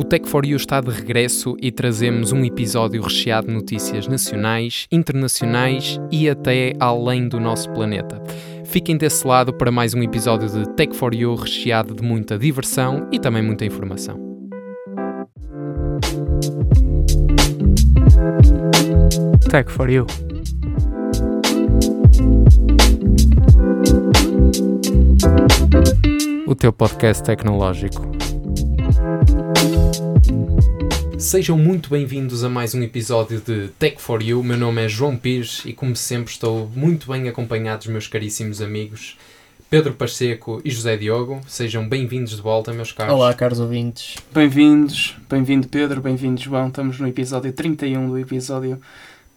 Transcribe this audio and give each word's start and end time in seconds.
O 0.00 0.02
Tech 0.02 0.26
for 0.26 0.46
You 0.46 0.56
está 0.56 0.80
de 0.80 0.90
regresso 0.90 1.58
e 1.60 1.70
trazemos 1.70 2.32
um 2.32 2.42
episódio 2.42 3.02
recheado 3.02 3.48
de 3.48 3.52
notícias 3.52 4.08
nacionais, 4.08 4.86
internacionais 4.90 6.00
e 6.10 6.26
até 6.26 6.72
além 6.80 7.28
do 7.28 7.38
nosso 7.38 7.70
planeta. 7.70 8.18
Fiquem 8.64 8.96
desse 8.96 9.26
lado 9.26 9.52
para 9.52 9.70
mais 9.70 9.92
um 9.92 10.02
episódio 10.02 10.48
de 10.48 10.66
Tech 10.70 10.96
for 10.96 11.14
You 11.14 11.34
recheado 11.34 11.94
de 11.94 12.02
muita 12.02 12.38
diversão 12.38 13.08
e 13.12 13.18
também 13.18 13.42
muita 13.42 13.66
informação. 13.66 14.18
Tech 19.50 19.70
for 19.70 19.90
You. 19.90 20.06
O 26.46 26.54
teu 26.54 26.72
podcast 26.72 27.22
tecnológico. 27.22 28.19
Sejam 31.20 31.58
muito 31.58 31.90
bem-vindos 31.90 32.42
a 32.42 32.48
mais 32.48 32.74
um 32.74 32.82
episódio 32.82 33.42
de 33.42 33.68
Tech 33.78 34.00
for 34.00 34.22
You. 34.22 34.42
Meu 34.42 34.56
nome 34.56 34.82
é 34.82 34.88
João 34.88 35.18
Pires 35.18 35.62
e, 35.66 35.74
como 35.74 35.94
sempre, 35.94 36.32
estou 36.32 36.66
muito 36.74 37.12
bem 37.12 37.28
acompanhado 37.28 37.80
dos 37.80 37.88
meus 37.88 38.08
caríssimos 38.08 38.62
amigos 38.62 39.18
Pedro 39.68 39.92
Pacheco 39.92 40.62
e 40.64 40.70
José 40.70 40.96
Diogo. 40.96 41.42
Sejam 41.46 41.86
bem-vindos 41.86 42.34
de 42.34 42.40
volta, 42.40 42.72
meus 42.72 42.90
caros. 42.90 43.12
Olá, 43.12 43.34
caros 43.34 43.60
ouvintes. 43.60 44.16
Bem-vindos, 44.32 45.14
bem-vindo 45.28 45.68
Pedro, 45.68 46.00
bem-vindo 46.00 46.40
João. 46.40 46.68
Estamos 46.68 46.98
no 46.98 47.06
episódio 47.06 47.52
31 47.52 48.08
do 48.08 48.18
episódio. 48.18 48.80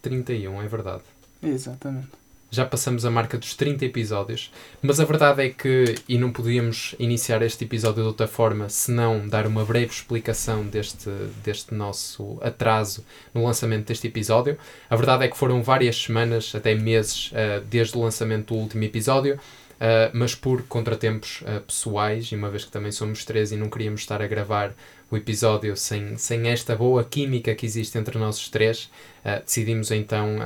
31, 0.01 0.61
é 0.61 0.67
verdade. 0.67 1.01
Exatamente. 1.43 2.22
Já 2.53 2.67
passamos 2.67 3.03
a 3.03 3.09
marca 3.09 3.35
dos 3.35 3.55
30 3.55 3.83
episódios, 3.83 4.51
mas 4.79 4.99
a 4.99 5.05
verdade 5.05 5.43
é 5.43 5.49
que, 5.49 5.95
e 6.07 6.19
não 6.19 6.31
podíamos 6.31 6.93
iniciar 6.99 7.41
este 7.41 7.63
episódio 7.63 8.03
de 8.03 8.07
outra 8.07 8.27
forma 8.27 8.69
senão 8.69 9.27
dar 9.27 9.47
uma 9.47 9.65
breve 9.65 9.91
explicação 9.91 10.63
deste, 10.63 11.09
deste 11.43 11.73
nosso 11.73 12.37
atraso 12.43 13.03
no 13.33 13.43
lançamento 13.43 13.87
deste 13.87 14.05
episódio. 14.05 14.55
A 14.87 14.95
verdade 14.95 15.25
é 15.25 15.29
que 15.29 15.35
foram 15.35 15.63
várias 15.63 15.95
semanas, 15.99 16.53
até 16.53 16.75
meses, 16.75 17.31
uh, 17.31 17.65
desde 17.67 17.97
o 17.97 18.01
lançamento 18.01 18.53
do 18.53 18.59
último 18.59 18.83
episódio. 18.83 19.39
Uh, 19.73 20.13
mas 20.13 20.35
por 20.35 20.61
contratempos 20.67 21.41
uh, 21.41 21.59
pessoais, 21.61 22.27
e 22.27 22.35
uma 22.35 22.51
vez 22.51 22.65
que 22.65 22.71
também 22.71 22.91
somos 22.91 23.25
três 23.25 23.51
e 23.51 23.57
não 23.57 23.67
queríamos 23.67 24.01
estar 24.01 24.21
a 24.21 24.27
gravar 24.27 24.75
o 25.13 25.17
episódio 25.17 25.77
sem, 25.77 26.17
sem 26.17 26.47
esta 26.47 26.75
boa 26.75 27.03
química 27.03 27.53
que 27.53 27.65
existe 27.65 27.97
entre 27.97 28.17
nós 28.17 28.37
os 28.37 28.49
três, 28.49 28.89
uh, 29.23 29.43
decidimos 29.45 29.91
então 29.91 30.37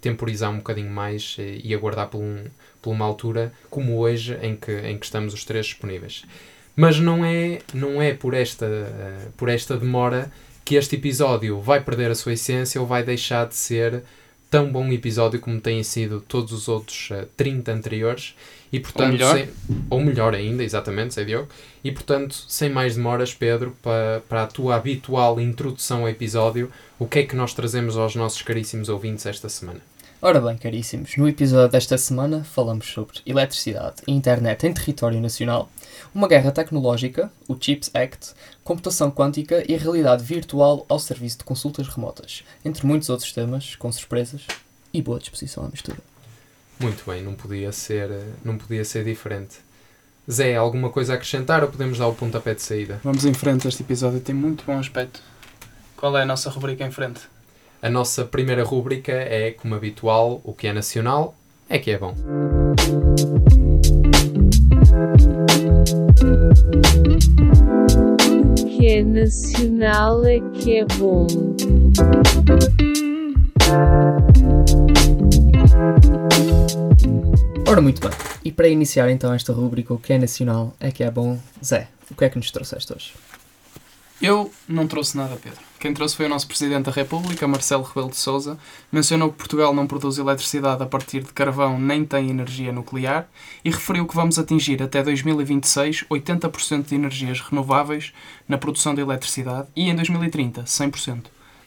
temporizar 0.00 0.50
um 0.50 0.58
bocadinho 0.58 0.90
mais 0.90 1.36
e 1.38 1.74
aguardar 1.74 2.08
por, 2.08 2.20
um, 2.20 2.44
por 2.80 2.92
uma 2.92 3.04
altura 3.04 3.52
como 3.68 3.98
hoje 3.98 4.38
em 4.40 4.54
que, 4.54 4.72
em 4.72 4.96
que 4.96 5.04
estamos 5.04 5.34
os 5.34 5.44
três 5.44 5.66
disponíveis. 5.66 6.24
Mas 6.76 6.98
não 6.98 7.24
é, 7.24 7.60
não 7.72 8.00
é 8.00 8.14
por, 8.14 8.34
esta, 8.34 8.66
por 9.36 9.48
esta 9.48 9.76
demora 9.76 10.30
que 10.64 10.76
este 10.76 10.96
episódio 10.96 11.60
vai 11.60 11.80
perder 11.80 12.10
a 12.10 12.14
sua 12.14 12.32
essência 12.32 12.80
ou 12.80 12.86
vai 12.86 13.02
deixar 13.02 13.46
de 13.46 13.54
ser 13.54 14.02
tão 14.54 14.70
bom 14.70 14.86
episódio 14.92 15.40
como 15.40 15.60
têm 15.60 15.82
sido 15.82 16.20
todos 16.20 16.52
os 16.52 16.68
outros 16.68 17.10
uh, 17.10 17.26
30 17.36 17.72
anteriores. 17.72 18.36
E, 18.74 18.80
portanto, 18.80 19.06
ou 19.06 19.12
melhor. 19.12 19.36
Sem, 19.36 19.48
ou 19.88 20.00
melhor 20.00 20.34
ainda, 20.34 20.64
exatamente, 20.64 21.14
sei 21.14 21.24
Diogo. 21.24 21.48
E 21.84 21.92
portanto, 21.92 22.34
sem 22.48 22.68
mais 22.68 22.96
demoras, 22.96 23.32
Pedro, 23.32 23.76
para, 23.80 24.20
para 24.28 24.42
a 24.42 24.46
tua 24.48 24.74
habitual 24.74 25.40
introdução 25.40 26.00
ao 26.00 26.08
episódio, 26.08 26.72
o 26.98 27.06
que 27.06 27.20
é 27.20 27.22
que 27.22 27.36
nós 27.36 27.54
trazemos 27.54 27.96
aos 27.96 28.16
nossos 28.16 28.42
caríssimos 28.42 28.88
ouvintes 28.88 29.26
esta 29.26 29.48
semana? 29.48 29.80
Ora 30.20 30.40
bem, 30.40 30.56
caríssimos, 30.56 31.16
no 31.16 31.28
episódio 31.28 31.70
desta 31.70 31.96
semana 31.96 32.42
falamos 32.42 32.86
sobre 32.86 33.20
eletricidade 33.24 34.02
e 34.08 34.12
internet 34.12 34.66
em 34.66 34.72
território 34.72 35.20
nacional, 35.20 35.70
uma 36.12 36.26
guerra 36.26 36.50
tecnológica, 36.50 37.30
o 37.46 37.54
CHIPS 37.54 37.92
Act, 37.94 38.32
computação 38.64 39.08
quântica 39.08 39.62
e 39.70 39.74
a 39.74 39.78
realidade 39.78 40.24
virtual 40.24 40.84
ao 40.88 40.98
serviço 40.98 41.38
de 41.38 41.44
consultas 41.44 41.86
remotas, 41.86 42.42
entre 42.64 42.84
muitos 42.84 43.08
outros 43.08 43.30
temas, 43.32 43.76
com 43.76 43.92
surpresas 43.92 44.46
e 44.92 45.00
boa 45.00 45.20
disposição 45.20 45.64
à 45.64 45.68
mistura. 45.68 46.13
Muito 46.80 47.08
bem, 47.08 47.22
não 47.22 47.34
podia 47.34 47.72
ser, 47.72 48.10
não 48.44 48.58
podia 48.58 48.84
ser 48.84 49.04
diferente. 49.04 49.56
Zé, 50.30 50.56
alguma 50.56 50.88
coisa 50.90 51.12
a 51.12 51.16
acrescentar 51.16 51.62
ou 51.62 51.70
podemos 51.70 51.98
dar 51.98 52.08
o 52.08 52.14
pontapé 52.14 52.54
de 52.54 52.62
saída? 52.62 53.00
Vamos 53.04 53.24
em 53.24 53.34
frente, 53.34 53.68
este 53.68 53.82
episódio 53.82 54.20
tem 54.20 54.34
muito 54.34 54.64
bom 54.64 54.78
aspecto. 54.78 55.20
Qual 55.96 56.16
é 56.16 56.22
a 56.22 56.26
nossa 56.26 56.50
rubrica 56.50 56.84
em 56.84 56.90
frente? 56.90 57.20
A 57.82 57.90
nossa 57.90 58.24
primeira 58.24 58.64
rúbrica 58.64 59.12
é, 59.12 59.50
como 59.50 59.74
habitual, 59.74 60.40
o 60.42 60.54
que 60.54 60.66
é 60.66 60.72
nacional 60.72 61.36
é 61.68 61.78
que 61.78 61.90
é 61.90 61.98
bom. 61.98 62.14
O 68.58 68.66
que 68.66 68.86
é 68.86 69.02
nacional 69.02 70.24
é 70.24 70.40
que 70.54 70.78
é 70.78 70.84
bom. 70.96 71.26
Ora, 77.66 77.80
muito 77.80 78.00
bem. 78.00 78.16
E 78.44 78.52
para 78.52 78.68
iniciar 78.68 79.10
então 79.10 79.32
esta 79.32 79.52
rúbrica, 79.52 79.92
o 79.92 79.98
que 79.98 80.12
é 80.12 80.18
nacional 80.18 80.76
é 80.78 80.90
que 80.90 81.02
é 81.02 81.10
bom, 81.10 81.40
Zé, 81.64 81.88
o 82.10 82.14
que 82.14 82.24
é 82.24 82.28
que 82.28 82.36
nos 82.36 82.50
trouxeste 82.50 82.92
hoje? 82.92 83.12
Eu 84.22 84.52
não 84.68 84.86
trouxe 84.86 85.16
nada, 85.16 85.36
Pedro. 85.36 85.58
Quem 85.78 85.92
trouxe 85.92 86.16
foi 86.16 86.26
o 86.26 86.28
nosso 86.28 86.46
Presidente 86.46 86.84
da 86.84 86.92
República, 86.92 87.46
Marcelo 87.46 87.82
Rebelo 87.82 88.08
de 88.08 88.16
Sousa. 88.16 88.56
Mencionou 88.90 89.30
que 89.30 89.36
Portugal 89.36 89.74
não 89.74 89.86
produz 89.86 90.16
eletricidade 90.16 90.82
a 90.82 90.86
partir 90.86 91.22
de 91.22 91.32
carvão 91.32 91.78
nem 91.78 92.04
tem 92.04 92.30
energia 92.30 92.72
nuclear 92.72 93.28
e 93.64 93.70
referiu 93.70 94.06
que 94.06 94.14
vamos 94.14 94.38
atingir 94.38 94.82
até 94.82 95.02
2026 95.02 96.04
80% 96.10 96.86
de 96.86 96.94
energias 96.94 97.40
renováveis 97.40 98.14
na 98.48 98.56
produção 98.56 98.94
de 98.94 99.02
eletricidade 99.02 99.68
e 99.76 99.90
em 99.90 99.94
2030 99.94 100.62
100%, 100.62 101.24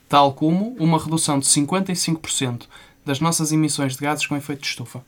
tal 0.09 0.33
como 0.33 0.75
uma 0.79 0.97
redução 0.97 1.37
de 1.37 1.45
55% 1.45 2.63
das 3.07 3.19
nossas 3.19 3.51
emissões 3.51 3.95
de 3.95 4.01
gases 4.01 4.27
com 4.27 4.35
efeito 4.35 4.61
de 4.61 4.67
estufa. 4.67 5.01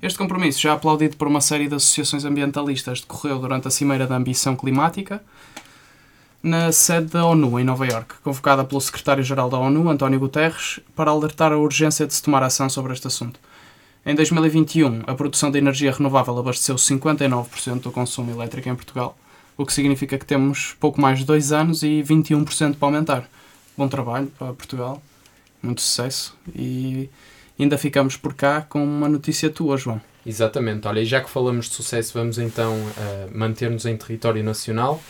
Este 0.00 0.16
compromisso, 0.16 0.60
já 0.60 0.74
aplaudido 0.74 1.16
por 1.16 1.26
uma 1.26 1.40
série 1.40 1.66
de 1.66 1.74
associações 1.74 2.24
ambientalistas, 2.24 3.00
decorreu 3.00 3.40
durante 3.40 3.66
a 3.66 3.70
Cimeira 3.70 4.06
da 4.06 4.14
Ambição 4.14 4.54
Climática, 4.54 5.20
na 6.40 6.70
sede 6.70 7.06
da 7.06 7.26
ONU, 7.26 7.58
em 7.58 7.64
Nova 7.64 7.84
Iorque, 7.84 8.14
convocada 8.22 8.62
pelo 8.62 8.80
secretário-geral 8.80 9.50
da 9.50 9.58
ONU, 9.58 9.90
António 9.90 10.20
Guterres, 10.20 10.78
para 10.94 11.10
alertar 11.10 11.50
a 11.50 11.58
urgência 11.58 12.06
de 12.06 12.14
se 12.14 12.22
tomar 12.22 12.44
ação 12.44 12.70
sobre 12.70 12.92
este 12.92 13.08
assunto. 13.08 13.40
Em 14.06 14.14
2021, 14.14 15.02
a 15.06 15.14
produção 15.14 15.50
de 15.50 15.58
energia 15.58 15.90
renovável 15.90 16.38
abasteceu 16.38 16.76
59% 16.76 17.80
do 17.80 17.90
consumo 17.90 18.30
elétrico 18.30 18.68
em 18.68 18.76
Portugal, 18.76 19.18
o 19.56 19.66
que 19.66 19.72
significa 19.72 20.16
que 20.16 20.24
temos 20.24 20.76
pouco 20.78 21.00
mais 21.00 21.18
de 21.18 21.24
dois 21.24 21.50
anos 21.50 21.82
e 21.82 22.04
21% 22.04 22.76
para 22.76 22.86
aumentar. 22.86 23.28
Bom 23.76 23.88
trabalho 23.88 24.28
para 24.38 24.52
Portugal, 24.52 25.02
muito 25.62 25.80
sucesso 25.80 26.36
e 26.54 27.08
ainda 27.58 27.76
ficamos 27.76 28.16
por 28.16 28.34
cá 28.34 28.62
com 28.62 28.82
uma 28.82 29.08
notícia 29.08 29.50
tua, 29.50 29.76
João. 29.76 30.00
Exatamente, 30.26 30.86
olha, 30.86 31.00
e 31.00 31.04
já 31.04 31.20
que 31.20 31.30
falamos 31.30 31.68
de 31.68 31.74
sucesso, 31.74 32.12
vamos 32.14 32.38
então 32.38 32.74
uh, 32.74 33.36
manter-nos 33.36 33.86
em 33.86 33.96
território 33.96 34.42
nacional 34.42 35.00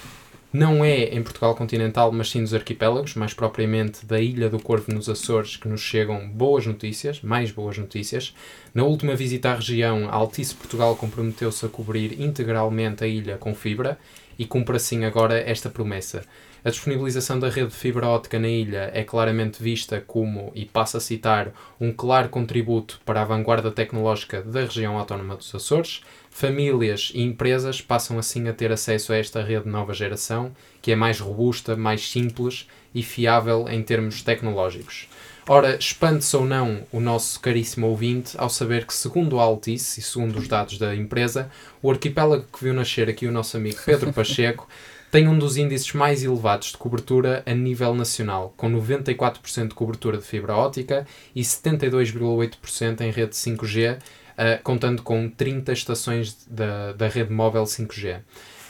não 0.52 0.82
é 0.82 1.14
em 1.14 1.22
Portugal 1.22 1.54
continental, 1.54 2.10
mas 2.10 2.30
sim 2.30 2.42
dos 2.42 2.54
arquipélagos, 2.54 3.14
mais 3.14 3.34
propriamente 3.34 4.06
da 4.06 4.18
Ilha 4.18 4.48
do 4.48 4.58
Corvo 4.58 4.90
nos 4.92 5.06
Açores, 5.06 5.56
que 5.56 5.68
nos 5.68 5.82
chegam 5.82 6.26
boas 6.26 6.66
notícias, 6.66 7.20
mais 7.20 7.50
boas 7.50 7.76
notícias. 7.76 8.34
Na 8.72 8.82
última 8.82 9.14
visita 9.14 9.50
à 9.50 9.54
região, 9.56 10.08
a 10.08 10.14
Altice 10.14 10.54
Portugal 10.54 10.96
comprometeu-se 10.96 11.66
a 11.66 11.68
cobrir 11.68 12.18
integralmente 12.18 13.04
a 13.04 13.06
ilha 13.06 13.36
com 13.36 13.54
fibra 13.54 13.98
e 14.38 14.46
cumpre 14.46 14.76
assim 14.76 15.04
agora 15.04 15.38
esta 15.38 15.68
promessa. 15.68 16.24
A 16.64 16.70
disponibilização 16.70 17.38
da 17.38 17.48
rede 17.48 17.68
de 17.68 17.74
fibra 17.76 18.08
óptica 18.08 18.36
na 18.36 18.48
ilha 18.48 18.90
é 18.92 19.04
claramente 19.04 19.62
vista 19.62 20.02
como, 20.04 20.50
e 20.56 20.64
passo 20.64 20.96
a 20.96 21.00
citar, 21.00 21.52
um 21.80 21.92
claro 21.92 22.28
contributo 22.28 23.00
para 23.04 23.22
a 23.22 23.24
vanguarda 23.24 23.70
tecnológica 23.70 24.42
da 24.42 24.62
região 24.62 24.98
autónoma 24.98 25.36
dos 25.36 25.54
Açores. 25.54 26.02
Famílias 26.30 27.12
e 27.14 27.22
empresas 27.22 27.80
passam 27.80 28.18
assim 28.18 28.48
a 28.48 28.52
ter 28.52 28.72
acesso 28.72 29.12
a 29.12 29.16
esta 29.16 29.40
rede 29.40 29.64
de 29.64 29.70
nova 29.70 29.94
geração, 29.94 30.50
que 30.82 30.90
é 30.90 30.96
mais 30.96 31.20
robusta, 31.20 31.76
mais 31.76 32.10
simples 32.10 32.68
e 32.92 33.04
fiável 33.04 33.66
em 33.68 33.80
termos 33.82 34.22
tecnológicos. 34.22 35.08
Ora, 35.48 35.76
espante-se 35.76 36.36
ou 36.36 36.44
não 36.44 36.82
o 36.92 37.00
nosso 37.00 37.40
caríssimo 37.40 37.86
ouvinte 37.86 38.36
ao 38.36 38.50
saber 38.50 38.84
que, 38.84 38.92
segundo 38.92 39.40
a 39.40 39.44
Altice 39.44 40.00
e 40.00 40.02
segundo 40.02 40.38
os 40.38 40.46
dados 40.46 40.76
da 40.76 40.94
empresa, 40.94 41.50
o 41.80 41.90
arquipélago 41.90 42.44
que 42.52 42.64
viu 42.64 42.74
nascer 42.74 43.08
aqui 43.08 43.26
o 43.26 43.32
nosso 43.32 43.56
amigo 43.56 43.78
Pedro 43.84 44.12
Pacheco 44.12 44.68
tem 45.10 45.26
um 45.26 45.38
dos 45.38 45.56
índices 45.56 45.92
mais 45.92 46.22
elevados 46.22 46.72
de 46.72 46.76
cobertura 46.76 47.42
a 47.46 47.54
nível 47.54 47.94
nacional, 47.94 48.52
com 48.56 48.70
94% 48.70 49.68
de 49.68 49.74
cobertura 49.74 50.18
de 50.18 50.24
fibra 50.24 50.54
óptica 50.54 51.06
e 51.34 51.40
72,8% 51.40 53.00
em 53.00 53.10
rede 53.10 53.34
5G, 53.34 53.96
uh, 53.96 54.62
contando 54.62 55.02
com 55.02 55.28
30 55.28 55.72
estações 55.72 56.46
da, 56.46 56.92
da 56.92 57.08
rede 57.08 57.32
móvel 57.32 57.64
5G. 57.64 58.20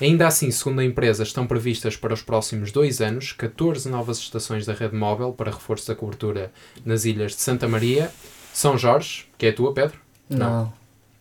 Ainda 0.00 0.28
assim, 0.28 0.50
segundo 0.52 0.78
a 0.80 0.84
empresa, 0.84 1.24
estão 1.24 1.44
previstas 1.44 1.96
para 1.96 2.14
os 2.14 2.22
próximos 2.22 2.70
dois 2.70 3.00
anos 3.00 3.32
14 3.32 3.88
novas 3.88 4.18
estações 4.18 4.64
da 4.64 4.72
rede 4.72 4.94
móvel 4.94 5.32
para 5.32 5.50
reforço 5.50 5.88
da 5.88 5.96
cobertura 5.96 6.52
nas 6.84 7.04
ilhas 7.04 7.32
de 7.32 7.40
Santa 7.40 7.66
Maria, 7.66 8.12
São 8.52 8.78
Jorge, 8.78 9.26
que 9.36 9.46
é 9.46 9.48
a 9.48 9.52
tua, 9.52 9.74
Pedro? 9.74 9.98
Não. 10.30 10.72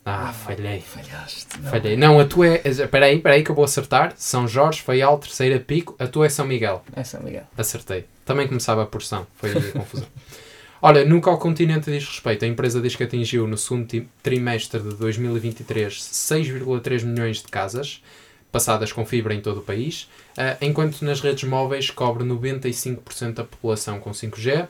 Ah, 0.10 0.32
falhei. 0.32 0.80
Falhaste. 0.80 1.48
não. 1.62 1.70
Falhei. 1.70 1.98
Não, 1.98 2.18
a 2.18 2.26
tua 2.26 2.48
é. 2.48 2.62
Espera 2.64 3.08
aí, 3.08 3.18
espera 3.18 3.36
aí 3.36 3.44
que 3.44 3.52
eu 3.52 3.56
vou 3.56 3.66
acertar. 3.66 4.14
São 4.16 4.48
Jorge, 4.48 4.82
Faial, 4.82 5.18
Terceira 5.18 5.60
Pico. 5.60 5.98
A 6.00 6.08
tua 6.08 6.28
é 6.28 6.30
São 6.30 6.48
Miguel. 6.48 6.82
É 6.96 7.04
São 7.04 7.22
Miguel. 7.22 7.44
Acertei. 7.58 8.06
Também 8.24 8.48
começava 8.48 8.86
por 8.86 9.04
São. 9.04 9.28
Foi 9.36 9.52
a 9.52 9.72
confusão. 9.74 10.08
Olha, 10.82 11.06
que 11.06 11.30
ao 11.30 11.38
continente 11.38 11.92
diz 11.92 12.08
respeito, 12.08 12.46
a 12.46 12.48
empresa 12.48 12.80
diz 12.80 12.96
que 12.96 13.04
atingiu 13.04 13.48
no 13.48 13.58
segundo 13.58 14.08
trimestre 14.24 14.80
de 14.80 14.96
2023 14.96 15.94
6,3 15.94 17.04
milhões 17.04 17.42
de 17.42 17.48
casas 17.48 18.02
passadas 18.50 18.94
com 18.94 19.06
fibra 19.06 19.34
em 19.34 19.42
todo 19.42 19.60
o 19.60 19.64
país, 19.64 20.08
ah, 20.38 20.56
enquanto 20.62 21.02
nas 21.02 21.20
redes 21.20 21.44
móveis 21.44 21.90
cobre 21.90 22.24
95% 22.24 23.34
da 23.34 23.44
população 23.44 24.00
com 24.00 24.12
5G 24.12 24.68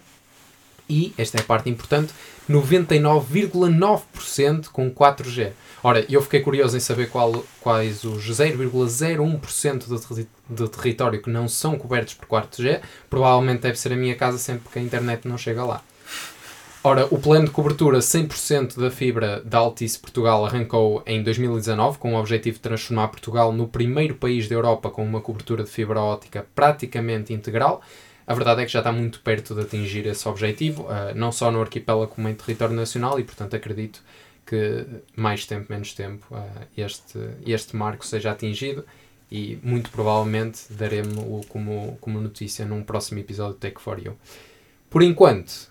e, 0.90 1.14
esta 1.18 1.38
é 1.38 1.42
a 1.42 1.44
parte 1.44 1.70
importante, 1.70 2.14
99,9% 2.50 4.68
com 4.72 4.90
4G. 4.92 5.52
Ora, 5.84 6.06
eu 6.10 6.22
fiquei 6.22 6.40
curioso 6.42 6.76
em 6.76 6.80
saber 6.80 7.10
qual- 7.10 7.44
quais 7.62 8.04
os 8.04 8.28
0,01% 8.30 9.88
do, 9.88 10.00
terri- 10.00 10.28
do 10.50 10.68
território 10.68 11.22
que 11.22 11.30
não 11.30 11.48
são 11.48 11.78
cobertos 11.78 12.14
por 12.14 12.28
4G. 12.28 12.82
Provavelmente 13.10 13.62
deve 13.62 13.78
ser 13.80 13.94
a 13.94 13.96
minha 13.96 14.16
casa 14.16 14.38
sempre 14.38 14.70
que 14.72 14.80
a 14.80 14.82
internet 14.82 15.28
não 15.28 15.38
chega 15.38 15.64
lá. 15.64 15.82
Ora, 16.84 17.08
o 17.12 17.18
plano 17.20 17.46
de 17.46 17.52
cobertura 17.52 18.00
100% 18.00 18.80
da 18.80 18.90
fibra 18.90 19.42
da 19.44 19.58
Altice 19.58 20.00
Portugal 20.00 20.46
arrancou 20.46 21.04
em 21.06 21.22
2019 21.22 21.98
com 21.98 22.14
o 22.14 22.18
objetivo 22.20 22.56
de 22.58 22.62
transformar 22.62 23.10
Portugal 23.10 23.52
no 23.52 23.68
primeiro 23.68 24.16
país 24.16 24.48
da 24.48 24.56
Europa 24.56 24.90
com 24.90 25.04
uma 25.04 25.20
cobertura 25.20 25.64
de 25.66 25.70
fibra 25.70 26.00
óptica 26.00 26.46
praticamente 26.56 27.34
integral. 27.34 27.82
A 28.28 28.34
verdade 28.34 28.62
é 28.62 28.66
que 28.66 28.72
já 28.72 28.80
está 28.80 28.92
muito 28.92 29.22
perto 29.22 29.56
de 29.56 29.62
atingir 29.62 30.06
esse 30.06 30.28
objetivo, 30.28 30.86
ah, 30.90 31.14
não 31.16 31.32
só 31.32 31.50
no 31.50 31.62
arquipélago 31.62 32.12
como 32.12 32.28
em 32.28 32.36
território 32.36 32.76
nacional, 32.76 33.18
e 33.18 33.24
portanto 33.24 33.56
acredito 33.56 34.04
que 34.46 34.86
mais 35.16 35.46
tempo, 35.46 35.68
menos 35.72 35.94
tempo, 35.94 36.28
ah, 36.34 36.68
este, 36.78 37.18
este 37.46 37.76
marco 37.76 38.06
seja 38.06 38.32
atingido 38.32 38.86
e 39.32 39.58
muito 39.64 39.90
provavelmente 39.90 40.62
daremos-o 40.72 41.46
como, 41.48 41.98
como 42.02 42.20
notícia 42.20 42.66
num 42.66 42.84
próximo 42.84 43.20
episódio 43.20 43.54
de 43.54 43.60
Tech 43.60 43.80
for 43.80 43.98
You. 43.98 44.18
Por 44.90 45.02
enquanto, 45.02 45.70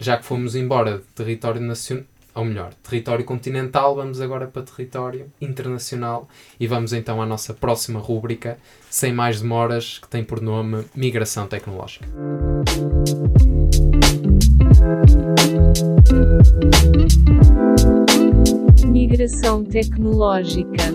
já 0.00 0.16
que 0.16 0.24
fomos 0.24 0.54
embora 0.54 0.98
de 0.98 1.04
território 1.14 1.60
nacional, 1.60 2.06
ou 2.36 2.44
melhor, 2.44 2.74
território 2.74 3.24
continental, 3.24 3.96
vamos 3.96 4.20
agora 4.20 4.46
para 4.46 4.60
território 4.60 5.32
internacional 5.40 6.28
e 6.60 6.66
vamos 6.66 6.92
então 6.92 7.22
à 7.22 7.26
nossa 7.26 7.54
próxima 7.54 7.98
rúbrica, 7.98 8.58
sem 8.90 9.10
mais 9.10 9.40
demoras, 9.40 9.98
que 9.98 10.06
tem 10.06 10.22
por 10.22 10.42
nome 10.42 10.84
Migração 10.94 11.46
Tecnológica. 11.46 12.06
Migração 18.84 19.64
tecnológica. 19.64 20.92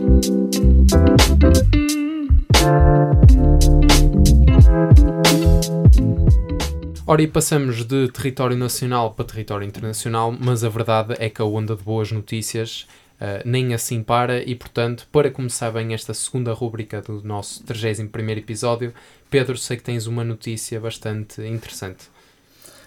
Ora, 7.11 7.21
e 7.21 7.27
passamos 7.27 7.83
de 7.83 8.07
território 8.07 8.55
nacional 8.55 9.13
para 9.13 9.25
território 9.25 9.67
internacional, 9.67 10.31
mas 10.31 10.63
a 10.63 10.69
verdade 10.69 11.13
é 11.19 11.29
que 11.29 11.41
a 11.41 11.45
onda 11.45 11.75
de 11.75 11.83
boas 11.83 12.09
notícias 12.09 12.87
ah, 13.19 13.41
nem 13.43 13.73
assim 13.73 14.01
para, 14.01 14.41
e 14.41 14.55
portanto, 14.55 15.05
para 15.11 15.29
começar 15.29 15.71
bem 15.71 15.93
esta 15.93 16.13
segunda 16.13 16.53
rúbrica 16.53 17.01
do 17.01 17.21
nosso 17.21 17.65
31 17.65 18.29
episódio, 18.29 18.93
Pedro, 19.29 19.57
sei 19.57 19.75
que 19.75 19.83
tens 19.83 20.07
uma 20.07 20.23
notícia 20.23 20.79
bastante 20.79 21.41
interessante. 21.41 22.05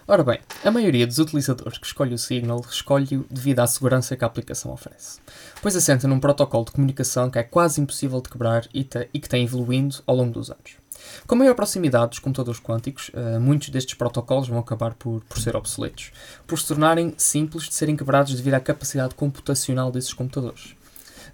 Ora 0.08 0.24
bem, 0.24 0.38
a 0.64 0.70
maioria 0.70 1.06
dos 1.06 1.18
utilizadores 1.18 1.76
que 1.76 1.86
escolhe 1.86 2.14
o 2.14 2.18
Signal 2.18 2.64
escolhe-o 2.66 3.26
devido 3.30 3.60
à 3.60 3.66
segurança 3.66 4.16
que 4.16 4.24
a 4.24 4.26
aplicação 4.26 4.72
oferece, 4.72 5.20
pois 5.60 5.76
assenta 5.76 6.08
num 6.08 6.18
protocolo 6.18 6.64
de 6.64 6.72
comunicação 6.72 7.30
que 7.30 7.38
é 7.38 7.42
quase 7.42 7.78
impossível 7.78 8.22
de 8.22 8.30
quebrar 8.30 8.66
e, 8.72 8.84
te- 8.84 9.06
e 9.12 9.20
que 9.20 9.28
tem 9.28 9.44
evoluindo 9.44 9.96
ao 10.06 10.16
longo 10.16 10.32
dos 10.32 10.50
anos. 10.50 10.82
Com 11.26 11.36
maior 11.36 11.54
proximidade 11.54 12.10
dos 12.10 12.18
computadores 12.18 12.60
quânticos, 12.60 13.10
eh, 13.14 13.38
muitos 13.38 13.68
destes 13.68 13.94
protocolos 13.94 14.48
vão 14.48 14.58
acabar 14.58 14.94
por, 14.94 15.22
por 15.22 15.38
ser 15.38 15.56
obsoletos, 15.56 16.12
por 16.46 16.58
se 16.58 16.66
tornarem 16.66 17.14
simples 17.16 17.64
de 17.64 17.74
serem 17.74 17.96
quebrados 17.96 18.34
devido 18.34 18.54
à 18.54 18.60
capacidade 18.60 19.14
computacional 19.14 19.90
desses 19.90 20.12
computadores. 20.12 20.74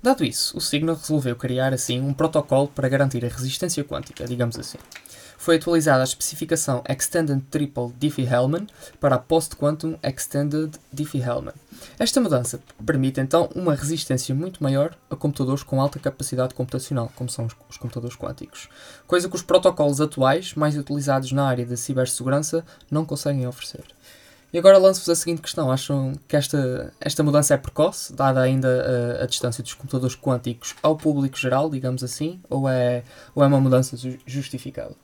Dado 0.02 0.24
isso, 0.24 0.56
o 0.56 0.60
Signal 0.60 0.96
resolveu 0.96 1.36
criar 1.36 1.74
assim 1.74 2.00
um 2.00 2.14
protocolo 2.14 2.68
para 2.68 2.88
garantir 2.88 3.24
a 3.24 3.28
resistência 3.28 3.84
quântica, 3.84 4.24
digamos 4.24 4.58
assim. 4.58 4.78
Foi 5.40 5.56
atualizada 5.56 6.02
a 6.02 6.04
especificação 6.04 6.84
Extended 6.86 7.40
Triple 7.50 7.94
Diffie-Hellman 7.98 8.66
para 9.00 9.14
a 9.14 9.18
Post-Quantum 9.18 9.96
Extended 10.02 10.78
Diffie-Hellman. 10.92 11.54
Esta 11.98 12.20
mudança 12.20 12.60
permite 12.84 13.22
então 13.22 13.48
uma 13.54 13.74
resistência 13.74 14.34
muito 14.34 14.62
maior 14.62 14.94
a 15.08 15.16
computadores 15.16 15.62
com 15.62 15.80
alta 15.80 15.98
capacidade 15.98 16.52
computacional, 16.52 17.10
como 17.16 17.30
são 17.30 17.46
os, 17.46 17.78
computadores 17.78 18.18
quânticos, 18.18 18.68
coisa 19.06 19.30
que 19.30 19.34
os 19.34 19.40
protocolos 19.40 19.98
atuais, 19.98 20.52
mais 20.52 20.76
utilizados 20.76 21.32
na 21.32 21.48
área 21.48 21.64
da 21.64 21.74
cibersegurança, 21.74 22.62
não 22.90 23.06
conseguem 23.06 23.46
oferecer. 23.46 23.84
E 24.52 24.58
agora 24.58 24.76
lanço-vos 24.76 25.08
a 25.08 25.14
seguinte 25.14 25.40
questão: 25.40 25.72
acham 25.72 26.12
que 26.28 26.36
esta, 26.36 26.92
esta 27.00 27.22
mudança 27.22 27.54
é 27.54 27.56
precoce, 27.56 28.12
dada 28.12 28.42
ainda 28.42 29.18
a, 29.18 29.24
a 29.24 29.26
distância 29.26 29.62
dos 29.62 29.72
computadores 29.72 30.14
quânticos 30.14 30.74
ao 30.82 30.98
público 30.98 31.38
geral, 31.38 31.70
digamos 31.70 32.04
assim, 32.04 32.42
ou 32.50 32.68
é, 32.68 33.04
ou 33.34 33.42
é 33.42 33.46
uma 33.46 33.58
mudança 33.58 33.96
ju- 33.96 34.18
justificada? 34.26 34.94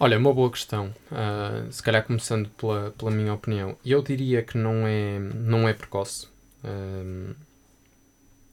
Olha, 0.00 0.16
uma 0.16 0.32
boa 0.32 0.50
questão. 0.50 0.94
Ah, 1.10 1.66
se 1.70 1.82
calhar 1.82 2.04
começando 2.04 2.48
pela, 2.50 2.92
pela 2.92 3.10
minha 3.10 3.34
opinião. 3.34 3.76
Eu 3.84 4.00
diria 4.00 4.42
que 4.42 4.56
não 4.56 4.86
é, 4.86 5.18
não 5.18 5.68
é 5.68 5.72
precoce. 5.72 6.28
Ahm, 6.64 7.34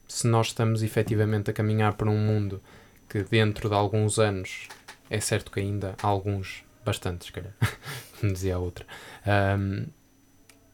se 0.08 0.26
nós 0.26 0.48
estamos 0.48 0.82
efetivamente 0.82 1.50
a 1.50 1.52
caminhar 1.52 1.94
para 1.94 2.10
um 2.10 2.18
mundo 2.18 2.60
que 3.08 3.22
dentro 3.22 3.68
de 3.68 3.74
alguns 3.76 4.18
anos, 4.18 4.66
é 5.08 5.20
certo 5.20 5.52
que 5.52 5.60
ainda 5.60 5.94
há 6.02 6.06
alguns, 6.08 6.64
bastantes, 6.84 7.28
se 7.28 7.32
calhar, 7.32 7.52
como 8.20 8.32
dizia 8.32 8.56
a 8.56 8.58
outra, 8.58 8.84
ahm, 9.24 9.86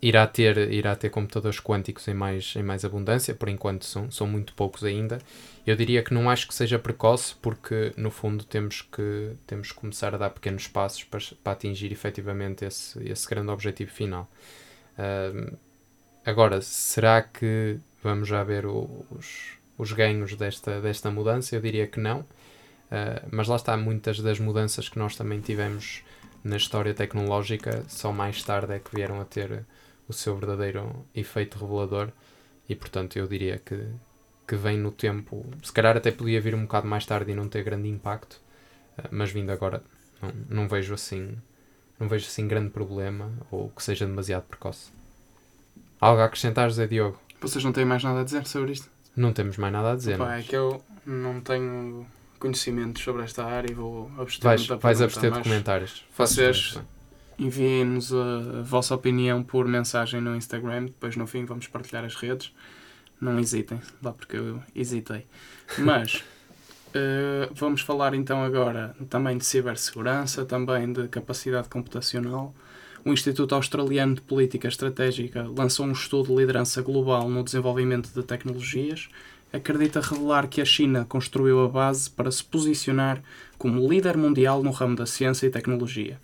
irá, 0.03 0.27
ter, 0.27 0.73
irá 0.73 0.97
ter 0.97 1.11
computadores 1.11 1.61
quânticos 1.61 2.09
em 2.09 2.15
mais, 2.15 2.55
em 2.57 2.63
mais 2.63 2.85
abundância, 2.85 3.35
por 3.35 3.49
enquanto 3.49 3.85
são, 3.85 4.11
são 4.11 4.27
muito 4.27 4.53
poucos 4.55 4.83
ainda. 4.85 5.19
Eu 5.67 5.77
diria 5.77 6.03
que 6.03 6.13
não 6.13 6.29
acho 6.29 6.49
que 6.49 6.55
seja 6.55 6.79
precoce, 6.79 7.35
porque 7.41 7.93
no 7.97 8.11
fundo 8.11 8.45
temos 8.45 8.83
que, 8.83 9.33
temos 9.47 9.71
que 9.71 9.79
começar 9.79 10.15
a 10.15 10.19
dar 10.19 10.31
pequenos 10.31 10.67
passos 10.67 11.05
para, 11.05 11.21
para 11.43 11.53
atingir 11.53 11.93
efetivamente 11.93 12.65
esse, 12.65 13.01
esse 13.09 13.29
grande 13.29 13.51
objetivo 13.51 13.93
final. 13.93 14.29
Ahm, 14.99 15.55
agora, 16.27 16.61
será 16.61 17.23
que 17.23 17.79
vamos 18.03 18.29
já 18.29 18.43
ver 18.43 18.67
os, 18.67 19.57
os 19.79 19.93
ganhos 19.93 20.35
desta, 20.35 20.81
desta 20.81 21.11
mudança? 21.11 21.55
Eu 21.55 21.61
diria 21.61 21.87
que 21.87 22.01
não. 22.01 22.27
Ah, 22.93 23.23
mas 23.31 23.49
lá 23.49 23.57
está, 23.57 23.75
muitas 23.77 24.21
das 24.21 24.39
mudanças 24.39 24.89
que 24.89 24.99
nós 24.99 25.17
também 25.17 25.41
tivemos 25.41 26.03
na 26.45 26.57
história 26.59 26.93
tecnológica 26.93 27.85
só 27.89 28.13
mais 28.13 28.43
tarde 28.43 28.75
é 28.75 28.79
que 28.79 28.95
vieram 28.95 29.19
a 29.21 29.25
ter 29.25 29.65
o 30.13 30.15
seu 30.15 30.37
verdadeiro 30.37 31.05
efeito 31.15 31.59
revelador 31.59 32.09
e 32.69 32.77
portanto 32.77 33.17
eu 33.19 33.27
diria 33.27 33.59
que, 33.59 33.87
que 34.47 34.55
vem 34.57 34.79
no 34.79 34.91
tempo, 34.93 35.45
se 35.63 35.73
calhar 35.73 35.97
até 35.97 36.11
podia 36.11 36.41
vir 36.41 36.55
um 36.55 36.63
bocado 36.63 36.87
mais 36.87 37.05
tarde 37.05 37.33
e 37.33 37.35
não 37.35 37.49
ter 37.49 37.63
grande 37.65 37.89
impacto, 37.89 38.41
eh, 38.99 39.09
mas 39.11 39.31
vindo 39.33 39.51
agora 39.51 39.83
não, 40.21 40.33
não 40.63 40.69
vejo 40.69 40.95
assim 40.95 41.37
não 41.99 42.09
vejo 42.09 42.27
assim 42.27 42.47
grande 42.49 42.71
problema 42.71 43.31
ou 43.51 43.69
que 43.71 43.83
seja 43.83 44.07
demasiado 44.07 44.45
precoce. 44.45 44.91
Algo 46.01 46.21
a 46.21 46.25
acrescentar, 46.25 46.69
José 46.69 46.87
Diogo? 46.89 47.17
Vocês 47.41 47.63
não 47.65 47.73
têm 47.73 47.85
mais 47.85 48.03
nada 48.03 48.21
a 48.21 48.25
dizer 48.25 48.45
sobre 48.47 48.73
isto? 48.73 48.91
Não 49.17 49.33
temos 49.33 49.57
mais 49.57 49.73
nada 49.73 49.93
a 49.93 49.97
dizer. 49.97 50.19
Não 50.19 50.29
é 50.31 50.41
é? 50.41 50.43
que 50.43 50.57
eu 50.57 50.83
não 51.07 51.41
tenho 51.41 52.05
conhecimentos 52.41 53.03
sobre 53.05 53.23
esta 53.23 53.45
área 53.45 53.71
e 53.71 53.75
vou 53.75 54.11
abster-me 54.19 54.57
Vais, 54.57 54.81
vais 54.83 55.01
abster 55.03 55.31
de 55.31 55.37
mas 55.39 55.47
comentários. 55.47 56.05
vocês- 56.17 56.81
Enviem-nos 57.43 58.13
a, 58.15 58.61
a 58.61 58.63
vossa 58.63 58.95
opinião 58.95 59.43
por 59.43 59.67
mensagem 59.67 60.21
no 60.21 60.37
Instagram, 60.37 60.85
depois 60.85 61.17
no 61.17 61.27
fim 61.27 61.45
vamos 61.45 61.67
partilhar 61.67 62.05
as 62.05 62.15
redes. 62.15 62.53
Não 63.21 63.37
hesitem, 63.41 63.81
lá 64.01 64.13
porque 64.13 64.37
eu 64.37 64.63
hesitei. 64.73 65.27
Mas 65.77 66.23
eh, 66.95 67.49
vamos 67.53 67.81
falar 67.81 68.15
então 68.15 68.45
agora 68.45 68.95
também 69.11 69.37
de 69.37 69.45
cibersegurança, 69.45 70.45
também 70.45 70.93
de 70.93 71.09
capacidade 71.09 71.69
computacional. 71.69 72.55
O 73.05 73.13
Instituto 73.13 73.57
Australiano 73.57 74.15
de 74.15 74.21
Política 74.21 74.69
Estratégica 74.69 75.43
lançou 75.43 75.85
um 75.85 75.93
estudo 75.93 76.29
de 76.29 76.37
liderança 76.37 76.81
global 76.81 77.29
no 77.29 77.43
desenvolvimento 77.43 78.09
de 78.15 78.23
tecnologias. 78.23 79.09
Acredita 79.53 80.01
revelar 80.01 80.47
que 80.47 80.61
a 80.61 80.65
China 80.65 81.05
construiu 81.09 81.65
a 81.65 81.69
base 81.69 82.09
para 82.09 82.31
se 82.31 82.45
posicionar 82.45 83.21
como 83.59 83.89
líder 83.89 84.17
mundial 84.17 84.63
no 84.63 84.71
ramo 84.71 84.95
da 84.95 85.07
ciência 85.07 85.49
e 85.49 85.51
tecnologia 85.51 86.21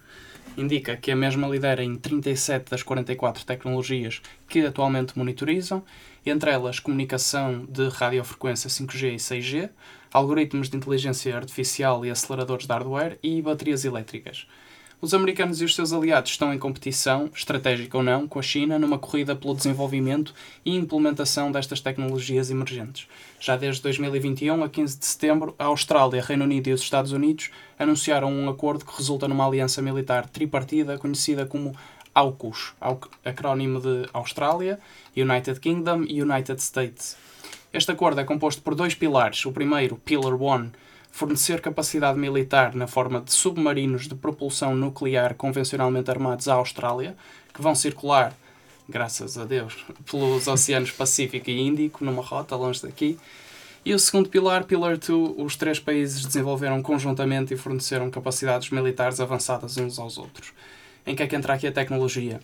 indica 0.59 0.97
que 0.97 1.11
a 1.11 1.17
mesma 1.17 1.49
lidera 1.49 1.83
em 1.83 1.95
37 1.95 2.71
das 2.71 2.83
44 2.83 3.45
tecnologias 3.45 4.21
que 4.49 4.67
atualmente 4.67 5.17
monitorizam, 5.17 5.85
entre 6.27 6.50
elas 6.50 6.81
comunicação 6.81 7.65
de 7.67 7.88
radiofrequência 7.88 8.69
5G 8.69 9.15
e 9.15 9.17
6G, 9.17 9.71
algoritmos 10.12 10.69
de 10.69 10.77
inteligência 10.77 11.37
artificial 11.37 12.05
e 12.05 12.11
aceleradores 12.11 12.67
de 12.67 12.73
hardware 12.73 13.19
e 13.23 13.41
baterias 13.41 13.85
elétricas. 13.85 14.47
Os 15.00 15.14
americanos 15.14 15.61
e 15.61 15.64
os 15.64 15.76
seus 15.76 15.93
aliados 15.93 16.33
estão 16.33 16.52
em 16.52 16.59
competição, 16.59 17.31
estratégica 17.33 17.97
ou 17.97 18.02
não, 18.02 18.26
com 18.26 18.40
a 18.40 18.43
China 18.43 18.81
numa 18.81 18.99
corrida 18.99 19.37
pelo 19.37 19.55
desenvolvimento 19.55 20.35
e 20.64 20.75
implementação 20.75 21.52
destas 21.52 21.81
tecnologias 21.81 22.50
emergentes. 22.50 23.07
Já 23.38 23.57
desde 23.57 23.81
2021 23.83 24.64
a 24.64 24.69
15 24.69 24.99
de 24.99 25.07
setembro, 25.07 25.55
a 25.57 25.67
Austrália, 25.67 26.21
Reino 26.21 26.43
Unido 26.43 26.67
e 26.67 26.73
os 26.73 26.81
Estados 26.81 27.12
Unidos 27.12 27.50
anunciaram 27.78 28.33
um 28.33 28.49
acordo 28.49 28.85
que 28.85 28.97
resulta 28.97 29.28
numa 29.28 29.47
aliança 29.47 29.81
militar 29.81 30.28
tripartida 30.28 30.99
conhecida 30.99 31.47
como 31.47 31.76
AUKUS, 32.12 32.75
acrónimo 33.25 33.81
de 33.81 34.09
Austrália, 34.12 34.81
United 35.17 35.61
Kingdom 35.61 36.07
e 36.09 36.21
United 36.21 36.61
States. 36.61 37.17
Este 37.73 37.93
acordo 37.93 38.21
é 38.21 38.25
composto 38.25 38.62
por 38.62 38.75
dois 38.75 38.97
pilares. 38.97 39.47
O 39.47 39.52
primeiro, 39.52 39.95
Pillar 39.97 40.35
1, 40.35 40.71
fornecer 41.11 41.61
capacidade 41.61 42.19
militar 42.19 42.75
na 42.75 42.87
forma 42.87 43.21
de 43.21 43.33
submarinos 43.33 44.07
de 44.07 44.15
propulsão 44.15 44.75
nuclear 44.75 45.35
convencionalmente 45.35 46.11
armados 46.11 46.49
à 46.49 46.55
Austrália, 46.55 47.17
que 47.53 47.62
vão 47.62 47.75
circular, 47.75 48.33
graças 48.88 49.37
a 49.37 49.45
Deus, 49.45 49.85
pelos 50.11 50.47
oceanos 50.47 50.91
Pacífico 50.91 51.50
e 51.50 51.61
Índico, 51.61 52.05
numa 52.05 52.23
rota 52.23 52.55
longe 52.57 52.83
daqui. 52.83 53.19
E 53.85 53.95
o 53.95 53.99
segundo 53.99 54.29
pilar, 54.29 54.65
Pillar 54.65 54.99
2, 54.99 55.35
os 55.38 55.57
três 55.57 55.79
países 55.79 56.25
desenvolveram 56.25 56.83
conjuntamente 56.83 57.55
e 57.55 57.57
forneceram 57.57 58.11
capacidades 58.11 58.71
militares 58.71 59.21
avançadas 59.21 59.77
uns 59.77 59.99
aos 59.99 60.19
outros. 60.19 60.53
Em 61.07 61.15
que 61.15 61.23
é 61.23 61.27
que 61.27 61.35
entra 61.35 61.55
aqui 61.55 61.67
a 61.67 61.73
tecnologia? 61.73 62.41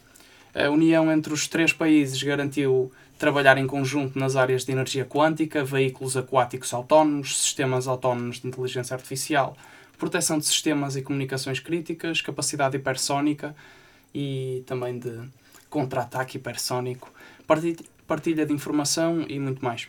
A 0.55 0.71
união 0.71 1.13
entre 1.13 1.35
os 1.35 1.49
três 1.49 1.73
países 1.73 2.23
garantiu 2.23 2.91
trabalhar 3.19 3.57
em 3.59 3.67
conjunto 3.67 4.19
nas 4.19 4.37
áreas 4.37 4.65
de 4.65 4.73
energia 4.73 5.05
quântica, 5.05 5.65
veículos 5.65 6.17
aquáticos 6.17 6.73
autónomos, 6.75 7.41
sistemas 7.41 7.87
autónomos 7.87 8.41
de 8.41 8.49
inteligência 8.49 8.95
artificial, 8.95 9.57
proteção 9.99 10.39
de 10.39 10.47
sistemas 10.47 10.97
e 10.97 11.03
comunicações 11.03 11.61
críticas, 11.61 12.21
capacidade 12.21 12.77
hipersónica 12.77 13.55
e 14.15 14.63
também 14.67 14.99
de 14.99 15.21
contra-ataque 15.71 16.37
hipersónico, 16.37 17.13
partilha 18.07 18.47
de 18.47 18.53
informação 18.53 19.25
e 19.29 19.39
muito 19.39 19.65
mais. 19.65 19.89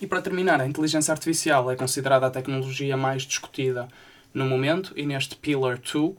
E 0.00 0.06
para 0.06 0.22
terminar, 0.22 0.60
a 0.60 0.66
inteligência 0.66 1.12
artificial 1.12 1.70
é 1.70 1.76
considerada 1.76 2.26
a 2.26 2.30
tecnologia 2.30 2.96
mais 2.96 3.22
discutida 3.22 3.88
no 4.32 4.46
momento 4.46 4.92
e 4.96 5.04
neste 5.04 5.36
Pillar 5.36 5.78
2 5.78 6.14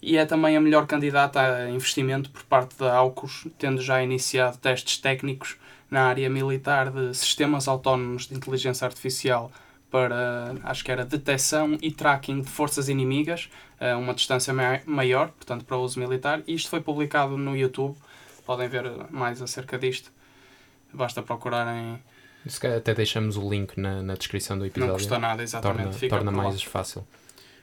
e 0.00 0.16
é 0.16 0.24
também 0.24 0.56
a 0.56 0.60
melhor 0.60 0.86
candidata 0.86 1.40
a 1.40 1.70
investimento 1.70 2.30
por 2.30 2.44
parte 2.44 2.78
da 2.78 2.94
AUKUS, 2.96 3.46
tendo 3.58 3.80
já 3.80 4.02
iniciado 4.02 4.56
testes 4.58 4.98
técnicos 4.98 5.56
na 5.90 6.04
área 6.04 6.28
militar 6.28 6.90
de 6.90 7.14
sistemas 7.14 7.66
autónomos 7.66 8.26
de 8.26 8.34
inteligência 8.34 8.84
artificial 8.84 9.50
para, 9.90 10.54
acho 10.64 10.84
que 10.84 10.92
era, 10.92 11.04
detecção 11.04 11.78
e 11.80 11.90
tracking 11.90 12.42
de 12.42 12.48
forças 12.48 12.88
inimigas 12.88 13.48
a 13.80 13.96
uma 13.96 14.14
distância 14.14 14.54
maior, 14.86 15.28
portanto 15.28 15.64
para 15.64 15.76
uso 15.78 15.98
militar. 15.98 16.42
E 16.46 16.54
isto 16.54 16.68
foi 16.68 16.80
publicado 16.80 17.36
no 17.36 17.56
YouTube, 17.56 17.96
podem 18.44 18.68
ver 18.68 18.84
mais 19.10 19.40
acerca 19.40 19.78
disto. 19.78 20.12
Basta 20.92 21.22
procurarem. 21.22 21.98
Até 22.76 22.94
deixamos 22.94 23.36
o 23.36 23.48
link 23.48 23.78
na, 23.78 24.02
na 24.02 24.14
descrição 24.14 24.58
do 24.58 24.64
episódio. 24.64 24.92
Não 24.92 24.98
custa 24.98 25.18
nada, 25.18 25.42
exatamente. 25.42 26.08
Torna, 26.08 26.24
torna 26.24 26.30
mais 26.30 26.62
fácil. 26.62 27.06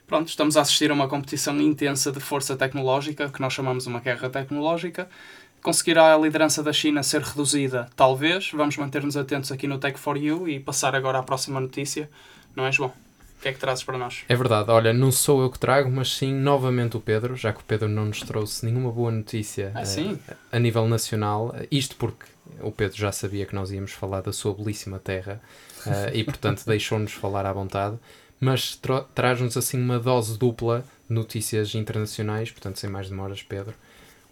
Pronto, 0.06 0.28
estamos 0.28 0.56
a 0.56 0.60
assistir 0.60 0.90
a 0.90 0.94
uma 0.94 1.08
competição 1.08 1.60
intensa 1.60 2.12
de 2.12 2.20
força 2.20 2.56
tecnológica, 2.56 3.28
que 3.28 3.40
nós 3.40 3.52
chamamos 3.52 3.86
uma 3.86 3.98
guerra 3.98 4.30
tecnológica. 4.30 5.08
Conseguirá 5.60 6.14
a 6.14 6.18
liderança 6.18 6.62
da 6.62 6.72
China 6.72 7.02
ser 7.02 7.22
reduzida? 7.22 7.88
Talvez. 7.96 8.52
Vamos 8.52 8.76
manter-nos 8.76 9.16
atentos 9.16 9.50
aqui 9.50 9.66
no 9.66 9.78
Tech 9.78 9.98
for 9.98 10.16
You 10.16 10.48
e 10.48 10.60
passar 10.60 10.94
agora 10.94 11.18
à 11.18 11.24
próxima 11.24 11.60
notícia. 11.60 12.08
Não 12.54 12.64
é, 12.64 12.70
João? 12.70 12.90
O 12.90 13.42
que 13.42 13.48
é 13.48 13.52
que 13.52 13.58
trazes 13.58 13.82
para 13.82 13.98
nós? 13.98 14.22
É 14.28 14.34
verdade, 14.36 14.70
olha, 14.70 14.92
não 14.92 15.10
sou 15.12 15.42
eu 15.42 15.50
que 15.50 15.58
trago, 15.58 15.90
mas 15.90 16.10
sim 16.12 16.32
novamente 16.32 16.96
o 16.96 17.00
Pedro, 17.00 17.36
já 17.36 17.52
que 17.52 17.60
o 17.60 17.64
Pedro 17.64 17.88
não 17.88 18.06
nos 18.06 18.20
trouxe 18.20 18.64
nenhuma 18.64 18.90
boa 18.90 19.10
notícia 19.10 19.72
ah, 19.74 19.82
uh, 19.82 20.36
a 20.52 20.58
nível 20.58 20.88
nacional. 20.88 21.54
Isto 21.70 21.96
porque 21.96 22.26
o 22.60 22.70
Pedro 22.70 22.96
já 22.96 23.10
sabia 23.10 23.44
que 23.44 23.54
nós 23.54 23.72
íamos 23.72 23.90
falar 23.90 24.22
da 24.22 24.32
sua 24.32 24.54
belíssima 24.54 24.98
terra 24.98 25.40
uh, 25.84 26.14
e, 26.14 26.22
portanto, 26.24 26.62
deixou-nos 26.66 27.12
falar 27.12 27.44
à 27.44 27.52
vontade 27.52 27.98
mas 28.40 28.76
tra 28.76 29.02
traz-nos 29.14 29.56
assim 29.56 29.80
uma 29.80 29.98
dose 29.98 30.38
dupla 30.38 30.84
de 31.08 31.14
notícias 31.14 31.74
internacionais, 31.74 32.50
portanto, 32.50 32.78
sem 32.78 32.90
mais 32.90 33.08
demoras, 33.08 33.42
Pedro. 33.42 33.74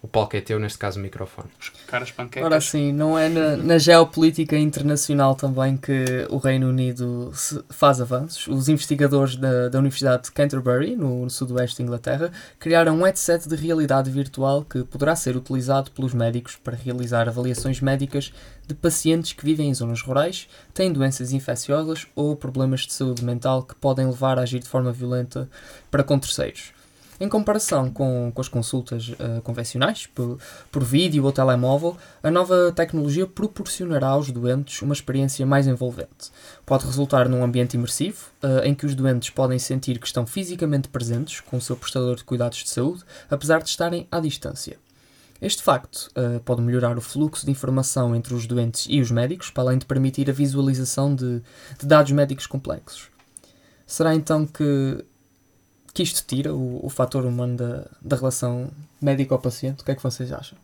O 0.04 0.06
palco 0.06 0.37
é 0.37 0.40
teu, 0.42 0.61
neste 0.61 0.76
caso 0.76 0.99
o 1.00 1.02
microfone. 1.02 1.49
Caras 1.87 2.11
panquecas. 2.11 2.44
Ora 2.44 2.61
sim, 2.61 2.92
não 2.92 3.18
é 3.18 3.30
na, 3.30 3.56
na, 3.56 3.78
geopolítica 3.78 4.54
internacional 4.54 5.34
também 5.34 5.78
que 5.78 6.26
o 6.28 6.37
Reino 6.37 6.68
Unido 6.68 7.32
faz 7.70 8.02
avanços. 8.02 8.46
Os 8.46 8.68
investigadores 8.68 9.34
da, 9.37 9.70
da 9.70 9.78
Universidade 9.78 10.25
de 10.25 10.32
Canterbury, 10.32 10.94
no, 10.94 11.25
no 11.25 11.30
sudoeste 11.30 11.78
da 11.78 11.84
Inglaterra, 11.84 12.30
criaram 12.58 12.99
um 12.99 13.04
headset 13.04 13.49
de 13.49 13.56
realidade 13.56 14.11
virtual 14.11 14.62
que 14.62 14.84
poderá 14.84 15.16
ser 15.16 15.38
utilizado 15.38 15.90
pelos 15.90 16.12
médicos 16.12 16.54
para 16.54 16.76
realizar 16.76 17.26
avaliações 17.26 17.80
médicas 17.80 18.30
de 18.68 18.75
pacientes 18.75 19.32
que 19.32 19.42
vivem 19.42 19.70
em 19.70 19.75
zonas 19.75 20.02
rurais, 20.02 20.50
têm 20.75 20.92
doenças 20.92 21.32
infecciosas 21.32 22.06
ou 22.14 22.37
problemas 22.37 22.82
de 22.82 22.92
saúde 22.92 23.25
mental 23.25 23.62
que 23.62 23.75
podem 23.75 24.04
levar 24.04 24.38
a 24.38 24.42
agir 24.42 24.58
de 24.58 24.68
forma 24.68 24.92
violenta 24.92 25.49
para 25.90 26.04
com 26.04 26.18
terceiros. 26.18 26.75
Em 27.21 27.28
comparação 27.28 27.90
com, 27.90 28.33
com 28.35 28.40
as 28.40 28.49
consultas 28.49 29.09
uh, 29.11 29.40
convencionais, 29.42 30.06
por, 30.06 30.38
por 30.71 30.83
vídeo 30.83 31.25
ou 31.25 31.33
telemóvel, 31.33 31.97
a 32.23 32.30
nova 32.30 32.73
tecnologia 32.73 33.26
proporcionará 33.26 34.09
aos 34.09 34.30
doentes 34.30 34.83
uma 34.83 34.92
experiência 34.92 35.47
mais 35.47 35.66
envolvente. 35.66 36.33
Pode 36.66 36.85
resultar 36.85 37.28
num 37.28 37.44
ambiente 37.44 37.75
imersivo, 37.75 38.26
uh, 38.42 38.64
em 38.64 38.75
que 38.75 38.85
os 38.85 38.94
doentes 38.94 39.30
podem 39.30 39.59
sentir 39.59 39.99
que 39.99 40.06
estão 40.06 40.26
fisicamente 40.26 40.88
presentes 40.88 41.40
com 41.40 41.56
o 41.56 41.61
seu 41.61 41.76
prestador 41.76 42.16
de 42.16 42.25
cuidados 42.25 42.59
de 42.59 42.68
saúde, 42.68 43.04
apesar 43.30 43.62
de 43.62 43.68
estarem 43.68 44.09
à 44.11 44.18
distância. 44.18 44.76
Este 45.40 45.62
facto 45.62 46.11
uh, 46.16 46.40
pode 46.40 46.62
melhorar 46.62 46.97
o 46.99 47.00
fluxo 47.00 47.44
de 47.44 47.52
informação 47.52 48.14
entre 48.16 48.35
os 48.35 48.47
doentes 48.47 48.87
e 48.88 49.00
os 49.00 49.11
médicos, 49.11 49.50
para 49.50 49.64
além 49.64 49.78
de 49.78 49.87
permitir 49.87 50.28
a 50.28 50.33
visualização 50.33 51.14
de, 51.14 51.42
de 51.78 51.87
dados 51.87 52.11
médicos 52.11 52.47
complexos. 52.47 53.09
Será 53.87 54.14
então 54.14 54.47
que 54.47 55.04
que 55.95 56.03
isto 56.03 56.27
tira 56.27 56.53
o, 56.53 56.85
o 56.85 56.91
fator 56.91 57.25
humano 57.25 57.57
da, 57.57 57.87
da 58.03 58.17
relação 58.17 58.71
médico-paciente? 59.01 59.83
O 59.83 59.85
que 59.85 59.93
é 59.93 59.95
que 59.95 60.03
vocês 60.03 60.33
acham? 60.33 60.59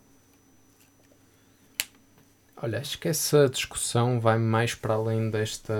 Olha, 2.61 2.79
acho 2.79 2.99
que 2.99 3.07
essa 3.07 3.49
discussão 3.49 4.19
vai 4.19 4.37
mais 4.37 4.75
para 4.75 4.93
além 4.93 5.31
desta. 5.31 5.73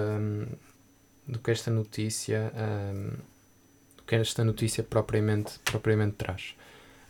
do 1.27 1.37
que 1.37 1.51
esta 1.51 1.69
notícia. 1.69 2.51
Um, 2.55 3.09
do 3.97 4.03
que 4.03 4.15
esta 4.15 4.43
notícia 4.43 4.81
propriamente, 4.83 5.59
propriamente 5.65 6.15
traz. 6.15 6.55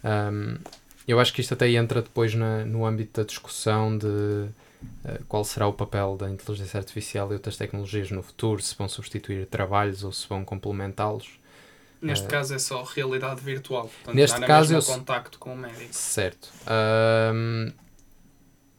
Um, 0.04 0.58
eu 1.08 1.20
acho 1.20 1.34
que 1.34 1.42
isto 1.42 1.54
até 1.54 1.70
entra 1.70 2.02
depois 2.02 2.34
na, 2.34 2.66
no 2.66 2.86
âmbito 2.86 3.22
da 3.22 3.26
discussão 3.26 3.98
de 3.98 4.06
uh, 4.08 4.50
qual 5.28 5.44
será 5.44 5.68
o 5.68 5.74
papel 5.74 6.18
da 6.18 6.30
inteligência 6.30 6.80
artificial 6.80 7.30
e 7.32 7.34
outras 7.34 7.56
tecnologias 7.56 8.10
no 8.12 8.24
futuro, 8.24 8.62
se 8.62 8.76
vão 8.76 8.90
substituir 8.90 9.46
trabalhos 9.46 10.04
ou 10.04 10.12
se 10.12 10.28
vão 10.28 10.44
complementá-los. 10.44 11.40
Neste 12.02 12.26
uh, 12.26 12.30
caso 12.30 12.56
é 12.56 12.60
só 12.60 12.84
realidade 12.84 13.42
virtual. 13.42 13.84
Portanto, 13.84 14.16
neste 14.16 14.42
caso 14.42 14.74
eu 14.74 14.82
contacto 14.82 15.38
com 15.38 15.54
o 15.54 15.58
médico. 15.58 15.94
Certo. 15.94 16.50
Um, 17.34 17.72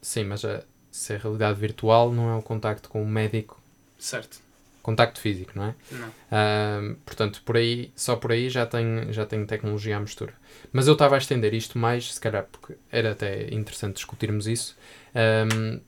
sim, 0.00 0.24
mas 0.24 0.44
a, 0.44 0.64
se 0.90 1.14
é 1.14 1.16
realidade 1.16 1.58
virtual 1.58 2.12
não 2.12 2.30
é 2.30 2.36
o 2.36 2.42
contacto 2.42 2.88
com 2.88 3.02
o 3.02 3.06
médico. 3.06 3.60
Certo. 3.98 4.40
Contacto 4.82 5.20
físico, 5.20 5.52
não 5.54 5.66
é? 5.66 5.74
Não. 5.92 6.08
Um, 6.88 6.94
portanto, 7.06 7.40
por 7.44 7.56
aí, 7.56 7.92
só 7.94 8.16
por 8.16 8.32
aí 8.32 8.50
já 8.50 8.66
tem, 8.66 9.12
já 9.12 9.24
tem 9.24 9.46
tecnologia 9.46 9.96
à 9.96 10.00
mistura. 10.00 10.34
Mas 10.72 10.88
eu 10.88 10.94
estava 10.94 11.14
a 11.14 11.18
estender 11.18 11.54
isto 11.54 11.78
mais, 11.78 12.14
se 12.14 12.20
calhar, 12.20 12.46
porque 12.50 12.74
era 12.90 13.12
até 13.12 13.54
interessante 13.54 13.94
discutirmos 13.94 14.48
isso. 14.48 14.76
Um, 15.14 15.80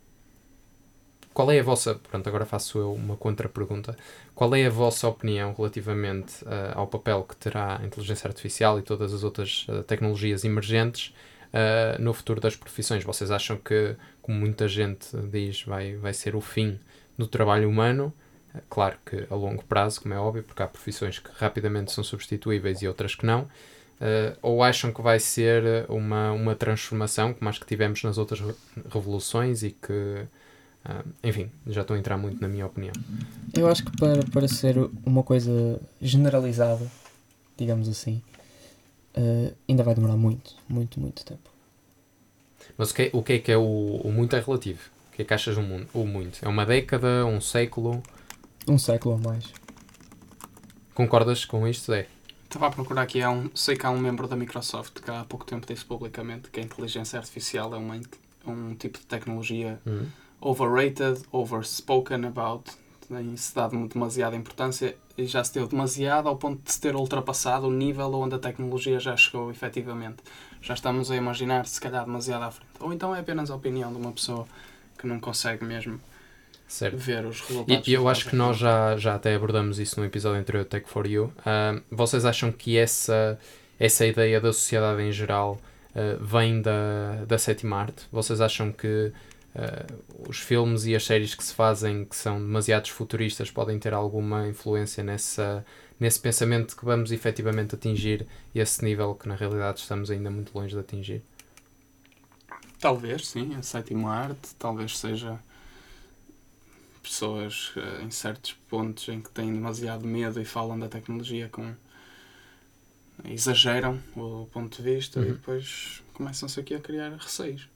qual 1.35 1.51
é 1.51 1.59
a 1.59 1.63
vossa, 1.65 1.97
pronto, 1.97 2.29
agora 2.29 2.47
faço 2.47 2.79
eu 2.79 2.93
uma 2.95 3.17
contra-pergunta, 3.17 3.97
qual 4.37 4.55
é 4.55 4.65
a 4.65 4.71
vossa 4.71 5.09
opinião 5.09 5.53
relativamente 5.53 6.45
uh, 6.45 6.77
ao 6.77 6.87
papel 6.87 7.25
que 7.25 7.35
terá 7.35 7.81
a 7.81 7.85
inteligência 7.85 8.29
artificial 8.29 8.79
e 8.79 8.83
todas 8.83 9.13
as 9.13 9.25
outras 9.25 9.67
uh, 9.69 9.83
tecnologias 9.83 10.45
emergentes 10.45 11.13
uh, 11.53 12.01
no 12.01 12.15
futuro 12.15 12.41
das 12.41 12.55
profissões? 12.55 13.03
Vocês 13.03 13.33
acham 13.33 13.57
que, 13.57 13.97
como 14.23 14.39
muita 14.39 14.69
gente 14.69 15.09
diz, 15.29 15.65
vai, 15.65 15.97
vai 15.97 16.15
ser 16.15 16.37
o 16.37 16.41
fim 16.41 16.79
do 17.19 17.27
trabalho 17.27 17.69
humano? 17.69 18.15
Claro 18.71 18.97
que 19.05 19.27
a 19.29 19.35
longo 19.35 19.65
prazo, 19.65 20.03
como 20.03 20.15
é 20.15 20.19
óbvio, 20.19 20.45
porque 20.45 20.63
há 20.63 20.69
profissões 20.69 21.19
que 21.19 21.31
rapidamente 21.35 21.91
são 21.91 22.05
substituíveis 22.05 22.81
e 22.81 22.87
outras 22.87 23.17
que 23.17 23.27
não. 23.27 23.49
ou 24.41 24.63
acham 24.63 24.93
que 24.93 25.03
vai 25.03 25.19
ser 25.19 25.85
uma, 25.89 26.31
uma 26.31 26.55
transformação, 26.55 27.35
como 27.35 27.51
as 27.51 27.59
que 27.59 27.67
tivemos 27.67 28.05
nas 28.05 28.17
outras 28.17 28.41
revoluções 28.93 29.65
e 29.65 29.73
que 29.73 30.29
Uh, 30.87 31.03
enfim, 31.23 31.51
já 31.67 31.81
estou 31.81 31.97
a 31.97 31.99
entrar 31.99 32.19
muito 32.19 32.41
na 32.43 32.49
minha 32.49 32.67
opinião. 32.67 32.93
Eu 33.55 33.69
acho 33.69 33.85
que 33.85 33.97
para, 33.97 34.23
para 34.25 34.47
ser 34.47 34.77
uma 35.05 35.23
coisa 35.23 35.81
generalizada, 36.01 36.87
digamos 37.57 37.89
assim, 37.89 38.21
uh, 39.17 39.55
ainda 39.67 39.83
vai 39.83 39.95
demorar 39.95 40.17
muito, 40.17 40.55
muito, 40.69 41.01
muito 41.01 41.25
tempo. 41.25 41.49
Mas 42.77 42.91
o 42.91 42.95
que, 42.95 43.03
é, 43.03 43.11
o 43.15 43.23
que 43.23 43.33
é 43.33 43.39
que 43.39 43.53
é 43.53 43.57
o, 43.57 44.01
o 44.05 44.13
muito 44.13 44.37
é 44.37 44.41
relativo? 44.41 44.81
O 45.09 45.17
que 45.17 45.23
é 45.23 45.25
que 45.25 45.33
achas 45.33 45.57
um, 45.57 45.87
o 45.95 46.05
muito? 46.05 46.45
É 46.45 46.49
uma 46.49 46.67
década, 46.67 47.25
um 47.25 47.41
século? 47.41 48.03
Um 48.69 48.77
século 48.77 49.15
ou 49.15 49.21
mais. 49.21 49.53
Concordas 50.93 51.47
com 51.47 51.67
isto, 51.67 51.95
é? 51.95 52.07
Estava 52.45 52.67
a 52.67 52.71
procurar 52.71 53.03
aqui, 53.03 53.23
há 53.23 53.31
um, 53.31 53.51
sei 53.55 53.75
que 53.75 53.87
há 53.87 53.91
um 53.91 53.99
membro 53.99 54.29
da 54.29 54.37
Microsoft 54.37 55.01
que 55.01 55.11
há 55.11 55.25
pouco 55.25 55.47
tempo 55.47 55.67
disse 55.67 55.85
publicamente 55.85 56.51
que 56.51 56.61
a 56.61 56.63
inteligência 56.63 57.19
artificial 57.19 57.75
é 57.75 57.79
uma, 57.79 57.99
um 58.47 58.75
tipo 58.75 58.99
de 58.99 59.07
tecnologia 59.07 59.81
Hum. 59.87 60.07
Overrated, 60.45 61.23
overspoken 61.33 62.27
about, 62.27 62.71
tem-se 63.09 63.55
dado 63.55 63.89
demasiada 63.89 64.37
importância 64.37 64.95
e 65.17 65.27
já 65.27 65.43
se 65.43 65.55
deu 65.55 65.67
demasiado 65.67 66.29
ao 66.29 66.37
ponto 66.37 66.63
de 66.63 66.71
se 66.71 66.81
ter 66.81 66.95
ultrapassado 66.95 67.67
o 67.67 67.71
nível 67.71 68.13
onde 68.15 68.35
a 68.35 68.39
tecnologia 68.39 69.01
já 69.01 69.17
chegou 69.17 69.51
efetivamente. 69.51 70.19
Já 70.61 70.75
estamos 70.75 71.11
a 71.11 71.17
imaginar, 71.17 71.67
se 71.67 71.81
calhar, 71.81 72.05
demasiado 72.05 72.43
à 72.43 72.51
frente. 72.51 72.71
Ou 72.79 72.93
então 72.93 73.15
é 73.17 73.21
apenas 73.21 73.51
a 73.51 73.55
opinião 73.55 73.91
de 73.91 73.99
uma 73.99 74.13
pessoa 74.13 74.47
que 74.99 75.07
não 75.07 75.19
consegue 75.19 75.65
mesmo 75.65 75.99
Certo. 76.69 76.97
ver 76.97 77.25
os 77.25 77.41
resultados. 77.41 77.89
E, 77.89 77.93
eu 77.93 78.09
acho 78.09 78.29
que 78.29 78.37
nós 78.37 78.59
já, 78.59 78.97
já 78.97 79.15
até 79.15 79.35
abordamos 79.35 79.79
isso 79.79 79.99
no 79.99 80.05
episódio 80.05 80.41
anterior 80.41 80.65
do 80.65 80.69
Tech 80.69 80.89
for 80.89 81.07
You. 81.07 81.33
Ah, 81.45 81.81
vocês 81.91 82.25
acham 82.25 82.53
que 82.53 82.77
essa, 82.77 83.39
essa 83.79 84.07
ideia 84.07 84.41
da 84.41 84.53
sociedade 84.53 85.03
em 85.03 85.13
geral 85.13 85.59
ah, 85.95 86.19
vem 86.21 86.61
da, 86.61 87.25
da 87.27 87.39
sétima 87.39 87.77
arte? 87.77 88.07
Vocês 88.11 88.41
acham 88.41 88.73
que 88.73 89.13
ah, 89.55 89.87
os 90.29 90.39
filmes 90.41 90.85
e 90.87 90.95
as 90.95 91.05
séries 91.05 91.35
que 91.35 91.45
se 91.45 91.55
fazem 91.55 92.05
que 92.05 92.17
são 92.17 92.39
demasiados 92.39 92.91
futuristas 92.91 93.51
podem 93.51 93.79
ter 93.79 93.93
alguma 93.95 94.49
influência 94.49 95.03
nessa, 95.05 95.65
nesse 96.01 96.21
pensamento 96.21 96.77
que 96.77 96.85
vamos 96.85 97.13
efetivamente 97.13 97.75
atingir 97.75 98.27
esse 98.55 98.85
nível 98.85 99.15
que 99.15 99.29
na 99.29 99.37
realidade 99.37 99.81
estamos 99.81 100.11
ainda 100.11 100.31
muito 100.31 100.57
longe 100.57 100.75
de 100.75 100.81
atingir? 100.81 101.23
Talvez, 102.79 103.27
sim, 103.29 103.55
a 103.57 103.63
sétima 103.63 104.13
arte, 104.15 104.55
talvez 104.59 104.97
seja 104.99 105.41
pessoas 107.03 107.73
eh, 107.77 108.03
em 108.03 108.11
certos 108.11 108.53
pontos 108.69 109.09
em 109.09 109.21
que 109.21 109.31
têm 109.31 109.53
demasiado 109.53 110.07
medo 110.07 110.41
e 110.41 110.45
falam 110.45 110.77
da 110.79 110.89
tecnologia 110.89 111.49
com 111.49 111.75
exageram 113.25 114.01
o 114.17 114.47
ponto 114.53 114.77
de 114.77 114.83
vista 114.83 115.21
Uhum. 115.21 115.25
e 115.25 115.33
depois 115.33 116.03
começam-se 116.15 116.59
aqui 116.61 116.75
a 116.75 116.81
criar 116.81 117.11
receios. 117.17 117.69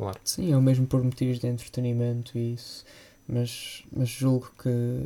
Claro. 0.00 0.18
Sim, 0.24 0.50
é 0.50 0.56
o 0.56 0.62
mesmo 0.62 0.86
por 0.86 1.04
motivos 1.04 1.38
de 1.38 1.46
entretenimento 1.46 2.38
e 2.38 2.54
isso. 2.54 2.86
Mas, 3.28 3.84
mas 3.92 4.08
julgo 4.08 4.50
que, 4.62 5.04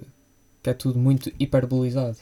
que 0.63 0.71
é 0.71 0.73
tudo 0.73 1.01
muito 1.01 1.33
hiperbolizado. 1.37 2.17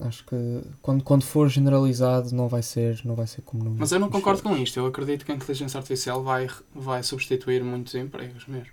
Acho 0.00 0.26
que 0.26 0.36
quando, 0.82 1.04
quando 1.04 1.22
for 1.22 1.48
generalizado 1.48 2.34
não 2.34 2.48
vai 2.48 2.62
ser, 2.62 3.00
não 3.04 3.14
vai 3.14 3.28
ser 3.28 3.42
como 3.42 3.62
no 3.62 3.70
Mas 3.70 3.92
eu 3.92 4.00
não 4.00 4.10
concordo 4.10 4.42
com 4.42 4.56
isto. 4.56 4.76
Eu 4.80 4.86
acredito 4.86 5.24
que 5.24 5.30
a 5.30 5.36
inteligência 5.36 5.78
artificial 5.78 6.20
vai, 6.20 6.48
vai 6.74 7.04
substituir 7.04 7.62
muitos 7.62 7.94
empregos 7.94 8.44
mesmo. 8.48 8.72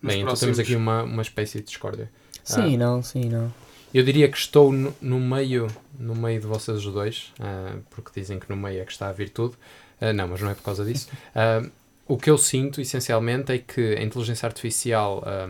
Nos 0.00 0.12
Bem, 0.12 0.20
então 0.22 0.28
próximos- 0.28 0.56
temos 0.56 0.58
aqui 0.60 0.76
uma, 0.76 1.02
uma 1.02 1.22
espécie 1.22 1.58
de 1.58 1.64
discórdia. 1.66 2.10
Sim, 2.42 2.78
não, 2.78 3.02
sim, 3.02 3.26
não. 3.28 3.52
Eu 3.92 4.02
diria 4.02 4.30
que 4.30 4.36
estou 4.38 4.72
no, 4.72 4.94
no 5.00 5.20
meio 5.20 5.68
no 5.98 6.14
meio 6.14 6.40
de 6.40 6.46
vocês 6.46 6.84
os 6.84 6.92
dois, 6.92 7.32
ah, 7.38 7.76
porque 7.90 8.18
dizem 8.18 8.38
que 8.40 8.48
no 8.50 8.56
meio 8.56 8.80
é 8.80 8.84
que 8.84 8.90
está 8.92 9.08
a 9.08 9.12
virtude. 9.12 9.54
Ah, 10.00 10.12
não, 10.12 10.28
mas 10.28 10.40
não 10.40 10.50
é 10.50 10.54
por 10.54 10.62
causa 10.62 10.84
disso. 10.84 11.08
Ah, 11.34 11.62
o 12.06 12.18
que 12.18 12.28
eu 12.28 12.36
sinto, 12.36 12.80
essencialmente, 12.80 13.50
é 13.50 13.58
que 13.58 13.94
a 13.94 14.02
inteligência 14.02 14.46
artificial, 14.46 15.22
ah, 15.26 15.48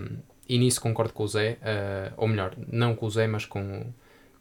e 0.48 0.58
nisso 0.58 0.80
concordo 0.80 1.12
com 1.12 1.24
o 1.24 1.28
Zé, 1.28 1.58
ah, 1.62 2.12
ou 2.16 2.28
melhor, 2.28 2.54
não 2.68 2.94
com 2.94 3.06
o 3.06 3.10
Zé, 3.10 3.26
mas 3.26 3.44
com, 3.44 3.86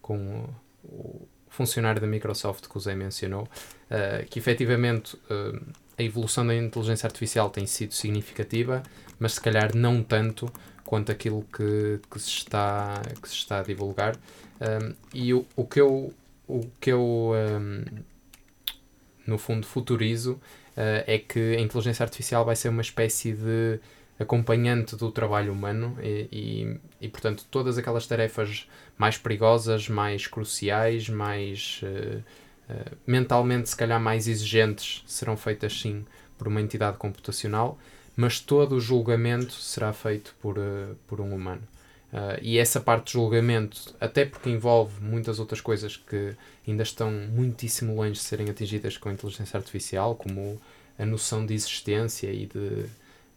com 0.02 0.46
o, 0.84 1.28
funcionário 1.50 2.02
da 2.02 2.08
Microsoft 2.08 2.68
que 2.68 2.78
o 2.78 2.80
Zé 2.80 2.96
mencionou, 2.96 3.48
que 4.32 4.40
efetivamente 4.40 5.16
a 5.96 6.02
evolução 6.02 6.48
da 6.48 6.56
inteligência 6.56 7.06
artificial 7.06 7.48
tem 7.52 7.68
sido 7.68 7.94
significativa, 7.94 8.82
mas 9.20 9.34
se 9.34 9.42
calhar 9.42 9.76
não 9.76 10.02
tanto 10.02 10.52
quanto 10.84 11.12
aquilo 11.12 11.46
que, 11.56 12.00
que, 12.10 12.20
se, 12.20 12.30
está, 12.30 13.02
que 13.22 13.30
se 13.30 13.36
está 13.36 13.60
a 13.60 13.64
divulgar. 13.64 14.16
Um, 14.62 14.94
e 15.14 15.34
o, 15.34 15.46
o 15.56 15.66
que 15.66 15.80
eu, 15.80 16.14
o 16.48 16.62
que 16.80 16.92
eu 16.92 17.32
um, 17.34 17.84
no 19.26 19.38
fundo, 19.38 19.66
futurizo 19.66 20.34
uh, 20.34 21.04
é 21.08 21.18
que 21.18 21.56
a 21.56 21.60
inteligência 21.60 22.04
artificial 22.04 22.44
vai 22.46 22.56
ser 22.56 22.70
uma 22.70 22.82
espécie 22.82 23.34
de 23.34 23.80
acompanhante 24.20 24.96
do 24.96 25.12
trabalho 25.12 25.52
humano 25.52 25.98
e, 26.02 26.28
e, 26.32 26.80
e, 27.06 27.10
portanto, 27.10 27.46
todas 27.50 27.78
aquelas 27.78 28.06
tarefas 28.06 28.68
mais 28.98 29.18
perigosas, 29.18 29.90
mais 29.90 30.28
cruciais, 30.28 31.10
mais 31.10 31.82
uh, 31.84 32.20
uh, 32.72 32.98
mentalmente, 33.08 33.70
se 33.70 33.76
calhar, 33.76 34.00
mais 34.00 34.28
exigentes, 34.28 35.04
serão 35.08 35.36
feitas 35.36 35.80
sim 35.82 36.06
por 36.38 36.48
uma 36.48 36.62
entidade 36.62 36.98
computacional 36.98 37.78
mas 38.16 38.40
todo 38.40 38.76
o 38.76 38.82
julgamento 38.82 39.54
será 39.54 39.92
feito 39.92 40.36
por, 40.42 40.58
uh, 40.58 40.96
por 41.08 41.20
um 41.20 41.34
humano. 41.34 41.62
Uh, 42.14 42.38
e 42.44 42.60
essa 42.60 42.80
parte 42.80 43.08
de 43.08 43.14
julgamento, 43.14 43.96
até 44.00 44.24
porque 44.24 44.48
envolve 44.48 45.02
muitas 45.02 45.40
outras 45.40 45.60
coisas 45.60 45.98
que 45.98 46.36
ainda 46.68 46.84
estão 46.84 47.10
muitíssimo 47.12 47.96
longe 47.96 48.12
de 48.12 48.20
serem 48.20 48.52
atingidas 48.52 48.98
com 48.98 49.10
a 49.10 49.14
inteligência 49.14 49.58
artificial, 49.58 50.14
como 50.14 50.62
a 51.00 51.06
noção 51.08 51.44
de 51.44 51.56
existência 51.56 52.32
e 52.32 52.46
de, 52.46 52.86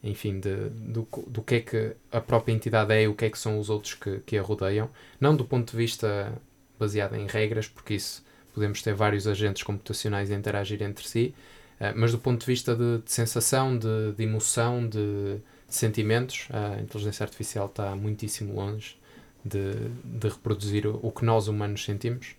enfim, 0.05 0.39
de, 0.39 0.69
do, 0.69 1.09
do 1.27 1.41
que 1.41 1.55
é 1.55 1.61
que 1.61 1.93
a 2.13 2.21
própria 2.21 2.53
entidade 2.53 2.93
é 2.93 3.05
e 3.05 3.09
o 3.09 3.15
que 3.15 3.25
é 3.25 3.31
que 3.31 3.39
são 3.39 3.59
os 3.59 3.71
outros 3.71 3.95
que, 3.95 4.19
que 4.27 4.37
a 4.37 4.43
rodeiam. 4.43 4.91
Não 5.19 5.35
do 5.35 5.47
ponto 5.47 5.71
de 5.71 5.77
vista 5.79 6.31
baseado 6.79 7.17
em 7.17 7.27
regras, 7.27 7.67
porque 7.67 7.95
isso 7.95 8.23
podemos 8.53 8.83
ter 8.83 8.93
vários 8.93 9.27
agentes 9.27 9.63
computacionais 9.63 10.31
a 10.31 10.35
interagir 10.35 10.83
entre 10.83 11.09
si, 11.09 11.35
Uh, 11.79 11.93
mas 11.95 12.11
do 12.11 12.19
ponto 12.19 12.41
de 12.41 12.47
vista 12.47 12.75
de, 12.75 13.03
de 13.03 13.13
sensação, 13.13 13.79
de, 13.79 14.13
de, 14.17 14.23
emoção, 14.25 14.89
de, 14.89 15.37
sentimentos, 15.69 16.49
a 16.51 16.81
inteligência 16.81 17.25
artificial 17.25 17.67
está 17.67 17.95
muitíssimo 17.95 18.55
longe 18.55 18.97
de, 19.45 19.75
de 20.05 20.29
reproduzir 20.29 20.87
o, 20.87 21.11
que 21.11 21.25
nós 21.25 21.49
humanos 21.49 21.85
sentimos. 21.85 22.35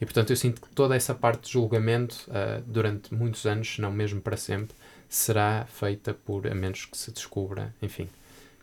E 0.00 0.04
portanto 0.04 0.30
eu 0.30 0.36
sinto 0.36 0.60
que 0.60 0.68
toda 0.70 0.94
essa 0.94 1.14
parte 1.14 1.46
de 1.46 1.52
julgamento, 1.52 2.28
uh, 2.28 2.62
durante 2.66 3.12
muitos 3.12 3.46
anos, 3.46 3.74
se 3.74 3.80
não 3.80 3.90
mesmo 3.90 4.20
para 4.20 4.36
sempre, 4.36 4.76
será 5.08 5.66
feita 5.66 6.14
por, 6.14 6.46
a 6.46 6.54
menos 6.54 6.84
que 6.84 6.96
se 6.96 7.10
descubra, 7.10 7.74
enfim, 7.82 8.08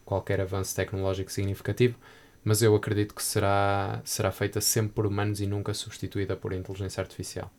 qualquer 0.06 0.40
avanço 0.40 0.76
tecnológico 0.76 1.32
significativo, 1.32 1.98
mas 2.44 2.62
eu 2.62 2.76
acredito 2.76 3.16
que 3.16 3.24
será, 3.24 4.02
será 4.06 4.32
feita 4.32 4.62
sempre 4.62 4.94
por 4.94 5.06
humanos 5.08 5.42
e 5.42 5.48
nunca 5.48 5.74
substituída 5.74 6.36
por 6.36 6.54
inteligência 6.54 7.02
artificial. 7.02 7.52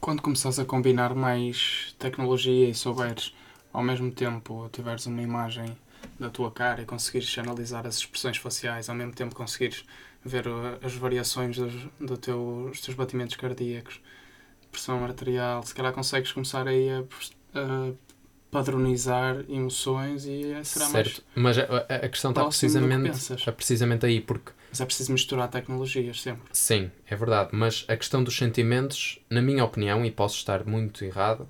Quando 0.00 0.22
começares 0.22 0.58
a 0.58 0.64
combinar 0.64 1.14
mais 1.14 1.94
tecnologia 1.98 2.68
e 2.68 2.74
souberes 2.74 3.32
ao 3.72 3.82
mesmo 3.82 4.10
tempo 4.10 4.68
tiveres 4.72 5.06
uma 5.06 5.22
imagem 5.22 5.76
da 6.22 6.30
tua 6.30 6.50
cara 6.50 6.82
e 6.82 6.86
conseguires 6.86 7.36
analisar 7.38 7.86
as 7.86 7.96
expressões 7.96 8.36
faciais, 8.36 8.88
ao 8.88 8.94
mesmo 8.94 9.12
tempo 9.12 9.34
conseguires 9.34 9.84
ver 10.24 10.44
as 10.82 10.94
variações 10.94 11.56
dos, 11.56 11.74
do 12.00 12.16
teu, 12.16 12.68
dos 12.70 12.80
teus 12.80 12.96
batimentos 12.96 13.36
cardíacos, 13.36 14.00
pressão 14.70 15.04
arterial, 15.04 15.62
se 15.62 15.74
calhar 15.74 15.92
consegues 15.92 16.32
começar 16.32 16.66
aí 16.66 16.88
a, 16.90 17.00
a 17.58 17.92
padronizar 18.50 19.44
emoções 19.48 20.24
e 20.24 20.54
será 20.64 20.86
certo. 20.86 20.92
mais. 20.92 21.22
Mas 21.34 21.58
a, 21.58 21.64
a 22.04 22.08
questão 22.08 22.30
está 22.30 22.44
precisamente, 22.44 23.34
está 23.34 23.52
precisamente 23.52 24.06
aí, 24.06 24.20
porque 24.20 24.52
mas 24.72 24.80
é 24.80 24.86
preciso 24.86 25.12
misturar 25.12 25.48
tecnologias 25.48 26.22
sempre. 26.22 26.44
Sim, 26.50 26.90
é 27.06 27.14
verdade. 27.14 27.50
Mas 27.52 27.84
a 27.88 27.96
questão 27.96 28.24
dos 28.24 28.34
sentimentos, 28.34 29.18
na 29.28 29.42
minha 29.42 29.62
opinião, 29.62 30.02
e 30.02 30.10
posso 30.10 30.36
estar 30.36 30.64
muito 30.64 31.04
errado, 31.04 31.46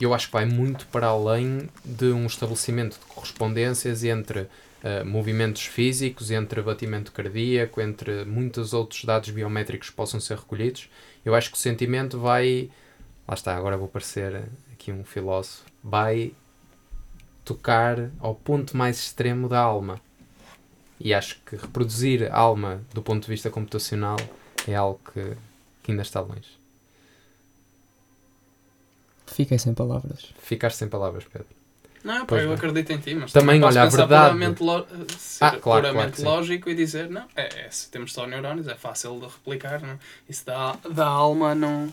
eu 0.00 0.14
acho 0.14 0.26
que 0.26 0.32
vai 0.32 0.44
muito 0.44 0.86
para 0.86 1.08
além 1.08 1.68
de 1.84 2.06
um 2.06 2.26
estabelecimento 2.26 2.98
de 2.98 3.06
correspondências 3.06 4.02
entre 4.04 4.40
uh, 4.40 5.04
movimentos 5.04 5.64
físicos, 5.64 6.30
entre 6.30 6.60
batimento 6.62 7.12
cardíaco, 7.12 7.80
entre 7.80 8.24
muitos 8.24 8.72
outros 8.72 9.04
dados 9.04 9.30
biométricos 9.30 9.90
que 9.90 9.96
possam 9.96 10.20
ser 10.20 10.38
recolhidos. 10.38 10.88
Eu 11.24 11.34
acho 11.34 11.50
que 11.50 11.56
o 11.56 11.60
sentimento 11.60 12.18
vai. 12.18 12.70
Lá 13.26 13.34
está, 13.34 13.56
agora 13.56 13.76
vou 13.76 13.88
parecer 13.88 14.42
aqui 14.72 14.90
um 14.90 15.04
filósofo. 15.04 15.64
Vai 15.82 16.32
tocar 17.44 18.10
ao 18.18 18.34
ponto 18.34 18.76
mais 18.76 18.98
extremo 18.98 19.48
da 19.48 19.60
alma. 19.60 20.00
E 20.98 21.12
acho 21.12 21.40
que 21.44 21.56
reproduzir 21.56 22.32
a 22.32 22.36
alma 22.36 22.82
do 22.92 23.02
ponto 23.02 23.22
de 23.24 23.28
vista 23.28 23.50
computacional 23.50 24.16
é 24.66 24.74
algo 24.74 25.00
que, 25.12 25.36
que 25.82 25.90
ainda 25.90 26.02
está 26.02 26.20
longe. 26.20 26.61
Fiquei 29.32 29.58
sem 29.58 29.74
palavras. 29.74 30.32
Ficaste 30.38 30.76
sem 30.76 30.88
palavras, 30.88 31.24
Pedro. 31.24 31.48
Não, 32.04 32.26
pá, 32.26 32.36
eu 32.36 32.48
bem. 32.48 32.54
acredito 32.54 32.90
em 32.90 32.98
ti, 32.98 33.14
mas 33.14 33.32
também, 33.32 33.62
olha, 33.62 33.82
a 33.82 33.86
verdade. 33.86 34.36
Puramente, 34.36 34.62
lo... 34.62 34.86
ser 35.16 35.44
ah, 35.44 35.50
claro, 35.52 35.82
puramente 35.82 36.22
claro 36.22 36.36
lógico 36.36 36.68
e 36.68 36.74
dizer, 36.74 37.08
não, 37.08 37.24
é, 37.36 37.66
é, 37.66 37.70
se 37.70 37.90
temos 37.90 38.12
só 38.12 38.26
neurónios, 38.26 38.66
é 38.66 38.74
fácil 38.74 39.20
de 39.20 39.26
replicar, 39.26 39.80
não? 39.80 39.98
isso 40.28 40.44
da, 40.44 40.76
da 40.90 41.06
alma 41.06 41.54
não, 41.54 41.92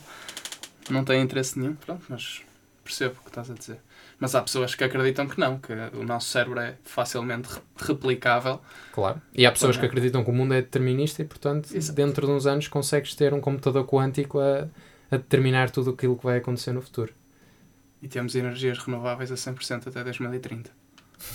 não 0.89 1.03
tem 1.03 1.21
interesse 1.21 1.59
nenhum, 1.59 1.75
pronto, 1.75 2.03
mas 2.09 2.41
percebo 2.83 3.15
o 3.19 3.23
que 3.23 3.29
estás 3.29 3.51
a 3.51 3.53
dizer. 3.53 3.77
Mas 4.19 4.35
há 4.35 4.41
pessoas 4.41 4.75
que 4.75 4.83
acreditam 4.83 5.27
que 5.27 5.39
não, 5.39 5.59
que 5.59 5.71
o 5.93 6.03
nosso 6.03 6.27
cérebro 6.27 6.59
é 6.59 6.75
facilmente 6.83 7.47
replicável. 7.77 8.59
Claro. 8.91 9.21
E 9.33 9.45
há 9.45 9.51
pessoas 9.51 9.77
que 9.77 9.85
acreditam 9.85 10.25
que 10.25 10.29
o 10.29 10.33
mundo 10.33 10.53
é 10.53 10.61
determinista 10.61 11.21
e, 11.21 11.25
portanto, 11.25 11.73
Exato. 11.73 11.95
dentro 11.95 12.27
de 12.27 12.33
uns 12.33 12.45
anos 12.45 12.67
consegues 12.67 13.15
ter 13.15 13.33
um 13.33 13.39
computador 13.39 13.85
quântico 13.85 14.39
a, 14.39 14.67
a 15.09 15.17
determinar 15.17 15.69
tudo 15.69 15.91
aquilo 15.91 16.17
que 16.17 16.25
vai 16.25 16.39
acontecer 16.39 16.73
no 16.73 16.81
futuro. 16.81 17.13
E 18.01 18.07
temos 18.07 18.35
energias 18.35 18.77
renováveis 18.77 19.31
a 19.31 19.35
100% 19.35 19.87
até 19.87 20.03
2030. 20.03 20.71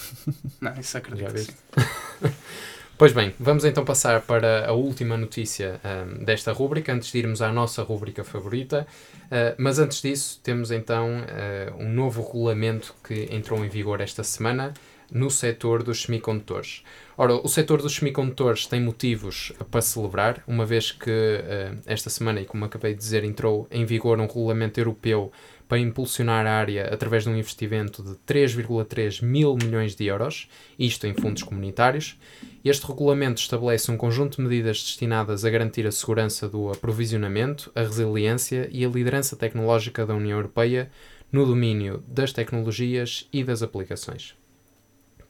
não, 0.61 0.75
isso 0.81 0.97
acredito 0.97 1.37
Já. 1.37 2.31
Pois 2.97 3.13
bem, 3.13 3.35
vamos 3.41 3.65
então 3.65 3.85
passar 3.85 4.21
para 4.21 4.69
a 4.69 4.73
última 4.73 5.17
notícia 5.17 5.81
um, 5.85 6.25
desta 6.25 6.53
rúbrica, 6.53 6.93
antes 6.93 7.11
de 7.11 7.19
irmos 7.19 7.43
à 7.43 7.51
nossa 7.51 7.83
rúbrica 7.83 8.23
favorita. 8.23 8.87
Uh, 9.25 9.55
mas 9.59 9.81
antes 9.81 10.01
disso, 10.01 10.41
temos 10.45 10.71
então 10.71 11.09
uh, 11.09 11.83
um 11.83 11.93
novo 11.93 12.25
regulamento 12.25 12.95
que 13.03 13.27
entrou 13.33 13.65
em 13.65 13.69
vigor 13.69 14.01
esta 14.01 14.23
semana 14.23 14.73
no 15.11 15.29
setor 15.29 15.83
dos 15.83 16.03
semicondutores. 16.03 16.85
Ora, 17.17 17.35
o 17.35 17.49
setor 17.49 17.83
dos 17.83 17.97
semicondutores 17.97 18.67
tem 18.67 18.81
motivos 18.81 19.53
para 19.73 19.83
celebrar, 19.83 20.45
uma 20.47 20.65
vez 20.65 20.93
que 20.93 21.11
uh, 21.11 21.77
esta 21.87 22.09
semana, 22.09 22.41
e 22.43 22.45
como 22.45 22.65
acabei 22.65 22.93
de 22.93 22.99
dizer, 23.01 23.25
entrou 23.25 23.67
em 23.73 23.85
vigor 23.85 24.21
um 24.21 24.27
regulamento 24.27 24.79
europeu 24.79 25.33
para 25.69 25.79
impulsionar 25.79 26.47
a 26.47 26.53
área 26.53 26.93
através 26.93 27.25
de 27.25 27.31
um 27.31 27.37
investimento 27.37 28.03
de 28.03 28.13
3,3 28.27 29.23
mil 29.23 29.57
milhões 29.57 29.95
de 29.95 30.07
euros, 30.07 30.49
isto 30.79 31.07
em 31.07 31.15
fundos 31.15 31.43
comunitários. 31.43 32.19
Este 32.65 32.87
regulamento 32.87 33.41
estabelece 33.41 33.91
um 33.91 33.97
conjunto 33.97 34.37
de 34.37 34.43
medidas 34.43 34.83
destinadas 34.83 35.45
a 35.45 35.51
garantir 35.51 35.87
a 35.87 35.93
segurança 35.93 36.49
do 36.49 36.71
aprovisionamento, 36.71 37.71
a 37.75 37.81
resiliência 37.81 38.69
e 38.73 38.85
a 38.85 38.89
liderança 38.89 39.37
tecnológica 39.37 40.07
da 40.07 40.15
União 40.15 40.37
Europeia 40.37 40.91
no 41.33 41.47
domínio 41.47 42.03
das 42.07 42.33
tecnologias 42.33 43.29
e 43.33 43.43
das 43.43 43.63
aplicações 43.63 44.35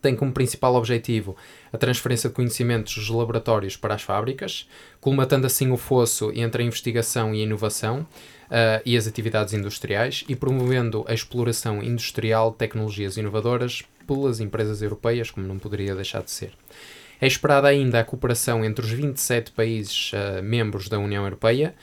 tem 0.04 0.14
como 0.14 0.32
principal 0.32 0.74
objetivo 0.74 1.34
a 1.72 1.78
transferência 1.78 2.28
de 2.28 2.34
conhecimentos 2.34 2.94
dos 2.94 3.08
laboratórios 3.08 3.74
para 3.74 3.94
as 3.94 4.02
fábricas, 4.02 4.68
colmatando 5.00 5.46
assim 5.46 5.72
o 5.72 5.78
fosso 5.78 6.30
entre 6.34 6.62
a 6.62 6.66
investigação 6.66 7.34
e 7.34 7.40
a 7.40 7.44
inovação 7.44 8.06
uh, 8.46 8.82
e 8.84 8.96
as 8.96 9.06
atividades 9.06 9.54
industriais 9.54 10.24
e 10.28 10.36
promovendo 10.36 11.04
a 11.08 11.14
exploração 11.14 11.82
industrial 11.82 12.50
de 12.50 12.58
tecnologias 12.58 13.16
inovadoras 13.16 13.82
pelas 14.06 14.40
empresas 14.40 14.82
europeias, 14.82 15.30
como 15.30 15.46
não 15.46 15.58
poderia 15.58 15.94
deixar 15.94 16.22
de 16.22 16.30
ser. 16.30 16.52
É 17.20 17.26
esperada 17.26 17.68
ainda 17.68 18.00
a 18.00 18.04
cooperação 18.04 18.64
entre 18.64 18.84
os 18.84 18.90
27 18.90 19.52
países 19.52 20.12
uh, 20.12 20.42
membros 20.42 20.88
da 20.88 20.98
União 20.98 21.24
Europeia 21.24 21.74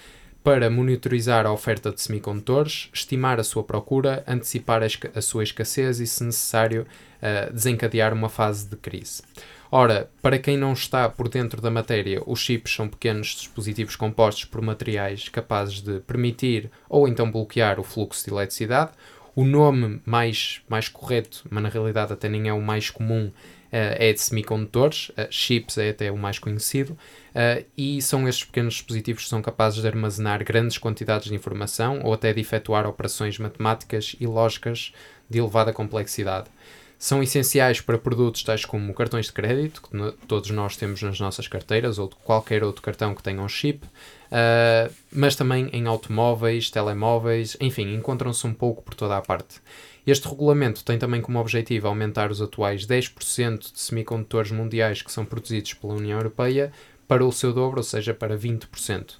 para 0.43 0.69
monitorizar 0.69 1.45
a 1.45 1.53
oferta 1.53 1.91
de 1.91 2.01
semicondutores, 2.01 2.89
estimar 2.93 3.39
a 3.39 3.43
sua 3.43 3.63
procura, 3.63 4.23
antecipar 4.27 4.81
a, 4.83 4.87
a 5.15 5.21
sua 5.21 5.43
escassez 5.43 5.99
e, 5.99 6.07
se 6.07 6.23
necessário, 6.23 6.85
uh, 7.21 7.53
desencadear 7.53 8.13
uma 8.13 8.29
fase 8.29 8.67
de 8.67 8.75
crise. 8.75 9.21
Ora, 9.73 10.11
para 10.21 10.37
quem 10.37 10.57
não 10.57 10.73
está 10.73 11.07
por 11.07 11.29
dentro 11.29 11.61
da 11.61 11.71
matéria, 11.71 12.21
os 12.27 12.41
chips 12.41 12.75
são 12.75 12.89
pequenos 12.89 13.27
dispositivos 13.27 13.95
compostos 13.95 14.43
por 14.43 14.61
materiais 14.61 15.29
capazes 15.29 15.79
de 15.79 16.01
permitir 16.01 16.69
ou 16.89 17.07
então 17.07 17.31
bloquear 17.31 17.79
o 17.79 17.83
fluxo 17.83 18.25
de 18.25 18.31
eletricidade. 18.31 18.91
O 19.33 19.45
nome 19.45 20.01
mais, 20.05 20.61
mais 20.67 20.89
correto, 20.89 21.45
mas 21.49 21.63
na 21.63 21.69
realidade 21.69 22.11
até 22.11 22.27
nem 22.27 22.49
é 22.49 22.53
o 22.53 22.61
mais 22.61 22.89
comum, 22.89 23.31
Uh, 23.71 23.95
é 23.97 24.11
de 24.11 24.19
semicondutores, 24.19 25.11
uh, 25.11 25.27
chips 25.29 25.77
é 25.77 25.91
até 25.91 26.11
o 26.11 26.17
mais 26.17 26.37
conhecido, 26.37 26.91
uh, 26.91 27.65
e 27.77 28.01
são 28.01 28.27
estes 28.27 28.43
pequenos 28.43 28.73
dispositivos 28.73 29.23
que 29.23 29.29
são 29.29 29.41
capazes 29.41 29.81
de 29.81 29.87
armazenar 29.87 30.43
grandes 30.43 30.77
quantidades 30.77 31.29
de 31.29 31.35
informação 31.35 32.01
ou 32.03 32.11
até 32.11 32.33
de 32.33 32.41
efetuar 32.41 32.85
operações 32.85 33.39
matemáticas 33.39 34.13
e 34.19 34.27
lógicas 34.27 34.91
de 35.29 35.39
elevada 35.39 35.71
complexidade 35.71 36.49
são 37.01 37.23
essenciais 37.23 37.81
para 37.81 37.97
produtos 37.97 38.43
tais 38.43 38.63
como 38.63 38.93
cartões 38.93 39.25
de 39.25 39.31
crédito, 39.31 39.81
que 39.81 40.27
todos 40.27 40.51
nós 40.51 40.77
temos 40.77 41.01
nas 41.01 41.19
nossas 41.19 41.47
carteiras, 41.47 41.97
ou 41.97 42.07
qualquer 42.07 42.63
outro 42.63 42.83
cartão 42.83 43.15
que 43.15 43.23
tenha 43.23 43.41
um 43.41 43.49
chip, 43.49 43.83
uh, 43.83 44.93
mas 45.11 45.35
também 45.35 45.67
em 45.73 45.87
automóveis, 45.87 46.69
telemóveis, 46.69 47.57
enfim, 47.59 47.95
encontram-se 47.95 48.45
um 48.45 48.53
pouco 48.53 48.83
por 48.83 48.93
toda 48.93 49.17
a 49.17 49.21
parte. 49.21 49.59
Este 50.05 50.27
regulamento 50.27 50.85
tem 50.85 50.99
também 50.99 51.21
como 51.21 51.39
objetivo 51.39 51.87
aumentar 51.87 52.29
os 52.29 52.39
atuais 52.39 52.85
10% 52.85 53.73
de 53.73 53.79
semicondutores 53.79 54.51
mundiais 54.51 55.01
que 55.01 55.11
são 55.11 55.25
produzidos 55.25 55.73
pela 55.73 55.95
União 55.95 56.19
Europeia 56.19 56.71
para 57.07 57.25
o 57.25 57.31
seu 57.31 57.51
dobro, 57.51 57.79
ou 57.79 57.83
seja, 57.83 58.13
para 58.13 58.37
20%. 58.37 59.15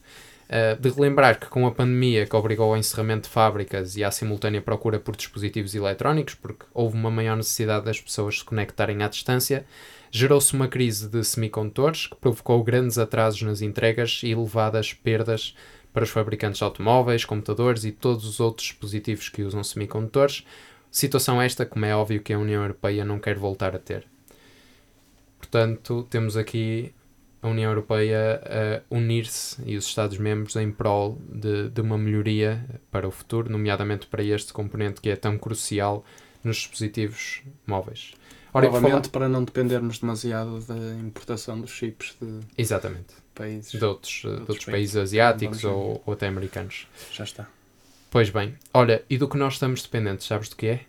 Uh, 0.52 0.78
de 0.82 0.90
relembrar 0.90 1.40
que 1.40 1.46
com 1.46 1.66
a 1.66 1.72
pandemia 1.72 2.26
que 2.26 2.36
obrigou 2.36 2.72
ao 2.72 2.78
encerramento 2.78 3.30
de 3.30 3.34
fábricas 3.34 3.96
e 3.96 4.04
à 4.04 4.12
simultânea 4.12 4.62
procura 4.62 5.00
por 5.00 5.16
dispositivos 5.16 5.74
eletrónicos, 5.74 6.36
porque 6.36 6.66
houve 6.74 6.98
uma 6.98 7.10
maior 7.10 7.38
necessidade 7.38 7.86
das 7.86 8.02
pessoas 8.02 8.40
se 8.40 8.44
conectarem 8.44 9.02
à 9.02 9.08
distância, 9.08 9.66
gerou-se 10.12 10.54
uma 10.54 10.68
crise 10.68 11.08
de 11.08 11.24
semicondutores 11.24 12.08
que 12.08 12.18
provocou 12.18 12.62
grandes 12.66 12.98
atrasos 12.98 13.42
nas 13.44 13.62
entregas 13.62 14.20
e 14.24 14.32
elevadas 14.32 14.94
perdas 14.94 15.56
para 15.94 16.04
os 16.04 16.10
fabricantes 16.10 16.58
de 16.58 16.66
automóveis, 16.66 17.24
computadores 17.24 17.86
e 17.86 17.92
todos 17.94 18.26
os 18.26 18.42
outros 18.42 18.68
dispositivos 18.68 19.30
que 19.30 19.44
usam 19.44 19.64
semicondutores. 19.64 20.46
Situação 20.92 21.42
esta, 21.42 21.66
como 21.66 21.86
é 21.86 21.96
óbvio, 21.96 22.22
que 22.22 22.34
a 22.34 22.38
União 22.38 22.62
Europeia 22.62 23.06
não 23.06 23.20
quer 23.20 23.38
voltar 23.38 23.74
a 23.74 23.80
ter. 23.80 24.06
Portanto, 25.38 26.06
temos 26.10 26.36
aqui 26.36 26.94
a 27.42 27.48
União 27.48 27.72
Europeia 27.72 28.42
a 28.90 28.96
unir-se 28.96 29.62
e 29.66 29.76
os 29.76 29.86
Estados-membros 29.86 30.56
em 30.56 30.72
prol 30.72 31.18
de, 31.28 31.70
de 31.70 31.82
uma 31.82 31.98
melhoria 31.98 32.64
para 32.92 33.08
o 33.08 33.12
futuro, 33.12 33.52
nomeadamente 33.52 34.08
para 34.08 34.24
este 34.24 34.54
componente 34.54 35.02
que 35.02 35.10
é 35.10 35.16
tão 35.16 35.38
crucial 35.38 36.06
nos 36.44 36.58
dispositivos 36.58 37.42
móveis. 37.66 38.14
Ora, 38.54 38.66
Novamente, 38.66 38.92
falar... 38.92 39.10
para 39.10 39.30
não 39.30 39.44
dependermos 39.44 40.00
demasiado 40.00 40.60
da 40.62 40.76
importação 41.00 41.60
dos 41.60 41.72
chips 41.72 42.16
de 42.22 42.40
Exatamente. 42.58 43.14
países 43.34 43.72
de 43.72 43.84
outros, 43.84 44.14
de 44.14 44.28
outros, 44.28 44.50
outros 44.50 44.66
países, 44.66 44.94
países 44.94 44.96
asiáticos 44.98 45.64
ou, 45.64 46.04
ou 46.06 46.14
até 46.14 46.28
americanos. 46.28 46.88
Já 47.12 47.24
está. 47.24 47.48
Pois 48.10 48.30
bem, 48.30 48.56
olha, 48.74 49.04
e 49.10 49.18
do 49.18 49.28
que 49.28 49.38
nós 49.38 49.54
estamos 49.54 49.82
dependentes, 49.82 50.28
sabes 50.28 50.50
do 50.50 50.58
que 50.58 50.68
é? 50.68 50.82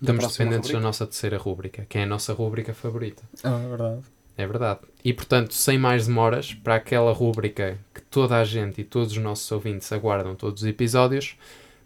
Estamos 0.00 0.26
dependentes 0.26 0.70
rubrica? 0.70 0.78
da 0.78 0.80
nossa 0.80 1.06
terceira 1.06 1.38
rúbrica, 1.38 1.86
que 1.88 1.96
é 1.96 2.02
a 2.02 2.06
nossa 2.06 2.32
rúbrica 2.32 2.74
favorita. 2.74 3.22
Ah, 3.44 3.62
é 3.64 3.68
verdade. 3.68 4.02
É 4.38 4.46
verdade. 4.46 4.80
E 5.04 5.12
portanto, 5.12 5.54
sem 5.54 5.78
mais 5.78 6.06
demoras, 6.06 6.52
para 6.52 6.74
aquela 6.74 7.12
rúbrica 7.12 7.78
que 7.94 8.02
toda 8.02 8.36
a 8.36 8.44
gente 8.44 8.80
e 8.80 8.84
todos 8.84 9.12
os 9.12 9.18
nossos 9.18 9.50
ouvintes 9.50 9.90
aguardam 9.92 10.34
todos 10.34 10.62
os 10.62 10.68
episódios, 10.68 11.36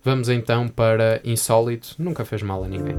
vamos 0.02 0.28
então 0.28 0.66
para 0.68 1.20
Insólito 1.24 1.94
Nunca 1.98 2.24
Fez 2.24 2.42
Mal 2.42 2.64
a 2.64 2.68
Ninguém. 2.68 2.96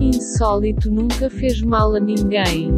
Insólito 0.00 0.90
nunca 0.90 1.30
fez 1.30 1.62
mal 1.62 1.94
a 1.94 2.00
ninguém. 2.00 2.70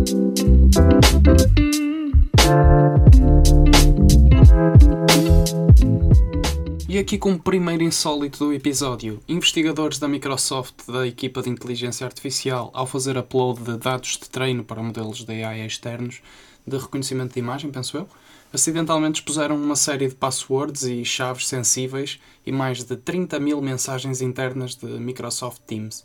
E 6.94 6.98
aqui 6.98 7.18
com 7.18 7.32
o 7.32 7.38
primeiro 7.40 7.82
insólito 7.82 8.38
do 8.38 8.52
episódio, 8.52 9.20
investigadores 9.26 9.98
da 9.98 10.06
Microsoft 10.06 10.86
da 10.86 11.04
equipa 11.04 11.42
de 11.42 11.50
inteligência 11.50 12.06
artificial, 12.06 12.70
ao 12.72 12.86
fazer 12.86 13.18
upload 13.18 13.64
de 13.64 13.76
dados 13.76 14.10
de 14.10 14.30
treino 14.30 14.62
para 14.62 14.80
modelos 14.80 15.24
de 15.24 15.42
AI 15.42 15.66
externos 15.66 16.22
de 16.64 16.78
reconhecimento 16.78 17.34
de 17.34 17.40
imagem, 17.40 17.72
penso 17.72 17.96
eu, 17.96 18.08
acidentalmente 18.52 19.18
expuseram 19.18 19.56
uma 19.56 19.74
série 19.74 20.06
de 20.06 20.14
passwords 20.14 20.84
e 20.84 21.04
chaves 21.04 21.48
sensíveis 21.48 22.20
e 22.46 22.52
mais 22.52 22.84
de 22.84 22.96
30 22.96 23.40
mil 23.40 23.60
mensagens 23.60 24.22
internas 24.22 24.76
de 24.76 24.86
Microsoft 24.86 25.62
Teams. 25.66 26.04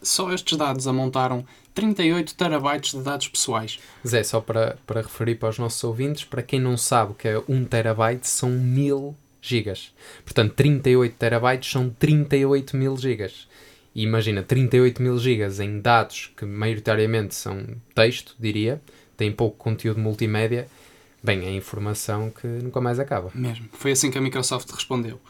Só 0.00 0.32
estes 0.32 0.56
dados 0.56 0.86
amontaram 0.86 1.44
38 1.74 2.36
terabytes 2.36 2.92
de 2.92 3.02
dados 3.02 3.26
pessoais. 3.26 3.80
Zé, 4.06 4.22
só 4.22 4.40
para, 4.40 4.78
para 4.86 5.02
referir 5.02 5.34
para 5.34 5.48
os 5.48 5.58
nossos 5.58 5.82
ouvintes, 5.82 6.22
para 6.22 6.44
quem 6.44 6.60
não 6.60 6.76
sabe 6.76 7.10
o 7.10 7.14
que 7.16 7.26
é 7.26 7.42
1 7.48 7.64
terabyte, 7.64 8.28
são 8.28 8.50
mil 8.50 9.16
gigas. 9.42 9.92
Portanto, 10.24 10.54
38 10.54 11.16
terabytes 11.16 11.70
são 11.70 11.90
38 11.90 12.76
mil 12.76 12.96
gigas. 12.96 13.48
E 13.94 14.04
imagina, 14.04 14.42
38 14.42 15.02
mil 15.02 15.18
gigas 15.18 15.60
em 15.60 15.80
dados 15.80 16.32
que 16.34 16.46
maioritariamente 16.46 17.34
são 17.34 17.66
texto, 17.94 18.34
diria, 18.38 18.80
tem 19.16 19.30
pouco 19.30 19.58
conteúdo 19.58 20.00
multimédia, 20.00 20.66
bem, 21.22 21.44
é 21.44 21.52
informação 21.52 22.30
que 22.30 22.46
nunca 22.46 22.80
mais 22.80 22.98
acaba. 22.98 23.30
Mesmo. 23.34 23.68
Foi 23.72 23.92
assim 23.92 24.10
que 24.10 24.16
a 24.16 24.20
Microsoft 24.20 24.70
respondeu. 24.70 25.20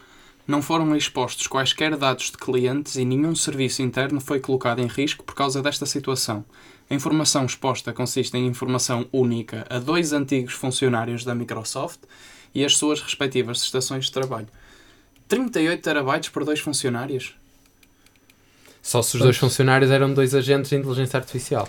Não 0.47 0.61
foram 0.61 0.95
expostos 0.97 1.47
quaisquer 1.47 1.97
dados 1.97 2.31
de 2.31 2.37
clientes 2.37 2.97
e 2.97 3.05
nenhum 3.05 3.35
serviço 3.35 3.81
interno 3.81 4.21
foi 4.21 4.41
colocado 4.41 4.81
em 4.81 4.87
risco 4.87 5.25
por 5.25 5.35
causa 5.35 5.63
desta 5.63 5.87
situação. 5.87 6.45
A 6.91 6.95
informação 6.95 7.45
exposta 7.47 7.93
consiste 7.93 8.37
em 8.37 8.47
informação 8.47 9.09
única 9.13 9.65
a 9.71 9.79
dois 9.79 10.13
antigos 10.13 10.53
funcionários 10.53 11.25
da 11.25 11.35
Microsoft 11.35 12.01
e 12.55 12.65
as 12.65 12.77
suas 12.77 13.01
respectivas 13.01 13.63
estações 13.63 14.07
de 14.07 14.13
trabalho. 14.13 14.49
38 15.29 15.83
terabytes 15.83 16.29
por 16.29 16.45
dois 16.45 16.61
funcionários? 16.61 17.35
Só 18.83 19.01
se 19.01 19.17
os 19.17 19.23
dois 19.23 19.37
funcionários 19.37 19.91
eram 19.91 20.13
dois 20.13 20.35
agentes 20.35 20.71
de 20.71 20.77
inteligência 20.77 21.17
artificial. 21.19 21.69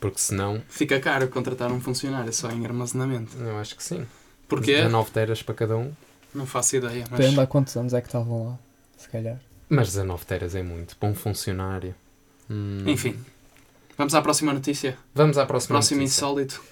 Porque 0.00 0.18
senão. 0.18 0.62
Fica 0.68 1.00
caro 1.00 1.26
contratar 1.28 1.72
um 1.72 1.80
funcionário 1.80 2.32
só 2.32 2.50
em 2.50 2.64
armazenamento. 2.64 3.36
Eu 3.38 3.58
acho 3.58 3.76
que 3.76 3.82
sim. 3.82 4.06
Porquê? 4.46 4.76
19 4.76 5.10
teras 5.10 5.42
para 5.42 5.54
cada 5.54 5.76
um. 5.76 5.92
Não 6.34 6.46
faço 6.46 6.76
ideia. 6.76 7.04
Mas... 7.10 7.18
Depende 7.18 7.40
há 7.40 7.46
quantos 7.46 7.76
anos 7.76 7.92
é 7.92 8.00
que 8.00 8.06
estavam 8.06 8.50
lá, 8.50 8.58
se 8.96 9.08
calhar. 9.08 9.40
Mas 9.68 9.88
19 9.88 10.24
teras 10.24 10.54
é 10.54 10.62
muito. 10.62 10.96
Para 10.96 11.08
um 11.08 11.14
funcionário. 11.14 11.94
Hum... 12.48 12.84
Enfim. 12.86 13.18
Vamos 13.96 14.14
à 14.14 14.22
próxima 14.22 14.52
notícia. 14.52 14.96
Vamos 15.12 15.36
à 15.36 15.44
próxima 15.44 15.74
Próximo 15.74 16.00
notícia. 16.00 16.20
insólito. 16.20 16.62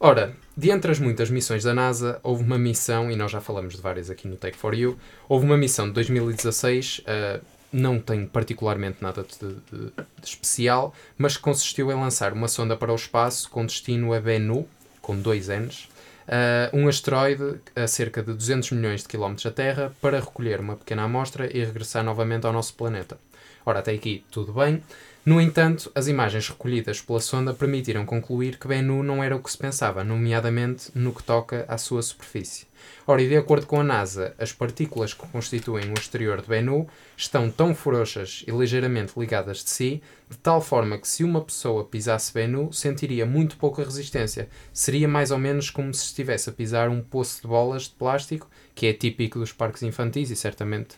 Ora, 0.00 0.36
de 0.56 0.70
entre 0.70 0.90
as 0.92 0.98
muitas 0.98 1.30
missões 1.30 1.64
da 1.64 1.72
NASA, 1.74 2.20
houve 2.22 2.42
uma 2.42 2.58
missão, 2.58 3.10
e 3.10 3.16
nós 3.16 3.30
já 3.30 3.40
falamos 3.40 3.74
de 3.74 3.80
várias 3.80 4.10
aqui 4.10 4.28
no 4.28 4.36
Take 4.36 4.56
for 4.56 4.74
You, 4.74 4.98
houve 5.28 5.46
uma 5.46 5.56
missão 5.56 5.86
de 5.86 5.92
2016 5.92 7.00
uh, 7.00 7.44
não 7.72 7.98
tem 7.98 8.26
particularmente 8.26 8.98
nada 9.00 9.22
de, 9.24 9.38
de- 9.48 9.86
de 9.86 9.92
especial, 10.28 10.94
mas 11.16 11.38
consistiu 11.38 11.90
em 11.90 11.94
lançar 11.94 12.32
uma 12.34 12.46
sonda 12.46 12.76
para 12.76 12.92
o 12.92 12.94
espaço 12.94 13.48
com 13.48 13.64
destino 13.64 14.12
a 14.12 14.20
Bennu, 14.20 14.68
com 15.00 15.18
dois 15.18 15.48
N's, 15.48 15.88
ah, 16.28 16.68
um 16.72 16.86
asteroide 16.86 17.60
a 17.74 17.86
cerca 17.86 18.22
de 18.22 18.32
200 18.34 18.72
milhões 18.72 19.02
de 19.02 19.08
quilómetros 19.08 19.44
da 19.44 19.50
Terra, 19.50 19.92
para 20.02 20.20
recolher 20.20 20.60
uma 20.60 20.76
pequena 20.76 21.04
amostra 21.04 21.46
e 21.50 21.64
regressar 21.64 22.04
novamente 22.04 22.46
ao 22.46 22.52
nosso 22.52 22.74
planeta. 22.74 23.18
Ora, 23.64 23.78
até 23.78 23.92
aqui 23.92 24.22
tudo 24.30 24.52
bem. 24.52 24.82
No 25.24 25.40
entanto, 25.40 25.88
as 25.94 26.08
imagens 26.08 26.48
recolhidas 26.48 27.00
pela 27.00 27.20
sonda 27.20 27.54
permitiram 27.54 28.04
concluir 28.04 28.58
que 28.58 28.66
Bennu 28.66 29.04
não 29.04 29.22
era 29.22 29.36
o 29.36 29.40
que 29.40 29.52
se 29.52 29.56
pensava, 29.56 30.02
nomeadamente 30.02 30.90
no 30.96 31.14
que 31.14 31.22
toca 31.22 31.64
à 31.68 31.78
sua 31.78 32.02
superfície. 32.02 32.66
Ora, 33.06 33.22
e 33.22 33.28
de 33.28 33.36
acordo 33.36 33.64
com 33.64 33.78
a 33.78 33.84
NASA, 33.84 34.34
as 34.36 34.52
partículas 34.52 35.14
que 35.14 35.24
constituem 35.28 35.90
o 35.90 35.94
exterior 35.94 36.42
de 36.42 36.48
Bennu 36.48 36.88
estão 37.16 37.48
tão 37.48 37.72
frouxas 37.72 38.44
e 38.48 38.50
ligeiramente 38.50 39.12
ligadas 39.16 39.62
de 39.62 39.70
si, 39.70 40.02
de 40.28 40.36
tal 40.38 40.60
forma 40.60 40.98
que 40.98 41.06
se 41.06 41.22
uma 41.22 41.40
pessoa 41.40 41.84
pisasse 41.84 42.34
Bennu, 42.34 42.72
sentiria 42.72 43.24
muito 43.24 43.56
pouca 43.58 43.84
resistência. 43.84 44.48
Seria 44.72 45.06
mais 45.06 45.30
ou 45.30 45.38
menos 45.38 45.70
como 45.70 45.94
se 45.94 46.04
estivesse 46.04 46.50
a 46.50 46.52
pisar 46.52 46.88
um 46.88 47.00
poço 47.00 47.42
de 47.42 47.46
bolas 47.46 47.84
de 47.84 47.90
plástico, 47.90 48.50
que 48.74 48.86
é 48.86 48.92
típico 48.92 49.38
dos 49.38 49.52
parques 49.52 49.84
infantis 49.84 50.32
e 50.32 50.36
certamente 50.36 50.96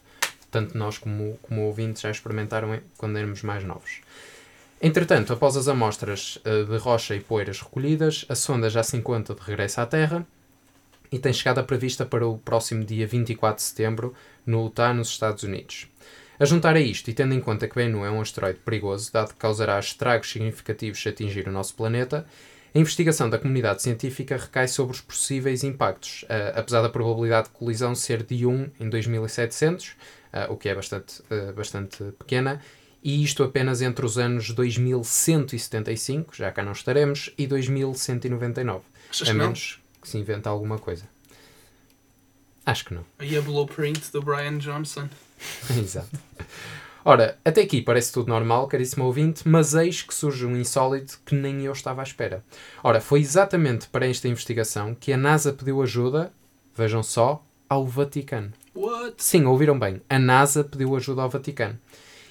tanto 0.55 0.79
nós 0.79 0.99
como, 0.99 1.37
como 1.43 1.63
ouvintes 1.63 2.01
já 2.01 2.13
experimentaram 2.13 2.79
quando 2.97 3.19
éramos 3.19 3.43
mais 3.43 3.65
novos. 3.65 4.01
Entretanto, 4.81 5.33
após 5.33 5.57
as 5.57 5.67
amostras 5.67 6.39
eh, 6.45 6.63
de 6.63 6.77
rocha 6.77 7.17
e 7.17 7.21
poeiras 7.21 7.61
recolhidas, 7.61 8.25
a 8.29 8.37
sonda 8.37 8.71
já 8.71 8.85
se 8.85 8.97
encontra 8.97 9.35
de 9.35 9.41
regresso 9.41 9.81
à 9.81 9.87
Terra 9.87 10.25
e 11.11 11.19
tem 11.19 11.33
chegada 11.33 11.65
prevista 11.65 12.07
para 12.07 12.25
o 12.25 12.39
próximo 12.39 12.85
dia 12.85 13.05
24 13.05 13.57
de 13.57 13.63
setembro 13.63 14.15
no 14.47 14.67
Utah, 14.67 14.95
nos 14.95 15.09
Estados 15.09 15.43
Unidos. 15.43 15.89
A 16.39 16.45
juntar 16.45 16.77
a 16.77 16.81
isto, 16.81 17.11
e 17.11 17.15
tendo 17.15 17.35
em 17.35 17.41
conta 17.41 17.67
que 17.67 17.75
Bennu 17.75 18.05
é 18.05 18.11
um 18.11 18.21
asteroide 18.21 18.61
perigoso, 18.61 19.13
dado 19.13 19.31
que 19.31 19.37
causará 19.37 19.79
estragos 19.81 20.31
significativos 20.31 21.03
se 21.03 21.09
atingir 21.09 21.49
o 21.49 21.53
nosso 21.53 21.75
planeta, 21.75 22.25
a 22.75 22.79
investigação 22.79 23.31
da 23.31 23.39
comunidade 23.39 23.83
científica 23.83 24.37
recai 24.37 24.67
sobre 24.67 24.95
os 24.95 25.01
possíveis 25.01 25.63
impactos, 25.63 26.25
eh, 26.29 26.53
apesar 26.57 26.83
da 26.83 26.89
probabilidade 26.89 27.47
de 27.47 27.55
colisão 27.55 27.95
ser 27.95 28.25
de 28.25 28.45
1 28.45 28.69
em 28.81 28.89
2700, 28.89 29.93
eh, 29.93 29.95
o 30.49 30.57
que 30.57 30.69
é 30.69 30.75
bastante, 30.75 31.23
eh, 31.31 31.53
bastante 31.53 32.03
pequena, 32.19 32.61
e 33.03 33.23
isto 33.23 33.43
apenas 33.43 33.83
entre 33.83 34.05
os 34.05 34.19
anos 34.19 34.51
2175, 34.51 36.35
já 36.35 36.51
cá 36.51 36.63
não 36.63 36.73
estaremos, 36.73 37.31
e 37.37 37.47
2199. 37.47 38.85
Achas 39.11 39.29
a 39.29 39.33
não? 39.33 39.45
menos 39.45 39.81
que 40.01 40.09
se 40.09 40.19
invente 40.19 40.49
alguma 40.49 40.79
coisa. 40.79 41.05
Acho 42.67 42.87
que 42.87 42.95
não. 42.95 43.05
Aí 43.19 43.37
a 43.37 43.43
blueprint 43.43 44.11
do 44.11 44.23
Brian 44.23 44.59
Johnson. 44.59 45.09
Exato. 45.79 46.19
Ora, 47.05 47.39
até 47.45 47.61
aqui 47.61 47.83
parece 47.83 48.11
tudo 48.11 48.29
normal, 48.29 48.67
caríssimo 48.67 49.05
ouvinte, 49.05 49.47
mas 49.47 49.75
eis 49.75 50.01
que 50.01 50.15
surge 50.15 50.47
um 50.47 50.57
insólito 50.57 51.21
que 51.27 51.35
nem 51.35 51.63
eu 51.63 51.73
estava 51.73 52.01
à 52.01 52.05
espera. 52.05 52.43
Ora, 52.83 52.99
foi 52.99 53.21
exatamente 53.21 53.89
para 53.89 54.07
esta 54.07 54.27
investigação 54.27 54.95
que 54.95 55.13
a 55.13 55.17
NASA 55.17 55.53
pediu 55.53 55.83
ajuda, 55.83 56.33
vejam 56.75 57.03
só, 57.03 57.45
ao 57.69 57.87
Vaticano. 57.87 58.53
Sim, 59.17 59.45
ouviram 59.45 59.79
bem. 59.79 60.01
A 60.09 60.19
NASA 60.19 60.65
pediu 60.65 60.97
ajuda 60.97 61.23
ao 61.23 61.31
Vaticano. 61.31 61.79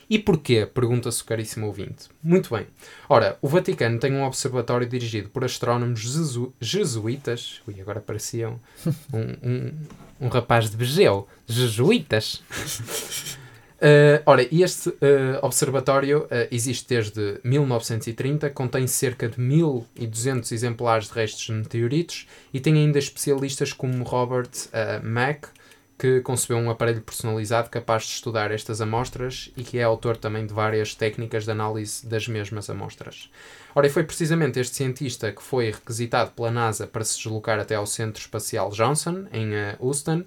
E 0.10 0.20
porquê? 0.20 0.66
Pergunta-se 0.66 1.22
o 1.22 1.26
caríssimo 1.26 1.66
ouvinte. 1.66 2.10
Muito 2.22 2.54
bem. 2.54 2.68
Ora, 3.08 3.38
o 3.42 3.48
Vaticano 3.48 3.98
tem 4.00 4.14
um 4.14 4.24
observatório 4.24 4.88
dirigido 4.88 5.30
por 5.30 5.44
astrónomos 5.44 6.02
jesu- 6.02 6.54
jesuítas. 6.60 7.62
Ui, 7.68 7.80
agora 7.80 8.02
parecia 8.02 8.50
um, 8.50 8.60
um, 9.14 9.72
um 10.22 10.28
rapaz 10.28 10.70
de 10.70 10.78
Begeu. 10.78 11.28
Jesuítas. 11.48 12.44
Uh, 13.80 14.22
ora, 14.28 14.46
este 14.52 14.90
uh, 14.90 14.94
observatório 15.42 16.26
uh, 16.26 16.48
existe 16.52 16.88
desde 16.90 17.40
1930, 17.44 18.50
contém 18.50 18.86
cerca 18.88 19.30
de 19.30 19.40
1200 19.40 20.52
exemplares 20.52 21.08
de 21.08 21.14
restos 21.14 21.46
de 21.46 21.54
meteoritos 21.54 22.28
e 22.54 22.60
tem 22.60 22.76
ainda 22.76 23.00
especialistas 23.00 23.72
como 23.74 24.04
Robert 24.04 24.50
Mack, 25.02 25.48
que 26.04 26.20
concebeu 26.20 26.58
um 26.58 26.70
aparelho 26.70 27.02
personalizado 27.02 27.70
capaz 27.70 28.04
de 28.04 28.10
estudar 28.10 28.52
estas 28.52 28.82
amostras 28.82 29.50
e 29.56 29.64
que 29.64 29.78
é 29.78 29.84
autor 29.84 30.18
também 30.18 30.46
de 30.46 30.54
várias 30.54 30.94
técnicas 30.94 31.46
de 31.46 31.52
análise 31.52 32.06
das 32.06 32.28
mesmas 32.28 32.70
amostras. 32.70 33.32
Ora, 33.74 33.88
e 33.88 33.90
foi 33.90 34.04
precisamente 34.04 34.60
este 34.60 34.76
cientista 34.76 35.32
que 35.32 35.42
foi 35.42 35.72
requisitado 35.72 36.32
pela 36.32 36.52
NASA 36.52 36.86
para 36.86 37.06
se 37.06 37.16
deslocar 37.16 37.58
até 37.58 37.76
ao 37.76 37.88
Centro 37.88 38.20
Espacial 38.20 38.70
Johnson, 38.72 39.28
em 39.32 39.52
uh, 39.52 39.78
Houston, 39.80 40.26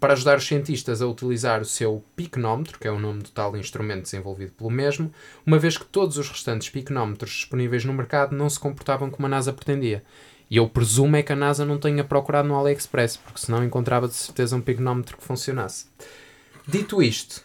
para 0.00 0.14
ajudar 0.14 0.38
os 0.38 0.46
cientistas 0.46 1.02
a 1.02 1.06
utilizar 1.06 1.60
o 1.60 1.66
seu 1.66 2.02
picnómetro, 2.16 2.78
que 2.78 2.88
é 2.88 2.90
o 2.90 2.98
nome 2.98 3.22
do 3.22 3.28
tal 3.28 3.54
instrumento 3.54 4.04
desenvolvido 4.04 4.52
pelo 4.52 4.70
mesmo, 4.70 5.12
uma 5.44 5.58
vez 5.58 5.76
que 5.76 5.84
todos 5.84 6.16
os 6.16 6.30
restantes 6.30 6.70
picnómetros 6.70 7.32
disponíveis 7.32 7.84
no 7.84 7.92
mercado 7.92 8.34
não 8.34 8.48
se 8.48 8.58
comportavam 8.58 9.10
como 9.10 9.26
a 9.26 9.28
NASA 9.28 9.52
pretendia. 9.52 10.02
E 10.50 10.56
eu 10.56 10.68
presumo 10.68 11.14
é 11.16 11.22
que 11.22 11.32
a 11.32 11.36
NASA 11.36 11.64
não 11.64 11.78
tenha 11.78 12.02
procurado 12.02 12.48
no 12.48 12.58
AliExpress, 12.58 13.16
porque 13.18 13.38
senão 13.40 13.62
encontrava 13.62 14.08
de 14.08 14.14
certeza 14.14 14.56
um 14.56 14.60
picnómetro 14.62 15.16
que 15.16 15.24
funcionasse. 15.24 15.86
Dito 16.66 17.02
isto, 17.02 17.42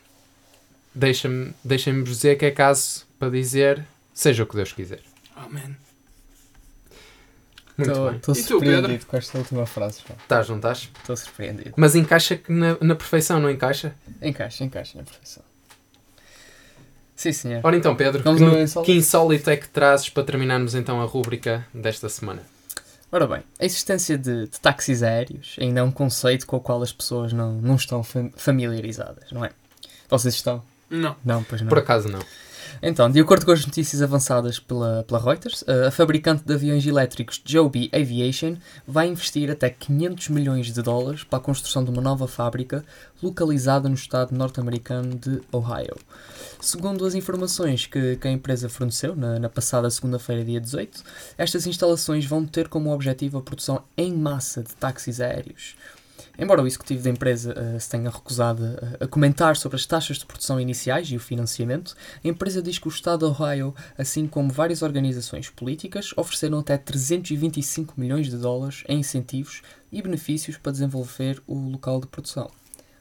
deixa-me 0.95 1.53
deixem-me 1.63 2.03
dizer 2.03 2.37
que 2.37 2.45
é 2.45 2.51
caso 2.51 3.05
para 3.19 3.29
dizer 3.29 3.85
seja 4.13 4.43
o 4.43 4.47
que 4.47 4.55
Deus 4.55 4.71
quiser. 4.71 5.01
Amen. 5.35 5.75
Muito 7.75 7.89
Estou 7.91 8.07
bem. 8.09 8.17
estou 8.17 8.35
E 8.35 8.37
tu, 8.43 8.47
surpreendido 8.47 8.87
Pedro? 8.87 9.05
com 9.07 9.17
esta 9.17 9.37
última 9.37 9.65
frase. 9.65 9.99
Estás, 10.21 10.47
não 10.47 10.57
estás? 10.57 10.89
Estou 10.99 11.17
surpreendido. 11.17 11.73
Mas 11.75 11.95
encaixa 11.95 12.37
que 12.37 12.51
na, 12.51 12.77
na 12.79 12.95
perfeição, 12.95 13.39
não 13.39 13.49
encaixa? 13.49 13.95
Encaixa, 14.21 14.63
encaixa 14.63 14.97
na 14.97 15.03
perfeição. 15.03 15.43
Sim, 17.15 17.31
senhor. 17.33 17.61
Ora 17.63 17.75
então, 17.75 17.95
Pedro, 17.95 18.21
que, 18.21 18.29
no- 18.29 18.59
insólito? 18.59 18.83
que 18.91 18.97
insólito 18.97 19.49
é 19.49 19.57
que 19.57 19.67
trazes 19.67 20.09
para 20.09 20.23
terminarmos 20.23 20.75
então 20.75 21.01
a 21.01 21.05
rúbrica 21.05 21.65
desta 21.73 22.07
semana? 22.09 22.43
Ora 23.15 23.27
bem, 23.27 23.43
a 23.59 23.63
existência 23.65 24.17
de, 24.17 24.47
de 24.47 24.59
táxis 24.59 25.03
aéreos 25.03 25.55
ainda 25.61 25.81
é 25.81 25.83
um 25.83 25.91
conceito 25.91 26.47
com 26.47 26.57
o 26.57 26.59
qual 26.59 26.81
as 26.81 26.91
pessoas 26.91 27.31
não, 27.31 27.53
não 27.61 27.75
estão 27.75 28.03
fam- 28.03 28.31
familiarizadas, 28.35 29.31
não 29.31 29.45
é? 29.45 29.51
Vocês 30.09 30.33
estão? 30.33 30.63
Não. 30.89 31.15
Não, 31.23 31.43
pois 31.43 31.61
não. 31.61 31.69
Por 31.69 31.77
acaso 31.77 32.07
não. 32.09 32.19
Então, 32.81 33.09
de 33.09 33.19
acordo 33.19 33.45
com 33.45 33.51
as 33.51 33.65
notícias 33.65 34.01
avançadas 34.01 34.59
pela, 34.59 35.03
pela 35.03 35.19
Reuters, 35.19 35.63
a 35.87 35.91
fabricante 35.91 36.43
de 36.45 36.53
aviões 36.53 36.85
elétricos 36.85 37.41
Joby 37.45 37.89
Aviation 37.93 38.55
vai 38.87 39.07
investir 39.07 39.49
até 39.49 39.69
500 39.69 40.29
milhões 40.29 40.73
de 40.73 40.81
dólares 40.81 41.23
para 41.23 41.39
a 41.39 41.41
construção 41.41 41.83
de 41.83 41.89
uma 41.91 42.01
nova 42.01 42.27
fábrica 42.27 42.83
localizada 43.21 43.87
no 43.87 43.95
estado 43.95 44.35
norte-americano 44.35 45.15
de 45.15 45.41
Ohio. 45.51 45.95
Segundo 46.59 47.05
as 47.05 47.15
informações 47.15 47.85
que, 47.85 48.17
que 48.17 48.27
a 48.27 48.31
empresa 48.31 48.69
forneceu 48.69 49.15
na, 49.15 49.39
na 49.39 49.49
passada 49.49 49.89
segunda-feira, 49.89 50.43
dia 50.43 50.59
18, 50.59 51.03
estas 51.37 51.67
instalações 51.67 52.25
vão 52.25 52.45
ter 52.45 52.67
como 52.67 52.93
objetivo 52.93 53.37
a 53.37 53.41
produção 53.41 53.83
em 53.97 54.13
massa 54.13 54.63
de 54.63 54.73
táxis 54.75 55.19
aéreos. 55.19 55.75
Embora 56.37 56.63
o 56.63 56.67
executivo 56.67 57.03
da 57.03 57.09
empresa 57.11 57.53
eh, 57.55 57.79
se 57.79 57.89
tenha 57.89 58.09
recusado 58.09 58.63
a, 58.99 59.03
a 59.03 59.07
comentar 59.07 59.55
sobre 59.55 59.75
as 59.75 59.85
taxas 59.85 60.17
de 60.17 60.25
produção 60.25 60.59
iniciais 60.59 61.07
e 61.09 61.15
o 61.15 61.19
financiamento, 61.19 61.95
a 62.23 62.27
empresa 62.27 62.61
diz 62.61 62.79
que 62.79 62.87
o 62.87 62.89
Estado 62.89 63.19
de 63.19 63.41
Ohio, 63.41 63.73
assim 63.97 64.25
como 64.25 64.51
várias 64.51 64.81
organizações 64.81 65.49
políticas, 65.49 66.11
ofereceram 66.17 66.59
até 66.59 66.75
325 66.75 67.93
milhões 67.97 68.27
de 68.29 68.37
dólares 68.37 68.83
em 68.87 68.99
incentivos 68.99 69.61
e 69.91 70.01
benefícios 70.01 70.57
para 70.57 70.71
desenvolver 70.71 71.41
o 71.45 71.53
local 71.53 72.01
de 72.01 72.07
produção. 72.07 72.49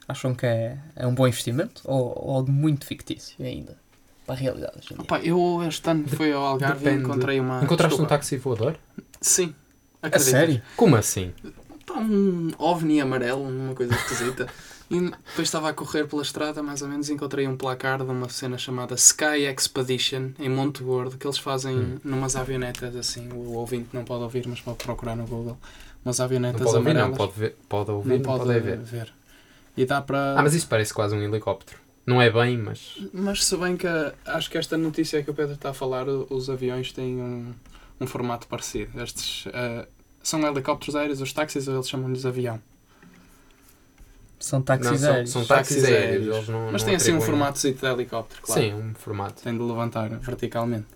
Acham 0.07 0.35
que 0.35 0.45
é, 0.45 0.77
é 0.95 1.07
um 1.07 1.15
bom 1.15 1.27
investimento 1.27 1.81
ou, 1.85 2.13
ou 2.15 2.35
algo 2.35 2.51
muito 2.51 2.85
fictício 2.85 3.43
ainda 3.43 3.77
para 4.25 4.35
a 4.35 4.37
realidade 4.37 4.73
hoje 4.77 4.93
em 4.93 4.95
dia? 4.95 5.03
Opa, 5.03 5.19
eu 5.19 5.63
este 5.67 5.89
ano 5.89 6.07
fui 6.07 6.31
ao 6.31 6.43
Algarve 6.43 6.83
Depende. 6.83 7.01
e 7.01 7.05
encontrei 7.05 7.39
uma. 7.39 7.63
Encontraste 7.63 7.95
um 7.95 8.03
Desculpa. 8.03 8.09
táxi 8.09 8.37
voador? 8.37 8.77
Sim. 9.19 9.55
A 10.01 10.19
sério? 10.19 10.61
Como 10.75 10.97
assim? 10.97 11.31
Pá, 11.93 11.99
um 11.99 12.51
ovni 12.57 12.99
amarelo, 13.01 13.43
uma 13.43 13.73
coisa 13.75 13.93
esquisita. 13.93 14.47
E 14.91 14.99
depois 14.99 15.47
estava 15.47 15.69
a 15.69 15.73
correr 15.73 16.05
pela 16.07 16.21
estrada, 16.21 16.61
mais 16.61 16.81
ou 16.81 16.87
menos, 16.87 17.09
e 17.09 17.13
encontrei 17.13 17.47
um 17.47 17.55
placar 17.55 17.97
de 18.03 18.11
uma 18.11 18.29
cena 18.29 18.57
chamada 18.57 18.93
Sky 18.95 19.45
Expedition, 19.51 20.31
em 20.37 20.49
Monte 20.49 20.83
Gordo, 20.83 21.17
que 21.17 21.25
eles 21.25 21.37
fazem 21.37 21.75
Hum. 21.75 21.97
numas 22.03 22.35
avionetas 22.35 22.95
assim. 22.95 23.29
O 23.31 23.53
ouvinte 23.53 23.89
não 23.93 24.03
pode 24.03 24.23
ouvir, 24.23 24.45
mas 24.47 24.59
pode 24.61 24.77
procurar 24.79 25.15
no 25.15 25.25
Google. 25.25 25.57
Umas 26.05 26.19
Não 26.19 26.25
avionetas 26.25 26.61
pode 26.61 26.77
ouvir, 26.77 26.93
não. 26.93 27.13
Pode, 27.13 27.31
ver, 27.33 27.55
pode 27.69 27.91
ouvir, 27.91 28.09
Não 28.09 28.15
não, 28.17 28.23
pode, 28.23 28.43
pode, 28.43 28.59
ver. 28.59 28.77
ver. 28.79 29.13
E 29.75 29.85
dá 29.85 30.01
para. 30.01 30.37
Ah, 30.37 30.43
mas 30.43 30.53
isso 30.53 30.67
parece 30.67 30.93
quase 30.93 31.15
um 31.15 31.21
helicóptero. 31.21 31.79
Não 32.05 32.21
é 32.21 32.29
bem, 32.29 32.57
mas. 32.57 32.97
Mas 33.13 33.45
se 33.45 33.55
bem 33.55 33.77
que 33.77 33.87
acho 34.25 34.51
que 34.51 34.57
esta 34.57 34.77
notícia 34.77 35.23
que 35.23 35.31
o 35.31 35.33
Pedro 35.33 35.53
está 35.53 35.69
a 35.69 35.73
falar, 35.73 36.07
os 36.07 36.49
aviões 36.49 36.91
têm 36.91 37.15
um, 37.21 37.53
um 38.01 38.05
formato 38.05 38.45
parecido. 38.47 39.01
Estes 39.01 39.45
eh, 39.53 39.87
são 40.23 40.41
helicópteros 40.47 40.95
aéreos, 40.95 41.21
os 41.21 41.31
táxis, 41.33 41.67
eles 41.67 41.87
chamam-lhes 41.87 42.25
avião. 42.25 42.59
São 44.39 44.61
táxis 44.61 44.91
não, 44.91 44.97
são, 44.97 45.09
aéreos. 45.11 45.29
são 45.29 45.45
táxis, 45.45 45.75
Táxis 45.77 45.85
aéreos. 45.85 46.09
aéreos. 46.11 46.35
Eles 46.37 46.49
não, 46.49 46.71
Mas 46.71 46.81
não 46.81 46.87
tem 46.87 46.95
assim 46.95 47.13
um 47.13 47.21
formato 47.21 47.59
de 47.59 47.85
helicóptero, 47.85 48.41
claro. 48.41 48.61
Sim, 48.61 48.73
um 48.73 48.93
formato. 48.95 49.41
Tem 49.41 49.53
de 49.57 49.63
levantar 49.63 50.09
verticalmente. 50.09 50.87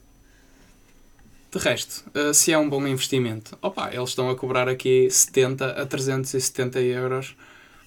De 1.49 1.57
resto, 1.59 2.03
eh, 2.13 2.33
se 2.33 2.51
é 2.51 2.57
um 2.57 2.69
bom 2.69 2.85
investimento, 2.85 3.57
opa, 3.61 3.89
eles 3.93 4.09
estão 4.09 4.29
a 4.29 4.35
cobrar 4.35 4.67
aqui 4.67 5.09
70 5.09 5.81
a 5.81 5.85
370 5.85 6.81
euros 6.81 7.37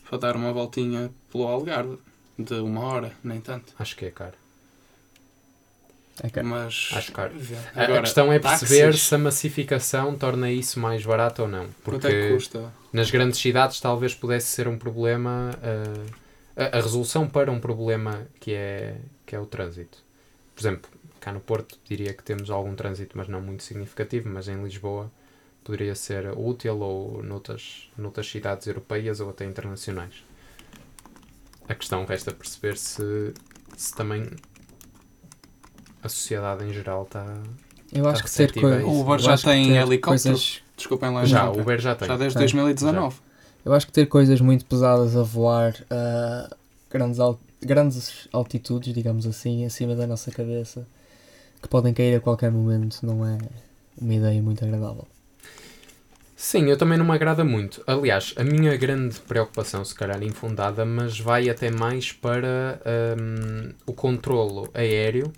para 0.08 0.16
dar 0.18 0.34
uma 0.36 0.50
voltinha 0.52 1.10
pelo 1.30 1.46
Algarve. 1.46 1.98
de 2.38 2.54
uma 2.54 2.80
hora, 2.80 3.12
nem 3.22 3.38
tanto. 3.38 3.74
Acho 3.78 3.94
que 3.96 4.06
é 4.06 4.10
caro. 4.10 4.32
É 6.22 6.28
que- 6.30 6.42
Mas. 6.42 6.90
Acho 6.92 7.12
caro. 7.12 7.32
A- 7.74 7.80
a 7.80 7.84
Agora, 7.84 8.00
questão 8.02 8.32
é 8.32 8.38
perceber 8.38 8.82
táxis, 8.88 9.02
se 9.02 9.14
a 9.14 9.18
massificação 9.18 10.14
torna 10.16 10.50
isso 10.50 10.78
mais 10.78 11.04
barato 11.04 11.42
ou 11.42 11.48
não. 11.48 11.66
Quanto 11.84 12.06
é 12.06 12.10
que 12.10 12.16
Porque 12.20 12.34
custa? 12.34 12.72
nas 12.92 13.10
grandes 13.10 13.38
cidades 13.40 13.80
talvez 13.80 14.14
pudesse 14.14 14.48
ser 14.48 14.68
um 14.68 14.78
problema. 14.78 15.50
ah, 15.62 16.20
a, 16.74 16.78
a 16.78 16.80
resolução 16.82 17.26
para 17.28 17.50
um 17.50 17.58
problema 17.58 18.26
que 18.38 18.52
é, 18.52 18.96
que 19.24 19.34
é 19.34 19.40
o 19.40 19.46
trânsito. 19.46 19.98
Por 20.54 20.60
exemplo, 20.60 20.90
cá 21.18 21.32
no 21.32 21.40
Porto 21.40 21.78
diria 21.88 22.12
que 22.12 22.22
temos 22.22 22.50
algum 22.50 22.74
trânsito, 22.74 23.16
mas 23.16 23.28
não 23.28 23.40
muito 23.40 23.62
significativo, 23.62 24.28
mas 24.28 24.46
em 24.48 24.62
Lisboa 24.62 25.10
poderia 25.64 25.94
ser 25.94 26.30
útil 26.36 26.80
ou 26.80 27.22
noutras, 27.22 27.88
noutras 27.96 28.28
cidades 28.28 28.66
europeias 28.66 29.20
ou 29.20 29.30
até 29.30 29.46
internacionais. 29.46 30.22
A 31.68 31.74
questão 31.74 32.04
resta 32.04 32.32
perceber 32.32 32.76
se, 32.76 33.32
se 33.76 33.94
também 33.94 34.26
a 36.02 36.08
sociedade 36.08 36.64
em 36.64 36.72
geral 36.72 37.02
está. 37.04 37.24
Eu 37.92 38.08
acho 38.08 38.22
que 38.22 38.30
ter 38.30 38.42
receptiva 38.42 38.66
a 38.68 38.70
coisas. 38.70 38.88
isso. 38.88 38.96
O 38.96 39.00
Uber 39.02 39.18
já 39.18 39.36
tem 39.38 39.68
ter 39.68 39.74
helicópteros? 39.76 40.22
coisas- 40.24 40.62
Desculpem 40.76 41.10
lá. 41.12 41.24
Já, 41.24 41.50
o 41.50 41.60
Uber 41.60 41.78
já 41.80 41.94
tem. 41.94 42.08
Já 42.08 42.16
desde 42.16 42.34
Tem. 42.38 42.42
2019. 42.46 43.16
Eu 43.64 43.72
acho 43.74 43.86
que 43.86 43.92
ter 43.92 44.06
coisas 44.06 44.40
muito 44.40 44.64
pesadas 44.64 45.14
a 45.16 45.22
voar 45.22 45.74
a 45.90 46.56
grandes, 46.90 47.20
al- 47.20 47.38
grandes 47.60 48.26
altitudes, 48.32 48.94
digamos 48.94 49.26
assim, 49.26 49.66
acima 49.66 49.94
da 49.94 50.06
nossa 50.06 50.30
cabeça, 50.30 50.86
que 51.60 51.68
podem 51.68 51.92
cair 51.92 52.16
a 52.16 52.20
qualquer 52.20 52.50
momento, 52.50 52.98
não 53.04 53.26
é 53.26 53.36
uma 54.00 54.14
ideia 54.14 54.40
muito 54.40 54.64
agradável. 54.64 55.06
Sim, 56.34 56.70
eu 56.70 56.78
também 56.78 56.96
não 56.96 57.04
me 57.04 57.12
agrada 57.12 57.44
muito. 57.44 57.82
Aliás, 57.86 58.32
a 58.38 58.42
minha 58.42 58.74
grande 58.78 59.20
preocupação, 59.20 59.84
se 59.84 59.94
calhar 59.94 60.22
infundada, 60.22 60.86
mas 60.86 61.20
vai 61.20 61.50
até 61.50 61.70
mais 61.70 62.12
para 62.12 62.80
hum, 63.20 63.72
o 63.86 63.92
controlo 63.92 64.70
aéreo 64.72 65.30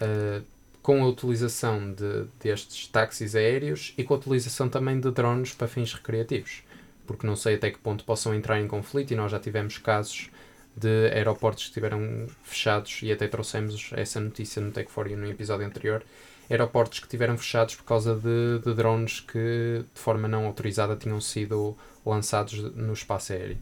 uh, 0.00 0.44
com 0.82 1.02
a 1.02 1.06
utilização 1.06 1.92
de, 1.92 2.26
destes 2.42 2.86
táxis 2.88 3.34
aéreos 3.34 3.94
e 3.96 4.04
com 4.04 4.14
a 4.14 4.16
utilização 4.16 4.68
também 4.68 5.00
de 5.00 5.10
drones 5.10 5.54
para 5.54 5.68
fins 5.68 5.92
recreativos. 5.94 6.62
Porque 7.06 7.26
não 7.26 7.36
sei 7.36 7.56
até 7.56 7.70
que 7.70 7.78
ponto 7.78 8.04
possam 8.04 8.34
entrar 8.34 8.60
em 8.60 8.68
conflito 8.68 9.12
e 9.12 9.16
nós 9.16 9.30
já 9.30 9.38
tivemos 9.38 9.78
casos 9.78 10.30
de 10.76 11.08
aeroportos 11.12 11.64
que 11.64 11.68
estiveram 11.70 12.26
fechados 12.42 13.00
e 13.02 13.12
até 13.12 13.28
trouxemos 13.28 13.90
essa 13.92 14.20
notícia 14.20 14.60
no 14.60 14.72
Tech 14.72 14.90
for 14.90 15.08
You 15.08 15.16
no 15.16 15.30
episódio 15.30 15.66
anterior 15.66 16.04
aeroportos 16.50 17.00
que 17.00 17.08
tiveram 17.08 17.36
fechados 17.36 17.74
por 17.74 17.84
causa 17.84 18.14
de, 18.14 18.58
de 18.64 18.74
drones 18.74 19.20
que 19.20 19.84
de 19.94 20.00
forma 20.00 20.28
não 20.28 20.46
autorizada 20.46 20.96
tinham 20.96 21.20
sido 21.20 21.76
lançados 22.04 22.58
no 22.74 22.92
espaço 22.92 23.32
aéreo. 23.32 23.58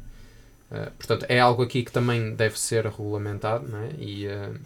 Uh, 0.71 0.91
portanto, 0.93 1.27
é 1.29 1.39
algo 1.39 1.63
aqui 1.63 1.83
que 1.85 1.93
também 1.93 2.35
deve 2.35 2.59
ser 2.59 2.87
regulamentado, 2.87 3.69
é? 3.77 3.91
E, 3.99 4.27
uh, 4.27 4.59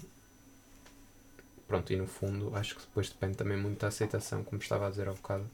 pronto, 1.66 1.92
e 1.92 1.96
no 1.96 2.06
fundo, 2.06 2.52
acho 2.54 2.74
que 2.74 2.82
depois 2.82 3.08
depende 3.08 3.36
também 3.36 3.56
muito 3.56 3.80
da 3.80 3.88
aceitação, 3.88 4.42
como 4.44 4.60
estava 4.60 4.86
a 4.86 4.90
dizer 4.90 5.08
há 5.08 5.12
bocado, 5.12 5.44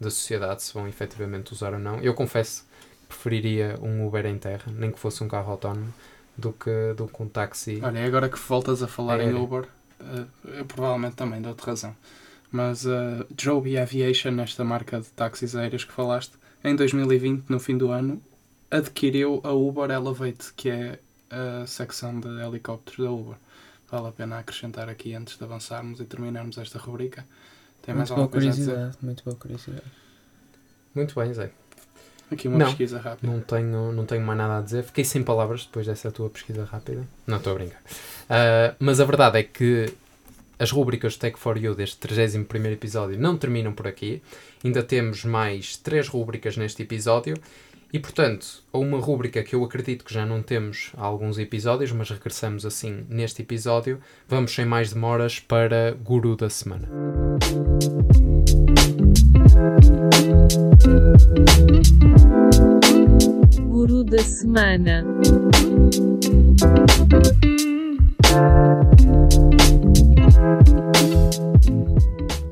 da 0.00 0.10
sociedade, 0.10 0.62
se 0.62 0.74
vão 0.74 0.88
efetivamente 0.88 1.52
usar 1.52 1.72
ou 1.72 1.78
não. 1.78 2.00
Eu 2.00 2.14
confesso 2.14 2.64
que 3.02 3.06
preferiria 3.08 3.78
um 3.80 4.06
Uber 4.06 4.26
em 4.26 4.38
terra, 4.38 4.72
nem 4.72 4.90
que 4.90 4.98
fosse 4.98 5.22
um 5.22 5.28
carro 5.28 5.52
autónomo, 5.52 5.92
do 6.36 6.52
que, 6.52 6.94
do 6.96 7.06
que 7.06 7.22
um 7.22 7.28
táxi. 7.28 7.80
Olha, 7.82 8.04
agora 8.04 8.28
que 8.28 8.38
voltas 8.38 8.82
a 8.82 8.88
falar 8.88 9.20
em 9.20 9.26
Aéreo. 9.26 9.42
Uber, 9.42 9.68
eh, 10.00 10.24
eu 10.58 10.64
provavelmente 10.64 11.14
também 11.14 11.40
dou-te 11.40 11.60
razão. 11.60 11.94
Mas 12.50 12.86
a 12.86 13.24
Joby 13.38 13.78
Aviation, 13.78 14.38
esta 14.40 14.64
marca 14.64 15.00
de 15.00 15.08
táxis 15.08 15.54
aéreos 15.54 15.84
que 15.84 15.92
falaste, 15.92 16.32
em 16.64 16.76
2020, 16.76 17.48
no 17.48 17.58
fim 17.58 17.78
do 17.78 17.90
ano, 17.90 18.22
adquiriu 18.70 19.40
a 19.44 19.52
Uber 19.52 19.90
Elevate, 19.90 20.52
que 20.54 20.68
é 20.68 20.98
a 21.30 21.66
secção 21.66 22.18
de 22.20 22.28
helicópteros 22.28 23.04
da 23.04 23.10
Uber. 23.10 23.36
Vale 23.92 24.08
a 24.08 24.12
pena 24.12 24.38
acrescentar 24.38 24.88
aqui 24.88 25.14
antes 25.14 25.36
de 25.36 25.44
avançarmos 25.44 26.00
e 26.00 26.04
terminarmos 26.06 26.56
esta 26.56 26.78
rubrica. 26.78 27.26
Tem 27.82 27.94
mais 27.94 28.08
muito 28.08 28.16
boa 28.16 28.24
alguma 28.24 28.40
coisa 28.40 28.48
a 28.48 28.50
dizer? 28.50 28.72
curiosidade, 28.72 28.96
muito 29.04 29.22
boa 29.24 29.36
curiosidade. 29.36 29.82
Muito 30.94 31.14
bem, 31.20 31.34
Zé. 31.34 31.50
Aqui 32.30 32.48
uma 32.48 32.56
Não. 32.56 32.66
pesquisa 32.68 32.98
rápida. 32.98 33.30
Não 33.30 33.40
tenho, 33.42 33.92
não 33.92 34.06
tenho 34.06 34.22
mais 34.24 34.38
nada 34.38 34.58
a 34.58 34.62
dizer. 34.62 34.82
Fiquei 34.84 35.04
sem 35.04 35.22
palavras 35.22 35.66
depois 35.66 35.86
dessa 35.86 36.10
tua 36.10 36.30
pesquisa 36.30 36.64
rápida. 36.64 37.06
Não 37.26 37.36
estou 37.36 37.52
a 37.52 37.54
brincar. 37.56 37.82
Ah, 38.30 38.74
mas 38.78 38.98
a 38.98 39.04
verdade 39.04 39.38
é 39.38 39.42
que 39.42 39.92
as 40.58 40.70
rubricas 40.70 41.18
Tech 41.18 41.38
for 41.38 41.58
You 41.58 41.74
deste 41.74 41.98
31 41.98 42.46
episódio 42.72 43.18
não 43.20 43.36
terminam 43.36 43.74
por 43.74 43.86
aqui. 43.86 44.22
Ainda 44.64 44.82
temos 44.82 45.22
mais 45.26 45.76
três 45.76 46.08
rubricas 46.08 46.56
neste 46.56 46.82
episódio. 46.82 47.36
E, 47.92 47.98
portanto, 47.98 48.62
a 48.72 48.78
uma 48.78 48.98
rúbrica 48.98 49.42
que 49.42 49.54
eu 49.54 49.62
acredito 49.62 50.02
que 50.02 50.14
já 50.14 50.24
não 50.24 50.42
temos 50.42 50.92
há 50.96 51.04
alguns 51.04 51.38
episódios, 51.38 51.92
mas 51.92 52.08
regressamos 52.08 52.64
assim 52.64 53.04
neste 53.06 53.42
episódio, 53.42 54.00
vamos 54.26 54.54
sem 54.54 54.64
mais 54.64 54.94
demoras 54.94 55.38
para 55.38 55.92
Guru 56.02 56.34
da 56.34 56.48
Semana. 56.48 56.88
Guru 63.68 64.04
da 64.04 64.18
semana. 64.20 65.04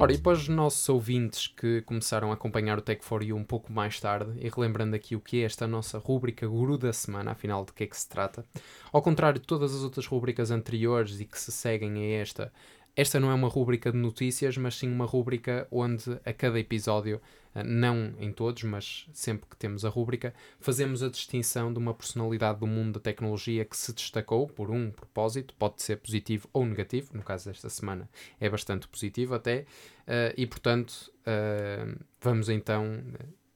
Ora, 0.02 0.14
e 0.14 0.18
para 0.18 0.32
os 0.32 0.48
nossos 0.48 0.88
ouvintes 0.88 1.46
que 1.46 1.82
começaram 1.82 2.30
a 2.30 2.34
acompanhar 2.34 2.78
o 2.78 2.80
Tech 2.80 3.04
for 3.04 3.22
You 3.22 3.36
um 3.36 3.44
pouco 3.44 3.70
mais 3.70 4.00
tarde, 4.00 4.32
e 4.40 4.48
relembrando 4.48 4.96
aqui 4.96 5.14
o 5.14 5.20
que 5.20 5.42
é 5.42 5.44
esta 5.44 5.66
nossa 5.66 5.98
rúbrica 5.98 6.48
Guru 6.48 6.78
da 6.78 6.90
Semana, 6.90 7.32
afinal 7.32 7.66
de 7.66 7.74
que 7.74 7.84
é 7.84 7.86
que 7.86 7.98
se 7.98 8.08
trata, 8.08 8.42
ao 8.90 9.02
contrário 9.02 9.38
de 9.38 9.46
todas 9.46 9.74
as 9.74 9.82
outras 9.82 10.06
rúbricas 10.06 10.50
anteriores 10.50 11.20
e 11.20 11.26
que 11.26 11.38
se 11.38 11.52
seguem 11.52 11.98
a 11.98 12.18
esta, 12.18 12.50
esta 12.96 13.20
não 13.20 13.30
é 13.30 13.34
uma 13.34 13.48
rúbrica 13.48 13.90
de 13.92 13.98
notícias, 13.98 14.56
mas 14.56 14.76
sim 14.76 14.90
uma 14.90 15.04
rúbrica 15.04 15.66
onde 15.70 16.18
a 16.24 16.32
cada 16.32 16.58
episódio, 16.58 17.20
eh, 17.54 17.62
não 17.62 18.14
em 18.18 18.32
todos, 18.32 18.62
mas 18.64 19.06
sempre 19.12 19.48
que 19.48 19.56
temos 19.56 19.84
a 19.84 19.88
rúbrica, 19.88 20.34
fazemos 20.58 21.02
a 21.02 21.08
distinção 21.08 21.72
de 21.72 21.78
uma 21.78 21.94
personalidade 21.94 22.60
do 22.60 22.66
mundo 22.66 22.94
da 22.94 23.00
tecnologia 23.00 23.64
que 23.64 23.76
se 23.76 23.92
destacou 23.92 24.46
por 24.46 24.70
um 24.70 24.90
propósito, 24.90 25.54
pode 25.58 25.82
ser 25.82 25.96
positivo 25.96 26.48
ou 26.52 26.66
negativo, 26.66 27.10
no 27.14 27.22
caso 27.22 27.48
desta 27.48 27.68
semana 27.68 28.08
é 28.40 28.48
bastante 28.48 28.88
positivo 28.88 29.34
até, 29.34 29.66
eh, 30.06 30.34
e 30.36 30.46
portanto 30.46 31.12
eh, 31.26 31.94
vamos 32.20 32.48
então, 32.48 32.84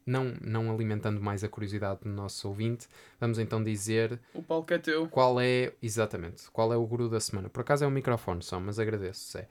não, 0.07 0.35
não 0.41 0.71
alimentando 0.73 1.21
mais 1.21 1.43
a 1.43 1.49
curiosidade 1.49 2.01
do 2.03 2.09
nosso 2.11 2.49
ouvinte, 2.49 2.87
vamos 3.21 3.39
então 3.39 3.63
dizer 3.63 4.19
O 4.35 4.43
palco 4.43 4.73
é 4.73 4.79
teu. 4.79 5.07
qual 5.09 5.41
é, 5.41 5.73
exatamente, 5.83 6.45
qual 6.53 6.73
é 6.73 6.77
o 6.77 6.87
guru 6.87 7.09
da 7.09 7.21
semana. 7.21 7.49
Por 7.49 7.61
acaso 7.61 7.85
é 7.85 7.87
um 7.87 7.91
microfone 7.91 8.43
só, 8.43 8.59
mas 8.61 8.79
agradeço, 8.79 9.33
Zé. 9.33 9.49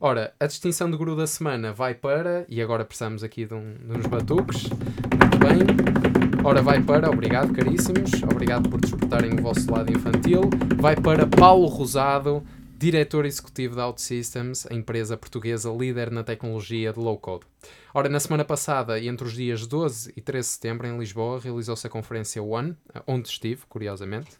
Ora, 0.00 0.32
a 0.40 0.46
distinção 0.46 0.90
de 0.90 0.96
guru 0.96 1.14
da 1.16 1.26
semana 1.26 1.72
vai 1.72 1.94
para, 1.94 2.44
e 2.48 2.60
agora 2.62 2.84
precisamos 2.84 3.22
aqui 3.22 3.44
de, 3.44 3.54
um, 3.54 3.74
de 3.74 3.98
uns 3.98 4.06
batuques, 4.06 4.64
muito 4.68 5.38
bem. 5.38 6.40
Ora, 6.42 6.62
vai 6.62 6.82
para, 6.82 7.10
obrigado 7.10 7.52
caríssimos, 7.52 8.10
obrigado 8.22 8.70
por 8.70 8.80
despertarem 8.80 9.34
o 9.34 9.42
vosso 9.42 9.70
lado 9.70 9.92
infantil, 9.92 10.40
vai 10.78 10.96
para 10.96 11.26
Paulo 11.26 11.66
Rosado, 11.66 12.42
diretor 12.80 13.26
executivo 13.26 13.76
da 13.76 13.86
OutSystems, 13.86 14.66
a 14.70 14.72
empresa 14.72 15.14
portuguesa 15.14 15.70
líder 15.70 16.10
na 16.10 16.24
tecnologia 16.24 16.94
de 16.94 16.98
low-code. 16.98 17.44
Ora, 17.92 18.08
na 18.08 18.18
semana 18.18 18.42
passada, 18.42 18.98
entre 18.98 19.26
os 19.26 19.34
dias 19.34 19.66
12 19.66 20.14
e 20.16 20.20
13 20.22 20.48
de 20.48 20.54
setembro, 20.54 20.86
em 20.86 20.98
Lisboa, 20.98 21.38
realizou-se 21.38 21.86
a 21.86 21.90
conferência 21.90 22.42
One, 22.42 22.74
onde 23.06 23.28
estive, 23.28 23.66
curiosamente, 23.68 24.30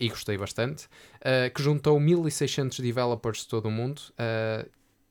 e 0.00 0.08
gostei 0.08 0.36
bastante, 0.36 0.88
eh, 1.20 1.50
que 1.50 1.62
juntou 1.62 2.00
1.600 2.00 2.82
developers 2.82 3.42
de 3.42 3.46
todo 3.48 3.66
o 3.66 3.70
mundo, 3.70 4.02
eh, 4.18 4.66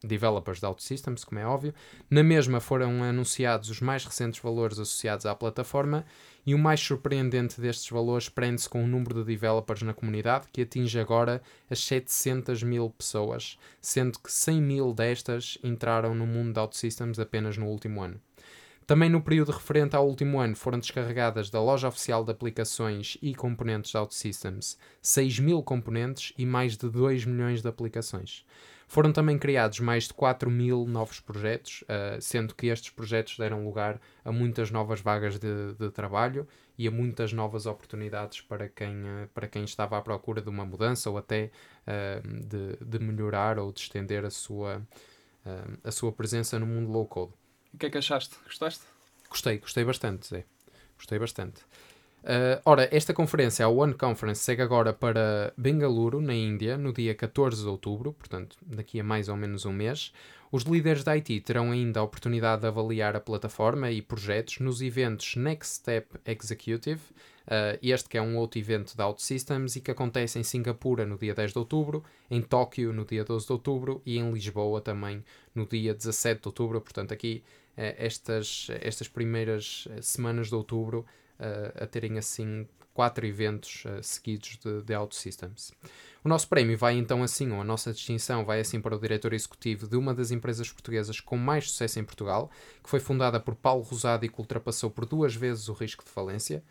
developers 0.08 0.60
da 0.60 0.70
OutSystems, 0.70 1.24
como 1.24 1.40
é 1.40 1.46
óbvio. 1.46 1.74
Na 2.10 2.24
mesma 2.24 2.60
foram 2.60 3.04
anunciados 3.04 3.70
os 3.70 3.82
mais 3.82 4.06
recentes 4.06 4.42
valores 4.42 4.80
associados 4.80 5.26
à 5.26 5.34
plataforma 5.36 6.06
e 6.46 6.54
o 6.54 6.60
mais 6.60 6.80
surpreendente 6.80 7.60
destes 7.60 7.90
valores 7.90 8.30
prende-se 8.30 8.68
com 8.68 8.84
o 8.84 8.88
número 8.88 9.16
de 9.16 9.24
developers 9.24 9.82
na 9.82 9.94
comunidade, 9.94 10.48
que 10.52 10.62
atinge 10.62 11.00
agora 11.00 11.42
as 11.70 11.84
700 11.84 12.64
mil 12.64 12.90
pessoas, 12.90 13.58
sendo 13.82 14.20
que 14.20 14.32
100 14.32 14.62
mil 14.62 14.94
destas 14.94 15.58
entraram 15.64 16.14
no 16.14 16.28
mundo 16.28 16.54
da 16.54 16.62
OutSystems 16.64 17.20
apenas 17.20 17.58
no 17.58 17.68
último 17.68 18.02
ano. 18.02 18.20
Também 18.86 19.10
no 19.10 19.22
período 19.22 19.52
referente 19.54 19.96
ao 19.96 20.06
último 20.06 20.40
ano 20.42 20.58
foram 20.58 20.78
descarregadas 20.78 21.50
da 21.50 21.62
loja 21.62 21.88
oficial 21.88 22.24
de 22.26 22.32
aplicações 22.32 23.18
e 23.22 23.34
componentes 23.34 23.94
da 23.94 24.02
OutSystems 24.02 24.78
6 25.02 25.40
mil 25.40 25.64
componentes 25.64 26.34
e 26.38 26.46
mais 26.46 26.76
de 26.76 26.90
2 26.90 27.26
milhões 27.26 27.62
de 27.62 27.68
aplicações. 27.68 28.46
Foram 28.94 29.12
também 29.12 29.40
criados 29.40 29.80
mais 29.80 30.04
de 30.04 30.14
4 30.14 30.52
mil 30.52 30.86
novos 30.86 31.20
projetos, 31.20 31.84
uh, 31.84 32.22
sendo 32.22 32.54
que 32.54 32.68
estes 32.68 32.92
projetos 32.92 33.36
deram 33.40 33.66
lugar 33.66 34.00
a 34.24 34.32
muitas 34.32 34.70
novas 34.70 35.02
vagas 35.02 35.40
de, 35.40 35.74
de 35.74 35.90
trabalho 35.90 36.48
e 36.78 36.88
a 36.88 36.92
muitas 36.92 37.34
novas 37.34 37.66
oportunidades 37.66 38.42
para 38.42 38.70
quem, 38.70 39.02
uh, 39.02 39.28
para 39.34 39.48
quem 39.48 39.64
estava 39.64 39.98
à 39.98 40.02
procura 40.04 40.44
de 40.44 40.50
uma 40.50 40.64
mudança 40.64 41.10
ou 41.10 41.18
até 41.18 41.50
uh, 41.88 42.46
de, 42.46 42.78
de 42.86 43.00
melhorar 43.04 43.58
ou 43.58 43.72
de 43.72 43.80
estender 43.80 44.24
a 44.26 44.30
sua, 44.30 44.80
a 45.84 45.92
sua 45.92 46.12
presença 46.12 46.60
no 46.60 46.68
mundo 46.68 46.92
low-code. 46.92 47.34
O 47.74 47.78
que 47.80 47.88
é 47.88 47.90
que 47.90 47.98
achaste? 47.98 48.36
Gostaste? 48.46 48.84
Gostei, 49.28 49.58
gostei 49.58 49.84
bastante, 49.84 50.28
Zé. 50.28 50.46
Gostei 50.96 51.18
bastante. 51.18 51.64
Uh, 52.24 52.62
ora, 52.64 52.88
esta 52.90 53.14
conferência, 53.14 53.66
a 53.66 53.70
One 53.70 53.94
Conference, 53.94 54.42
segue 54.42 54.62
agora 54.62 54.94
para 54.94 55.54
Bengaluru, 55.58 56.22
na 56.22 56.34
Índia, 56.34 56.78
no 56.78 56.94
dia 56.94 57.14
14 57.14 57.62
de 57.62 57.68
outubro, 57.68 58.14
portanto, 58.14 58.56
daqui 58.66 58.98
a 58.98 59.04
mais 59.04 59.28
ou 59.28 59.36
menos 59.36 59.66
um 59.66 59.74
mês. 59.74 60.14
Os 60.50 60.64
líderes 60.64 61.04
da 61.04 61.14
IT 61.14 61.42
terão 61.42 61.72
ainda 61.72 62.00
a 62.00 62.04
oportunidade 62.04 62.62
de 62.62 62.68
avaliar 62.68 63.16
a 63.16 63.20
plataforma 63.20 63.92
e 63.92 64.02
projetos 64.02 64.60
nos 64.60 64.82
eventos 64.82 65.36
Next 65.36 65.76
Step 65.76 66.16
Executive, 66.26 67.02
uh, 67.48 67.78
este 67.82 68.08
que 68.08 68.18
é 68.18 68.22
um 68.22 68.38
outro 68.38 68.58
evento 68.58 68.96
da 68.96 69.06
OutSystems 69.06 69.76
e 69.76 69.82
que 69.82 69.92
acontece 69.92 70.40
em 70.40 70.44
Singapura 70.44 71.06
no 71.06 71.18
dia 71.18 71.34
10 71.34 71.52
de 71.52 71.60
outubro, 71.60 72.06
em 72.32 72.42
Tóquio 72.42 72.94
no 72.94 73.04
dia 73.04 73.26
12 73.26 73.48
de 73.48 73.52
outubro 73.52 74.02
e 74.06 74.18
em 74.18 74.32
Lisboa 74.32 74.80
também 74.80 75.26
no 75.54 75.66
dia 75.66 75.94
17 75.94 76.44
de 76.44 76.48
outubro. 76.48 76.80
Portanto, 76.80 77.14
aqui 77.14 77.44
uh, 77.72 77.82
estas, 77.98 78.68
estas 78.80 79.10
primeiras 79.10 79.90
semanas 80.02 80.48
de 80.48 80.56
outubro 80.56 81.06
a 81.76 81.88
terem 81.88 82.18
assim 82.18 82.68
quatro 82.94 83.26
eventos 83.26 83.84
uh, 83.86 84.04
seguidos 84.04 84.58
de, 84.64 84.82
de. 84.84 84.94
O 86.24 86.30
nosso 86.30 86.48
prémio 86.48 86.78
vai 86.78 86.96
então 86.96 87.24
assim, 87.24 87.52
ou 87.52 87.60
a 87.60 87.64
nossa 87.64 87.92
distinção 87.92 88.46
vai 88.46 88.62
assim 88.62 88.80
para 88.80 88.96
o 88.96 89.00
diretor 89.00 89.34
executivo 89.34 89.88
de 89.88 89.98
uma 89.98 90.14
das 90.14 90.32
empresas 90.32 90.72
portuguesas 90.72 91.20
com 91.20 91.36
mais 91.36 91.70
sucesso 91.70 92.00
em 92.00 92.04
Portugal, 92.04 92.50
que 92.82 92.90
foi 92.90 93.00
fundada 93.00 93.40
por 93.40 93.56
Paulo 93.56 93.84
Rosado 93.84 94.26
e 94.26 94.30
que 94.30 94.40
ultrapassou 94.40 94.90
por 94.90 95.06
duas 95.06 95.36
vezes 95.36 95.68
o 95.68 95.74
risco 95.74 96.04
de 96.04 96.10
falência, 96.10 96.64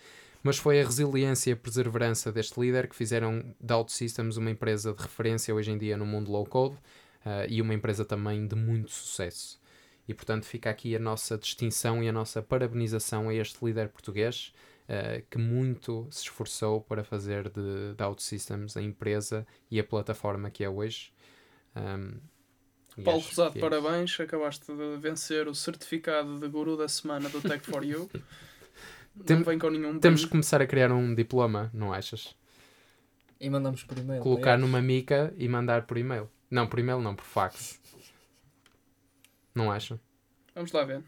mas 0.43 0.57
foi 0.57 0.81
a 0.81 0.85
resiliência 0.85 1.51
e 1.51 1.53
a 1.53 1.57
perseverança 1.57 2.33
deste 2.33 2.59
líder 2.59 2.89
que 2.89 2.97
fizeram 2.97 3.55
da 3.61 3.77
OutSystems 3.77 4.37
uma 4.37 4.51
empresa 4.51 4.93
de 4.93 5.03
referência 5.03 5.55
hoje 5.55 5.71
em 5.71 5.79
dia 5.79 5.97
no 5.97 6.07
mundo 6.07 6.31
low-code 6.31 6.75
uh, 6.75 7.47
e 7.49 7.61
uma 7.61 7.75
empresa 7.75 8.05
também 8.05 8.47
de 8.47 8.57
muito 8.57 8.91
sucesso. 8.91 9.61
E 10.09 10.15
portanto 10.15 10.45
fica 10.45 10.71
aqui 10.71 10.97
a 10.97 10.99
nossa 10.99 11.39
distinção 11.39 12.03
e 12.03 12.09
a 12.09 12.13
nossa 12.13 12.43
parabenização 12.43 13.29
a 13.29 13.35
este 13.35 13.65
líder 13.65 13.89
português 13.89 14.53
uh, 14.89 15.23
que 15.31 15.39
muito 15.39 16.07
se 16.11 16.23
esforçou 16.23 16.81
para 16.81 17.05
fazer 17.05 17.49
de, 17.49 17.95
de 17.97 18.03
OutSystems 18.03 18.77
a 18.77 18.83
empresa 18.83 19.47
e 19.71 19.79
a 19.79 19.85
plataforma 19.85 20.51
que 20.51 20.65
é 20.65 20.69
hoje. 20.69 21.13
Um, 21.77 22.19
Paulo 23.05 23.23
Rosado, 23.23 23.57
é 23.57 23.61
parabéns, 23.61 24.21
acabaste 24.21 24.71
de 24.71 24.97
vencer 24.99 25.49
o 25.49 25.55
certificado 25.55 26.39
de 26.39 26.47
guru 26.49 26.77
da 26.77 26.89
semana 26.89 27.29
do 27.29 27.41
Tech 27.41 27.65
for 27.65 27.83
You. 27.85 28.11
Tem, 29.27 29.37
não 29.37 29.45
vem 29.45 29.59
com 29.59 29.69
nenhum 29.71 29.99
Temos 29.99 30.25
que 30.25 30.31
começar 30.31 30.63
a 30.63 30.67
criar 30.67 30.91
um 30.91 31.15
diploma, 31.15 31.71
não 31.75 31.93
achas? 31.93 32.35
E 33.39 33.51
mandamos 33.51 33.83
por 33.83 33.99
e-mail. 33.99 34.23
Colocar 34.23 34.57
numa 34.57 34.81
mica 34.81 35.35
e 35.37 35.49
mandar 35.49 35.83
por 35.87 35.99
e-mail. 35.99 36.31
Não, 36.51 36.67
por 36.67 36.79
e-mail 36.79 37.01
não, 37.01 37.15
por 37.15 37.25
fax. 37.25 37.81
Não 39.55 39.71
acham? 39.71 39.99
Vamos 40.55 40.73
lá 40.73 40.85
ver. 40.85 41.03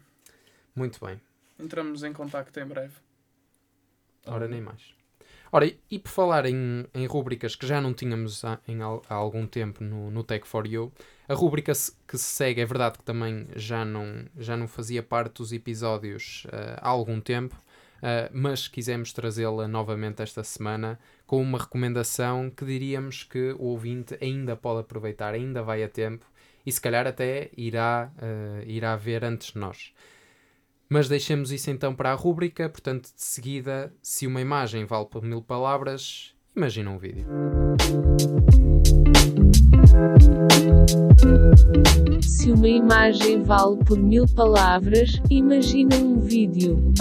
Muito 0.75 1.03
bem. 1.03 1.19
Entramos 1.59 2.03
em 2.03 2.13
contacto 2.13 2.59
em 2.59 2.65
breve. 2.65 2.95
Ora, 4.25 4.47
nem 4.47 4.61
mais. 4.61 4.93
Ora, 5.51 5.71
e, 5.89 5.99
por 5.99 6.09
falar 6.09 6.45
em, 6.45 6.85
em 6.93 7.05
rúbricas 7.05 7.55
que 7.55 7.65
já 7.65 7.79
não 7.79 7.93
tínhamos 7.93 8.43
há, 8.43 8.59
em, 8.67 8.81
há 8.81 9.13
algum 9.13 9.47
tempo 9.47 9.83
no, 9.83 10.11
no 10.11 10.23
Tech 10.23 10.45
for 10.45 10.67
You, 10.67 10.91
a 11.29 11.33
rúbrica 11.33 11.71
que 12.07 12.17
se 12.17 12.25
segue, 12.25 12.59
é 12.59 12.65
verdade 12.65 12.97
que 12.97 13.05
também 13.05 13.47
já 13.55 13.85
não, 13.85 14.25
já 14.37 14.57
não 14.57 14.67
fazia 14.67 15.01
parte 15.01 15.35
dos 15.35 15.53
episódios 15.53 16.45
uh, 16.47 16.77
há 16.81 16.89
algum 16.89 17.21
tempo, 17.21 17.55
uh, 17.55 18.29
mas 18.33 18.67
quisemos 18.67 19.13
trazê-la 19.13 19.67
novamente 19.67 20.21
esta 20.21 20.43
semana 20.43 20.99
com 21.25 21.41
uma 21.41 21.57
recomendação 21.57 22.49
que 22.49 22.65
diríamos 22.65 23.23
que 23.23 23.55
o 23.57 23.65
ouvinte 23.65 24.17
ainda 24.21 24.55
pode 24.55 24.81
aproveitar, 24.81 25.33
ainda 25.33 25.63
vai 25.63 25.83
a 25.83 25.87
tempo 25.87 26.25
e 26.65 26.71
se 26.71 26.81
calhar 26.81 27.05
até 27.05 27.51
irá, 27.55 28.11
uh, 28.17 28.63
irá 28.65 28.95
ver 28.95 29.23
antes 29.23 29.53
de 29.53 29.59
nós. 29.59 29.93
Mas 30.87 31.09
deixemos 31.09 31.51
isso 31.51 31.69
então 31.71 31.95
para 31.95 32.11
a 32.11 32.15
rúbrica, 32.15 32.69
portanto, 32.69 33.05
de 33.05 33.23
seguida, 33.23 33.93
se 34.01 34.27
uma 34.27 34.39
imagem 34.39 34.85
vale 34.85 35.05
por 35.05 35.23
mil 35.23 35.41
palavras, 35.41 36.35
imagina 36.55 36.91
um 36.91 36.97
vídeo. 36.97 37.25
Se 42.21 42.51
uma 42.51 42.67
imagem 42.67 43.41
vale 43.41 43.83
por 43.83 43.97
mil 43.97 44.25
palavras, 44.35 45.19
imagina 45.29 45.95
um 45.95 46.19
vídeo. 46.19 46.93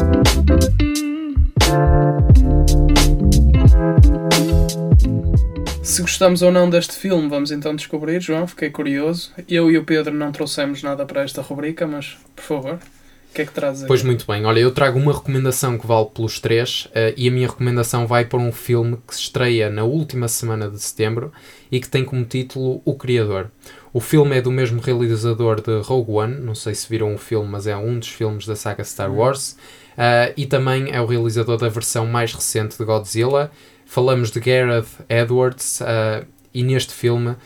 Se 5.83 6.03
gostamos 6.03 6.43
ou 6.43 6.51
não 6.51 6.69
deste 6.69 6.95
filme, 6.95 7.29
vamos 7.29 7.53
então 7.53 7.77
descobrir, 7.77 8.21
João. 8.21 8.49
Fiquei 8.49 8.69
curioso. 8.69 9.33
Eu 9.49 9.71
e 9.71 9.79
o 9.79 9.85
Pedro 9.85 10.13
não 10.13 10.33
trouxemos 10.33 10.83
nada 10.83 11.07
para 11.07 11.23
esta 11.23 11.41
rubrica, 11.41 11.87
mas 11.87 12.17
por 12.35 12.43
favor, 12.43 12.75
o 12.75 13.35
que 13.35 13.43
é 13.43 13.47
que 13.47 13.53
trazes? 13.53 13.87
Pois 13.87 14.03
muito 14.03 14.27
bem, 14.27 14.45
olha, 14.45 14.59
eu 14.59 14.73
trago 14.73 14.99
uma 14.99 15.13
recomendação 15.13 15.79
que 15.79 15.87
vale 15.87 16.07
pelos 16.07 16.41
três 16.41 16.87
uh, 16.87 17.15
e 17.17 17.29
a 17.29 17.31
minha 17.31 17.47
recomendação 17.47 18.07
vai 18.07 18.25
para 18.25 18.41
um 18.41 18.51
filme 18.51 18.99
que 19.07 19.15
se 19.15 19.21
estreia 19.21 19.71
na 19.71 19.85
última 19.85 20.27
semana 20.27 20.69
de 20.69 20.81
setembro 20.81 21.33
e 21.71 21.79
que 21.79 21.89
tem 21.89 22.05
como 22.05 22.25
título 22.25 22.81
O 22.85 22.95
Criador. 22.95 23.51
O 23.93 24.01
filme 24.01 24.37
é 24.37 24.43
do 24.43 24.51
mesmo 24.51 24.81
realizador 24.81 25.61
de 25.61 25.81
Rogue 25.81 26.11
One, 26.11 26.41
não 26.41 26.57
sei 26.57 26.75
se 26.75 26.89
viram 26.89 27.15
o 27.15 27.19
filme, 27.19 27.49
mas 27.49 27.69
é 27.69 27.77
um 27.77 27.99
dos 27.99 28.09
filmes 28.09 28.47
da 28.47 28.57
saga 28.57 28.83
Star 28.83 29.11
uhum. 29.11 29.19
Wars, 29.19 29.57
uh, 29.97 30.33
e 30.37 30.47
também 30.47 30.91
é 30.93 31.01
o 31.01 31.07
realizador 31.07 31.57
da 31.57 31.69
versão 31.69 32.07
mais 32.07 32.33
recente 32.33 32.77
de 32.79 32.85
Godzilla, 32.85 33.51
Falamos 33.87 34.31
de 34.31 34.41
Gareth 34.41 34.87
Edwards 35.09 35.81
uh, 35.81 36.27
e 36.53 36.63
neste 36.63 36.93
filme 36.93 37.31
uh, 37.31 37.37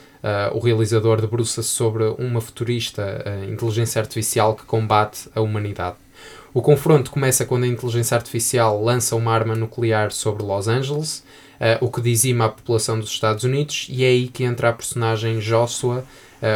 o 0.53 0.59
realizador 0.59 1.21
debruça-se 1.21 1.67
sobre 1.67 2.03
uma 2.17 2.41
futurista 2.41 3.23
inteligência 3.47 4.01
artificial 4.01 4.55
que 4.55 4.63
combate 4.63 5.29
a 5.35 5.41
humanidade. 5.41 5.97
O 6.53 6.61
confronto 6.61 7.11
começa 7.11 7.45
quando 7.45 7.65
a 7.65 7.67
inteligência 7.67 8.15
artificial 8.15 8.83
lança 8.83 9.15
uma 9.15 9.31
arma 9.31 9.53
nuclear 9.53 10.11
sobre 10.11 10.43
Los 10.43 10.67
Angeles, 10.67 11.23
o 11.79 11.91
que 11.91 12.01
dizima 12.01 12.45
a 12.45 12.49
população 12.49 12.99
dos 12.99 13.11
Estados 13.11 13.43
Unidos, 13.43 13.85
e 13.87 14.03
é 14.03 14.07
aí 14.07 14.27
que 14.27 14.43
entra 14.43 14.69
a 14.69 14.73
personagem 14.73 15.37
Joshua, 15.37 16.03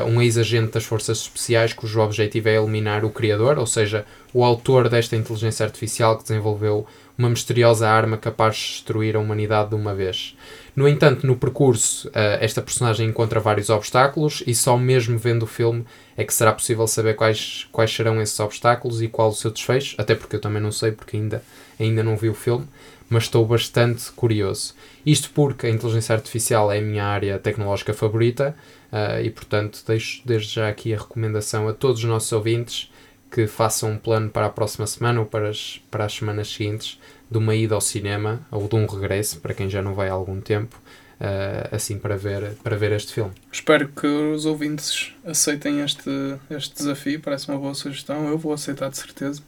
um 0.07 0.21
ex-agente 0.21 0.71
das 0.71 0.85
Forças 0.85 1.19
Especiais 1.19 1.73
cujo 1.73 1.99
objetivo 1.99 2.47
é 2.47 2.55
eliminar 2.55 3.03
o 3.03 3.09
criador, 3.09 3.57
ou 3.57 3.65
seja, 3.65 4.05
o 4.33 4.43
autor 4.43 4.87
desta 4.87 5.15
inteligência 5.15 5.65
artificial 5.65 6.17
que 6.17 6.23
desenvolveu 6.23 6.87
uma 7.17 7.29
misteriosa 7.29 7.87
arma 7.87 8.17
capaz 8.17 8.55
de 8.55 8.61
destruir 8.61 9.15
a 9.15 9.19
humanidade 9.19 9.69
de 9.69 9.75
uma 9.75 9.93
vez. 9.93 10.35
No 10.75 10.87
entanto, 10.87 11.27
no 11.27 11.35
percurso, 11.35 12.07
uh, 12.07 12.11
esta 12.39 12.61
personagem 12.61 13.07
encontra 13.07 13.39
vários 13.39 13.69
obstáculos 13.69 14.43
e 14.47 14.55
só 14.55 14.77
mesmo 14.77 15.17
vendo 15.19 15.43
o 15.43 15.47
filme 15.47 15.85
é 16.17 16.23
que 16.23 16.33
será 16.33 16.51
possível 16.51 16.87
saber 16.87 17.15
quais, 17.15 17.67
quais 17.71 17.93
serão 17.93 18.21
esses 18.21 18.39
obstáculos 18.39 19.01
e 19.01 19.07
qual 19.07 19.29
o 19.29 19.35
seu 19.35 19.51
desfecho, 19.51 19.95
até 19.99 20.15
porque 20.15 20.35
eu 20.35 20.41
também 20.41 20.61
não 20.61 20.71
sei, 20.71 20.91
porque 20.91 21.17
ainda, 21.17 21.43
ainda 21.79 22.01
não 22.01 22.17
vi 22.17 22.29
o 22.29 22.33
filme, 22.33 22.67
mas 23.07 23.23
estou 23.23 23.45
bastante 23.45 24.11
curioso. 24.13 24.73
Isto 25.05 25.29
porque 25.31 25.67
a 25.67 25.69
inteligência 25.69 26.15
artificial 26.15 26.71
é 26.71 26.79
a 26.79 26.81
minha 26.81 27.03
área 27.03 27.37
tecnológica 27.37 27.93
favorita 27.93 28.55
uh, 28.93 29.19
e, 29.21 29.29
portanto, 29.31 29.83
deixo 29.87 30.21
desde 30.23 30.53
já 30.53 30.69
aqui 30.69 30.93
a 30.93 30.97
recomendação 30.97 31.67
a 31.67 31.73
todos 31.73 32.03
os 32.03 32.09
nossos 32.09 32.31
ouvintes 32.31 32.91
que 33.31 33.47
façam 33.47 33.91
um 33.91 33.97
plano 33.97 34.29
para 34.29 34.45
a 34.45 34.49
próxima 34.49 34.85
semana 34.85 35.19
ou 35.19 35.25
para 35.25 35.49
as, 35.49 35.81
para 35.89 36.05
as 36.05 36.13
semanas 36.13 36.49
seguintes 36.49 36.99
de 37.31 37.37
uma 37.39 37.55
ida 37.55 37.73
ao 37.73 37.81
cinema 37.81 38.41
ou 38.51 38.67
de 38.67 38.75
um 38.75 38.85
regresso, 38.85 39.39
para 39.39 39.55
quem 39.55 39.67
já 39.67 39.81
não 39.81 39.95
vai 39.95 40.07
há 40.07 40.13
algum 40.13 40.39
tempo, 40.39 40.79
uh, 41.19 41.75
assim 41.75 41.97
para 41.97 42.15
ver, 42.15 42.53
para 42.63 42.77
ver 42.77 42.91
este 42.91 43.11
filme. 43.11 43.31
Espero 43.51 43.87
que 43.87 44.05
os 44.05 44.45
ouvintes 44.45 45.11
aceitem 45.25 45.81
este, 45.81 46.11
este 46.51 46.75
desafio, 46.75 47.19
parece 47.19 47.49
uma 47.49 47.57
boa 47.57 47.73
sugestão, 47.73 48.27
eu 48.27 48.37
vou 48.37 48.53
aceitar 48.53 48.89
de 48.89 48.97
certeza. 48.99 49.41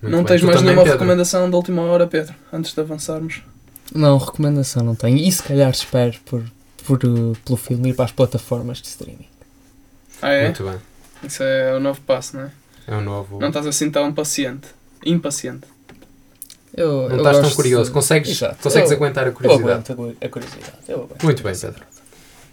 Muito 0.00 0.16
não 0.16 0.24
bem. 0.24 0.28
tens 0.28 0.40
tu 0.40 0.46
mais 0.46 0.62
nenhuma 0.62 0.82
Pedro? 0.82 0.98
recomendação 0.98 1.50
da 1.50 1.56
última 1.58 1.82
hora, 1.82 2.06
Pedro, 2.06 2.34
antes 2.50 2.72
de 2.72 2.80
avançarmos? 2.80 3.42
Não, 3.94 4.16
recomendação 4.16 4.82
não 4.82 4.94
tenho. 4.94 5.18
E 5.18 5.30
se 5.30 5.42
calhar 5.42 5.70
espero 5.70 6.16
por, 6.24 6.42
por, 6.80 6.98
pelo 6.98 7.56
filme 7.56 7.90
ir 7.90 7.94
para 7.94 8.06
as 8.06 8.12
plataformas 8.12 8.78
de 8.78 8.88
streaming. 8.88 9.28
Ah, 10.22 10.30
é? 10.30 10.44
Muito 10.44 10.64
bem. 10.64 10.78
Isso 11.22 11.42
é 11.42 11.74
o 11.74 11.80
novo 11.80 12.00
passo, 12.02 12.36
não 12.36 12.44
é? 12.44 12.50
É 12.86 12.96
o 12.96 13.00
novo. 13.00 13.38
Não 13.38 13.48
estás 13.48 13.66
assim 13.66 13.90
tão 13.90 14.12
paciente. 14.12 14.68
Impaciente. 15.04 15.66
Eu, 16.74 17.08
não 17.08 17.10
eu 17.10 17.16
estás 17.18 17.40
tão 17.40 17.50
curioso. 17.50 17.92
Consegues, 17.92 18.40
consegues 18.62 18.90
eu, 18.90 18.96
aguentar 18.96 19.26
a 19.26 19.32
curiosidade? 19.32 19.90
Eu 19.90 19.94
aguento 19.94 20.16
a 20.24 20.28
curiosidade. 20.28 20.72
Eu 20.88 21.02
aguento 21.04 21.22
Muito 21.22 21.42
bem, 21.42 21.56
Pedro. 21.58 21.84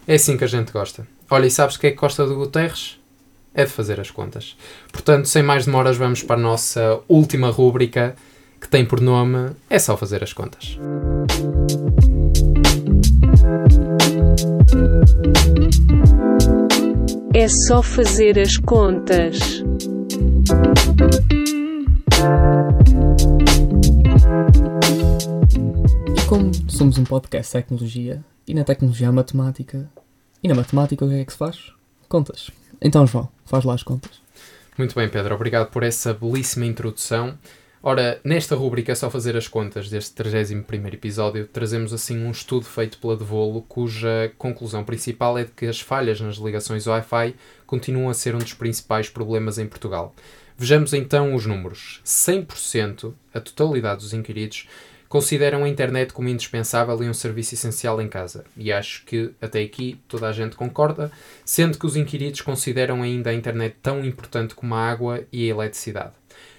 É 0.07 0.15
assim 0.15 0.37
que 0.37 0.43
a 0.43 0.47
gente 0.47 0.71
gosta. 0.71 1.07
Olha, 1.29 1.45
e 1.45 1.51
sabes 1.51 1.75
o 1.75 1.79
que 1.79 1.87
é 1.87 1.91
que 1.91 1.97
gosta 1.97 2.25
do 2.25 2.35
Guterres? 2.35 2.97
É 3.53 3.65
de 3.65 3.71
fazer 3.71 3.99
as 3.99 4.11
contas. 4.11 4.55
Portanto, 4.91 5.27
sem 5.27 5.43
mais 5.43 5.65
demoras, 5.65 5.97
vamos 5.97 6.23
para 6.23 6.35
a 6.35 6.39
nossa 6.39 6.99
última 7.07 7.49
rúbrica 7.49 8.15
que 8.61 8.67
tem 8.67 8.85
por 8.85 9.01
nome 9.01 9.51
É 9.69 9.79
só 9.79 9.97
fazer 9.97 10.23
as 10.23 10.33
contas. 10.33 10.77
É 17.33 17.47
só 17.47 17.81
fazer 17.81 18.39
as 18.39 18.57
contas. 18.57 19.63
E 26.15 26.25
como 26.27 26.51
somos 26.69 26.97
um 26.97 27.03
podcast 27.03 27.51
de 27.51 27.63
tecnologia, 27.63 28.23
e 28.47 28.53
na 28.53 28.63
tecnologia 28.63 29.09
há 29.09 29.11
matemática, 29.11 29.89
e 30.43 30.47
na 30.47 30.55
matemática 30.55 31.05
o 31.05 31.09
que 31.09 31.15
é 31.15 31.25
que 31.25 31.31
se 31.31 31.37
faz? 31.37 31.71
Contas. 32.07 32.49
Então, 32.81 33.05
João, 33.07 33.29
faz 33.45 33.63
lá 33.63 33.73
as 33.73 33.83
contas. 33.83 34.21
Muito 34.77 34.93
bem, 34.93 35.09
Pedro. 35.09 35.33
Obrigado 35.35 35.71
por 35.71 35.83
essa 35.83 36.13
belíssima 36.13 36.65
introdução. 36.65 37.37
Ora, 37.81 38.19
nesta 38.23 38.55
rubrica, 38.55 38.95
só 38.95 39.07
fazer 39.07 39.37
as 39.37 39.47
contas 39.47 39.87
deste 39.87 40.15
31 40.15 40.63
episódio, 40.91 41.47
trazemos 41.47 41.93
assim 41.93 42.17
um 42.17 42.31
estudo 42.31 42.65
feito 42.65 42.97
pela 42.97 43.15
Devolo, 43.15 43.61
cuja 43.61 44.31
conclusão 44.35 44.83
principal 44.83 45.37
é 45.37 45.43
de 45.43 45.51
que 45.51 45.67
as 45.67 45.79
falhas 45.79 46.19
nas 46.19 46.37
ligações 46.37 46.87
Wi-Fi 46.87 47.35
continuam 47.67 48.09
a 48.09 48.15
ser 48.15 48.33
um 48.33 48.39
dos 48.39 48.55
principais 48.55 49.09
problemas 49.09 49.59
em 49.59 49.67
Portugal. 49.67 50.15
Vejamos 50.57 50.91
então 50.91 51.35
os 51.35 51.45
números. 51.45 52.01
100%, 52.03 53.13
a 53.31 53.39
totalidade 53.39 54.01
dos 54.01 54.11
inquiridos, 54.11 54.67
consideram 55.07 55.63
a 55.63 55.69
internet 55.69 56.11
como 56.13 56.29
indispensável 56.29 57.01
e 57.03 57.07
um 57.07 57.13
serviço 57.13 57.53
essencial 57.53 58.01
em 58.01 58.07
casa. 58.07 58.43
E 58.57 58.71
acho 58.71 59.05
que 59.05 59.29
até 59.39 59.61
aqui 59.61 59.99
toda 60.07 60.27
a 60.27 60.33
gente 60.33 60.55
concorda, 60.55 61.11
sendo 61.45 61.77
que 61.77 61.85
os 61.85 61.95
inquiridos 61.95 62.41
consideram 62.41 63.03
ainda 63.03 63.29
a 63.29 63.35
internet 63.35 63.75
tão 63.83 64.03
importante 64.03 64.55
como 64.55 64.73
a 64.73 64.79
água 64.79 65.23
e 65.31 65.45
a 65.45 65.53
eletricidade. 65.53 66.16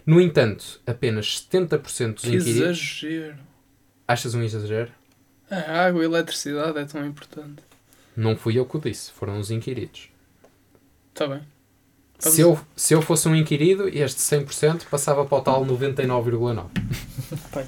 No 0.09 0.19
entanto, 0.23 0.81
apenas 0.87 1.47
70% 1.53 2.15
dos 2.15 2.23
Que 2.23 2.29
inquiridos. 2.37 3.03
exagero. 3.03 3.37
Achas 4.07 4.35
um 4.35 4.43
exagero? 4.43 4.91
A 5.51 5.85
água 5.87 6.01
e 6.01 6.07
a 6.07 6.09
eletricidade 6.09 6.79
é 6.79 6.85
tão 6.87 7.05
importante. 7.07 7.63
Não 8.17 8.35
fui 8.35 8.59
eu 8.59 8.65
que 8.65 8.79
o 8.79 8.81
disse, 8.81 9.13
foram 9.13 9.39
os 9.39 9.51
inquiridos. 9.51 10.09
Está 11.13 11.27
bem. 11.27 11.43
Vamos- 12.21 12.35
Se 12.35 12.41
eu, 12.41 12.59
se 12.75 12.95
eu 12.95 13.03
fosse 13.03 13.29
um 13.29 13.37
inquirido, 13.37 13.87
este 13.87 14.19
100% 14.23 14.87
passava 14.91 15.27
para 15.27 15.39
o 15.39 15.41
tal 15.43 15.65
99,9%. 15.67 16.71
Bem. 17.55 17.67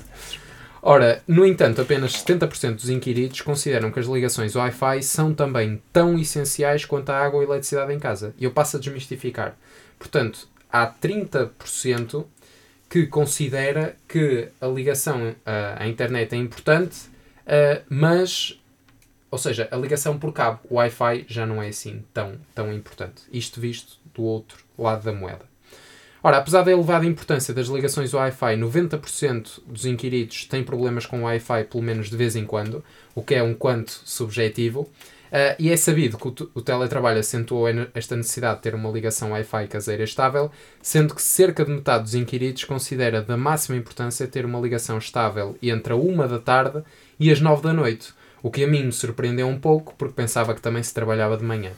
Ora, 0.83 1.23
no 1.29 1.45
entanto, 1.45 1.83
apenas 1.83 2.13
70% 2.25 2.77
dos 2.77 2.89
inquiridos 2.89 3.43
consideram 3.43 3.93
que 3.93 4.01
as 4.01 4.07
ligações 4.07 4.57
Wi-Fi 4.57 5.03
são 5.03 5.35
também 5.35 5.83
tão 5.93 6.19
essenciais 6.19 6.87
quanto 6.87 7.11
a 7.11 7.19
água 7.23 7.41
e 7.43 7.45
a 7.45 7.49
eletricidade 7.51 7.93
em 7.93 7.99
casa. 7.99 8.35
E 8.39 8.45
eu 8.45 8.51
passo 8.51 8.79
a 8.79 8.81
desmistificar. 8.81 9.57
Portanto, 9.99 10.49
há 10.73 10.87
30% 10.87 12.25
que 12.89 13.07
considera 13.07 13.97
que 14.09 14.49
a 14.61 14.67
ligação 14.67 15.35
ah, 15.47 15.77
à 15.79 15.89
internet 15.89 16.35
é 16.35 16.39
importante, 16.39 17.11
ah, 17.47 17.83
mas, 17.89 18.59
ou 19.31 19.39
seja, 19.39 19.69
a 19.71 19.77
ligação 19.77 20.19
por 20.19 20.33
cabo, 20.33 20.61
o 20.69 20.75
Wi-Fi, 20.77 21.25
já 21.29 21.47
não 21.47 21.63
é 21.63 21.69
assim 21.69 22.05
tão, 22.13 22.35
tão 22.55 22.73
importante. 22.73 23.23
Isto 23.33 23.61
visto 23.61 23.99
do 24.15 24.23
outro 24.23 24.65
lado 24.77 25.05
da 25.05 25.13
moeda. 25.13 25.51
Ora, 26.23 26.37
apesar 26.37 26.63
da 26.63 26.71
elevada 26.71 27.07
importância 27.07 27.55
das 27.55 27.69
ligações 27.69 28.13
Wi-Fi, 28.13 28.57
90% 28.57 29.61
dos 29.67 29.87
inquiridos 29.87 30.45
têm 30.45 30.63
problemas 30.63 31.07
com 31.07 31.21
o 31.21 31.25
Wi-Fi 31.25 31.65
pelo 31.65 31.83
menos 31.83 32.11
de 32.11 32.17
vez 32.17 32.37
em 32.37 32.45
quando, 32.45 32.85
o 33.15 33.23
que 33.23 33.35
é 33.35 33.43
um 33.43 33.55
quanto 33.55 33.91
subjetivo. 34.05 34.91
Ah, 35.33 35.55
e 35.59 35.71
é 35.71 35.77
sabido 35.77 36.19
que 36.19 36.29
o, 36.29 36.51
o 36.55 36.61
teletrabalho 36.61 37.21
acentuou 37.21 37.69
en- 37.69 37.87
esta 37.95 38.17
necessidade 38.17 38.57
de 38.57 38.63
ter 38.63 38.75
uma 38.75 38.91
ligação 38.91 39.31
Wi-Fi 39.33 39.69
caseira 39.69 40.03
estável, 40.05 40.51
sendo 40.83 41.15
que 41.15 41.23
cerca 41.23 41.65
de 41.65 41.71
metade 41.71 42.05
dos 42.05 42.15
inquiridos 42.15 42.65
considera 42.65 43.23
da 43.23 43.37
máxima 43.37 43.79
importância 43.79 44.27
ter 44.27 44.45
uma 44.45 44.61
ligação 44.61 44.99
estável 44.99 45.57
entre 45.63 45.93
a 45.93 45.97
1 45.97 46.17
da 46.29 46.39
tarde 46.39 46.83
e 47.19 47.31
as 47.31 47.41
9 47.41 47.63
da 47.63 47.73
noite, 47.73 48.13
o 48.43 48.51
que 48.51 48.65
a 48.65 48.67
mim 48.67 48.85
me 48.85 48.93
surpreendeu 48.93 49.47
um 49.47 49.59
pouco 49.59 49.95
porque 49.97 50.15
pensava 50.15 50.55
que 50.55 50.63
também 50.63 50.83
se 50.83 50.95
trabalhava 50.95 51.37
de 51.37 51.45
manhã. 51.45 51.73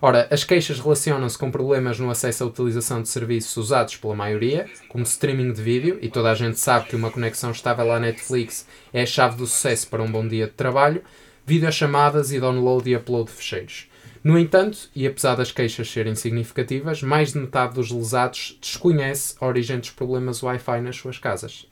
Ora, 0.00 0.28
as 0.30 0.44
queixas 0.44 0.78
relacionam-se 0.78 1.36
com 1.36 1.50
problemas 1.50 1.98
no 1.98 2.08
acesso 2.08 2.44
à 2.44 2.46
utilização 2.46 3.02
de 3.02 3.08
serviços 3.08 3.56
usados 3.56 3.96
pela 3.96 4.14
maioria, 4.14 4.66
como 4.88 5.02
streaming 5.02 5.52
de 5.52 5.60
vídeo, 5.60 5.98
e 6.00 6.08
toda 6.08 6.30
a 6.30 6.34
gente 6.36 6.58
sabe 6.60 6.86
que 6.86 6.94
uma 6.94 7.10
conexão 7.10 7.50
estável 7.50 7.90
à 7.90 7.98
Netflix 7.98 8.64
é 8.92 9.02
a 9.02 9.06
chave 9.06 9.36
do 9.36 9.46
sucesso 9.46 9.88
para 9.88 10.00
um 10.02 10.10
bom 10.10 10.26
dia 10.26 10.46
de 10.46 10.52
trabalho, 10.52 11.02
videochamadas 11.48 12.30
e 12.30 12.38
download 12.38 12.90
e 12.90 12.94
upload 12.94 13.30
de 13.30 13.36
fecheiros. 13.36 13.88
No 14.22 14.38
entanto, 14.38 14.90
e 14.94 15.06
apesar 15.06 15.34
das 15.34 15.50
queixas 15.50 15.90
serem 15.90 16.14
significativas, 16.14 17.02
mais 17.02 17.32
de 17.32 17.38
metade 17.38 17.74
dos 17.74 17.90
lesados 17.90 18.58
desconhece 18.60 19.34
a 19.40 19.46
origem 19.46 19.78
dos 19.78 19.88
problemas 19.88 20.42
Wi-Fi 20.42 20.82
nas 20.82 20.96
suas 20.96 21.16
casas. 21.16 21.66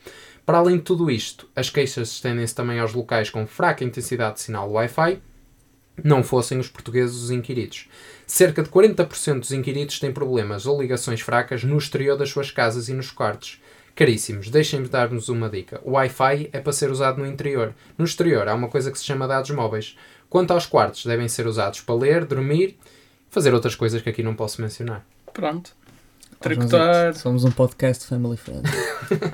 Para 0.47 0.57
além 0.57 0.79
de 0.79 0.83
tudo 0.83 1.11
isto, 1.11 1.47
as 1.55 1.69
queixas 1.69 2.11
estendem-se 2.11 2.55
também 2.55 2.79
aos 2.79 2.95
locais 2.95 3.29
com 3.29 3.47
fraca 3.47 3.85
intensidade 3.85 4.37
de 4.37 4.41
sinal 4.41 4.71
Wi-Fi, 4.71 5.21
não 6.03 6.23
fossem 6.23 6.59
os 6.59 6.69
portugueses 6.69 7.17
os 7.17 7.31
inquiridos. 7.31 7.87
Cerca 8.27 8.63
de 8.63 8.71
40% 8.71 9.41
dos 9.41 9.53
inquiridos 9.53 9.99
têm 9.99 10.11
problemas 10.11 10.65
ou 10.65 10.81
ligações 10.81 11.21
fracas 11.21 11.65
no 11.65 11.77
exterior 11.77 12.17
das 12.17 12.31
suas 12.31 12.51
casas 12.51 12.89
e 12.89 12.95
nos 12.95 13.11
quartos. 13.11 13.61
Caríssimos, 13.97 14.51
deixem-me 14.51 14.87
dar-vos 14.89 15.29
uma 15.31 15.49
dica. 15.49 15.81
O 15.83 15.93
Wi-Fi 15.93 16.51
é 16.53 16.61
para 16.61 16.73
ser 16.73 16.91
usado 16.91 17.19
no 17.19 17.27
interior. 17.27 17.75
No 17.97 18.05
exterior 18.05 18.47
há 18.47 18.55
uma 18.55 18.69
coisa 18.69 18.93
que 18.93 18.99
se 18.99 19.05
chama 19.05 19.27
dados 19.27 19.51
móveis. 19.51 19.97
Quanto 20.29 20.53
aos 20.53 20.67
quartos, 20.67 21.05
devem 21.07 21.27
ser 21.29 21.47
usados 21.47 21.81
para 21.81 21.95
ler, 21.95 22.25
dormir, 22.27 22.77
fazer 23.31 23.55
outras 23.55 23.75
coisas 23.75 24.03
que 24.03 24.11
aqui 24.11 24.23
não 24.23 24.35
posso 24.35 24.61
mencionar. 24.61 25.05
Pronto. 25.33 25.75
Tricotar. 26.41 27.15
Somos 27.17 27.45
um 27.45 27.51
podcast 27.51 28.07
family 28.07 28.37
friendly. 28.37 28.71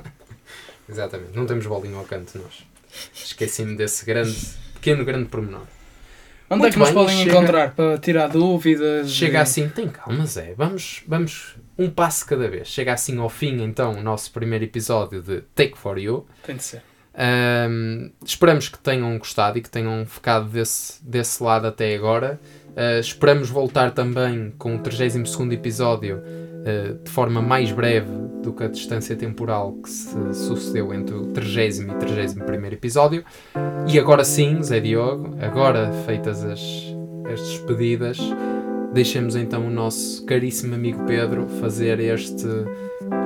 Exatamente, 0.89 1.35
não 1.37 1.47
temos 1.47 1.67
bolinho 1.67 1.99
ao 1.99 2.05
canto 2.05 2.39
nós. 2.39 2.65
Esqueci-me 3.15 3.75
desse 3.77 4.05
grande, 4.05 4.37
pequeno, 4.75 5.05
grande 5.05 5.29
pormenor. 5.29 5.63
Onde 6.51 6.61
Muito 6.61 6.67
é 6.67 6.71
que 6.75 6.79
nos 6.79 6.91
podem 6.91 7.17
chega- 7.19 7.31
encontrar 7.31 7.75
para 7.75 7.99
tirar 7.99 8.29
dúvidas? 8.29 9.11
Chega 9.11 9.39
e- 9.39 9.41
assim, 9.41 9.69
tem 9.69 9.89
calma, 9.89 10.27
Zé. 10.27 10.55
Vamos, 10.57 11.03
vamos 11.09 11.57
um 11.79 11.91
passo 11.91 12.27
cada 12.27 12.49
vez. 12.49 12.68
Chega 12.68 12.93
assim 12.93 13.18
ao 13.18 13.29
fim, 13.29 13.62
então, 13.62 13.93
o 13.93 14.03
nosso 14.03 14.31
primeiro 14.33 14.64
episódio 14.64 15.23
de 15.23 15.41
Take 15.55 15.77
for 15.77 15.99
You. 15.99 16.27
Tem 16.45 16.57
de 16.57 16.62
ser. 16.62 16.83
Ahm, 17.14 18.11
esperamos 18.25 18.68
que 18.68 18.79
tenham 18.79 19.18
gostado 19.18 19.59
e 19.59 19.61
que 19.61 19.68
tenham 19.68 20.07
ficado 20.07 20.49
desse, 20.49 21.05
desse 21.05 21.43
lado 21.43 21.66
até 21.66 21.95
agora. 21.95 22.41
Ah, 22.77 22.99
esperamos 22.99 23.51
voltar 23.51 23.93
também 23.93 24.53
com 24.59 24.77
o 24.77 24.79
32 24.79 25.53
episódio 25.53 26.23
ah, 26.66 26.95
de 27.03 27.11
forma 27.11 27.43
mais 27.43 27.70
breve 27.70 28.11
do 28.43 28.53
que 28.53 28.64
a 28.64 28.68
distância 28.68 29.14
temporal 29.14 29.73
que 29.75 29.91
se 29.91 30.35
sucedeu 30.35 30.93
entre 30.93 31.14
o 31.14 31.27
30 31.27 31.61
e 31.61 31.95
31 31.99 32.66
episódio. 32.66 33.25
E 33.87 33.99
agora 33.99 34.25
sim, 34.25 34.62
Zé 34.62 34.81
Diogo, 34.81 35.37
agora 35.41 35.93
feitas 36.07 36.43
as, 36.45 36.61
as 37.33 37.41
despedidas, 37.41 38.18
deixemos 38.93 39.36
então 39.36 39.66
o 39.66 39.70
nosso 39.70 40.24
caríssimo 40.24 40.74
amigo 40.74 41.05
Pedro 41.05 41.49
fazer 41.61 41.99
este, 42.01 42.47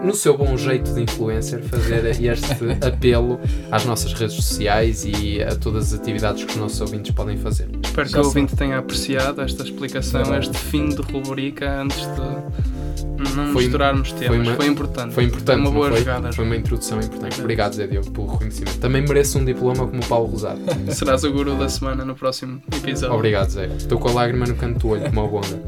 no 0.04 0.14
seu 0.14 0.36
bom 0.36 0.56
jeito 0.56 0.92
de 0.94 1.02
influencer, 1.02 1.62
fazer 1.64 2.06
este 2.06 2.54
apelo 2.86 3.40
às 3.70 3.84
nossas 3.84 4.12
redes 4.12 4.36
sociais 4.36 5.04
e 5.04 5.42
a 5.42 5.54
todas 5.56 5.92
as 5.92 6.00
atividades 6.00 6.44
que 6.44 6.50
os 6.50 6.56
nossos 6.56 6.80
ouvintes 6.80 7.12
podem 7.12 7.36
fazer. 7.36 7.68
Espero 7.82 8.08
que 8.08 8.18
o 8.18 8.24
ouvinte 8.24 8.54
tenha 8.56 8.78
apreciado 8.78 9.42
esta 9.42 9.62
explicação, 9.62 10.36
este 10.38 10.56
fim 10.56 10.88
de 10.88 11.02
rubrica 11.02 11.80
antes 11.82 12.00
de 12.00 12.75
não 13.04 13.52
Foi- 13.52 13.62
misturarmos 13.64 14.12
temas. 14.12 14.46
uma- 14.46 14.56
Foi, 14.56 14.66
importante. 14.66 15.14
Foi 15.14 15.24
importante, 15.24 15.60
uma 15.60 15.70
boa 15.70 15.88
foi? 15.90 15.98
jogada. 15.98 16.32
Foi 16.32 16.44
uma 16.44 16.56
introdução 16.56 16.98
importante. 17.00 17.40
Obrigado, 17.40 17.74
Zé 17.74 17.86
Diogo, 17.86 18.10
pelo 18.10 18.26
reconhecimento. 18.26 18.78
Também 18.78 19.02
mereço 19.02 19.38
um 19.38 19.44
diploma 19.44 19.86
como 19.86 20.00
o 20.02 20.06
Paulo 20.06 20.28
Rosado. 20.30 20.60
Serás 20.92 21.24
o 21.24 21.32
guru 21.32 21.54
da 21.56 21.68
semana 21.68 22.04
no 22.04 22.14
próximo 22.14 22.60
episódio. 22.76 23.14
Obrigado, 23.14 23.50
Zé. 23.50 23.66
Estou 23.76 23.98
com 23.98 24.08
a 24.08 24.12
lágrima 24.12 24.46
no 24.46 24.54
canto 24.56 24.78
do 24.80 24.88
olho, 24.88 25.02
como 25.04 25.20
a 25.20 25.26
bonda. 25.28 25.62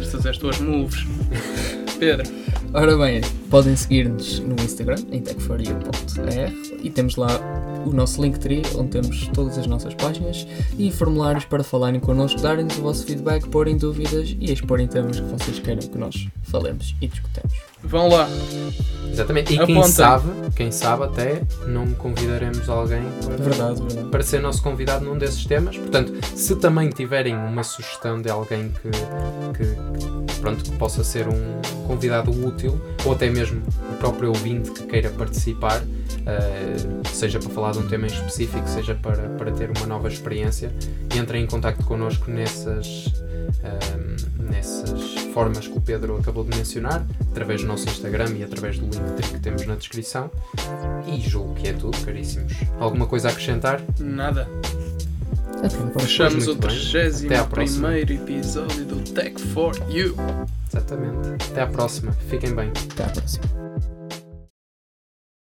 Estas 0.00 0.26
as 0.26 0.38
tuas 0.38 0.58
moves. 0.60 1.06
Pedro, 1.98 2.26
Ora 2.72 2.96
bem, 2.96 3.20
podem 3.50 3.74
seguir-nos 3.76 4.38
no 4.38 4.54
Instagram, 4.62 4.96
em 5.10 5.20
techforyou.er 5.20 6.52
e 6.82 6.88
temos 6.88 7.16
lá 7.16 7.28
o 7.86 7.92
nosso 7.92 8.22
Linktree, 8.22 8.62
onde 8.76 8.90
temos 8.90 9.28
todas 9.28 9.58
as 9.58 9.66
nossas 9.66 9.94
páginas 9.94 10.46
e 10.78 10.90
formulários 10.90 11.44
para 11.44 11.62
falarem 11.62 12.00
connosco, 12.00 12.40
darem-nos 12.40 12.78
o 12.78 12.82
vosso 12.82 13.06
feedback, 13.06 13.48
porem 13.48 13.76
dúvidas 13.76 14.36
e 14.38 14.52
exporem 14.52 14.86
temas 14.86 15.20
que 15.20 15.26
vocês 15.26 15.58
queiram 15.58 15.86
que 15.86 15.98
nós 15.98 16.28
falemos 16.42 16.94
e 17.00 17.08
discutamos. 17.08 17.69
Vão 17.82 18.08
lá. 18.08 18.28
Exatamente. 19.12 19.54
E 19.54 19.66
quem 19.66 19.82
sabe, 19.84 20.30
quem 20.54 20.70
sabe 20.70 21.04
até 21.04 21.42
não 21.66 21.90
convidaremos 21.92 22.68
alguém 22.68 23.02
para, 23.24 23.36
Verdade, 23.36 23.80
verdade. 23.82 24.08
para 24.08 24.22
ser 24.22 24.40
nosso 24.40 24.62
convidado 24.62 25.04
num 25.04 25.18
desses 25.18 25.44
temas. 25.44 25.76
Portanto, 25.76 26.12
se 26.34 26.56
também 26.56 26.88
tiverem 26.90 27.36
uma 27.36 27.62
sugestão 27.64 28.20
de 28.22 28.30
alguém 28.30 28.70
que, 28.70 28.90
que, 29.58 30.34
pronto, 30.40 30.62
que 30.64 30.70
possa 30.76 31.02
ser 31.02 31.28
um 31.28 31.60
convidado 31.86 32.30
útil, 32.30 32.80
ou 33.04 33.12
até 33.12 33.28
mesmo 33.28 33.62
o 33.92 33.96
próprio 33.96 34.28
ouvinte 34.28 34.70
que 34.70 34.84
queira 34.86 35.10
participar, 35.10 35.82
eh, 36.26 36.76
seja 37.12 37.38
para 37.40 37.50
falar 37.50 37.72
de 37.72 37.78
um 37.78 37.88
tema 37.88 38.06
em 38.06 38.10
específico, 38.10 38.66
seja 38.68 38.94
para, 38.94 39.28
para 39.30 39.50
ter 39.50 39.70
uma 39.76 39.86
nova 39.86 40.08
experiência, 40.08 40.72
entrem 41.14 41.44
em 41.44 41.46
contacto 41.46 41.84
connosco 41.84 42.30
nessas, 42.30 43.12
ehm, 43.64 44.16
nessas 44.50 45.14
formas 45.34 45.66
que 45.66 45.76
o 45.76 45.80
Pedro 45.80 46.16
acabou 46.16 46.44
de 46.44 46.56
mencionar, 46.56 47.04
através 47.30 47.62
do 47.62 47.66
nosso 47.70 47.88
Instagram 47.88 48.30
e 48.36 48.44
através 48.44 48.78
do 48.78 48.84
link 48.84 49.32
que 49.32 49.38
temos 49.38 49.64
na 49.66 49.76
descrição. 49.76 50.30
E 51.06 51.20
julgo 51.20 51.54
que 51.54 51.68
é 51.68 51.72
tudo, 51.72 51.96
caríssimos. 52.04 52.52
Alguma 52.78 53.06
coisa 53.06 53.28
a 53.28 53.30
acrescentar? 53.30 53.80
Nada. 53.98 54.48
Fechamos 55.98 56.46
o 56.46 56.54
muito 56.54 56.66
bem. 56.66 57.26
Até 57.26 57.36
à 57.36 57.44
próxima. 57.44 57.88
31 57.88 58.22
episódio 58.22 58.84
do 58.84 59.12
Tech 59.12 59.40
for 59.52 59.74
You. 59.90 60.16
Exatamente. 60.68 61.50
Até 61.50 61.62
à 61.62 61.66
próxima. 61.66 62.12
Fiquem 62.28 62.54
bem. 62.54 62.72
Até 62.92 63.04
à 63.04 63.08
próxima. 63.08 63.69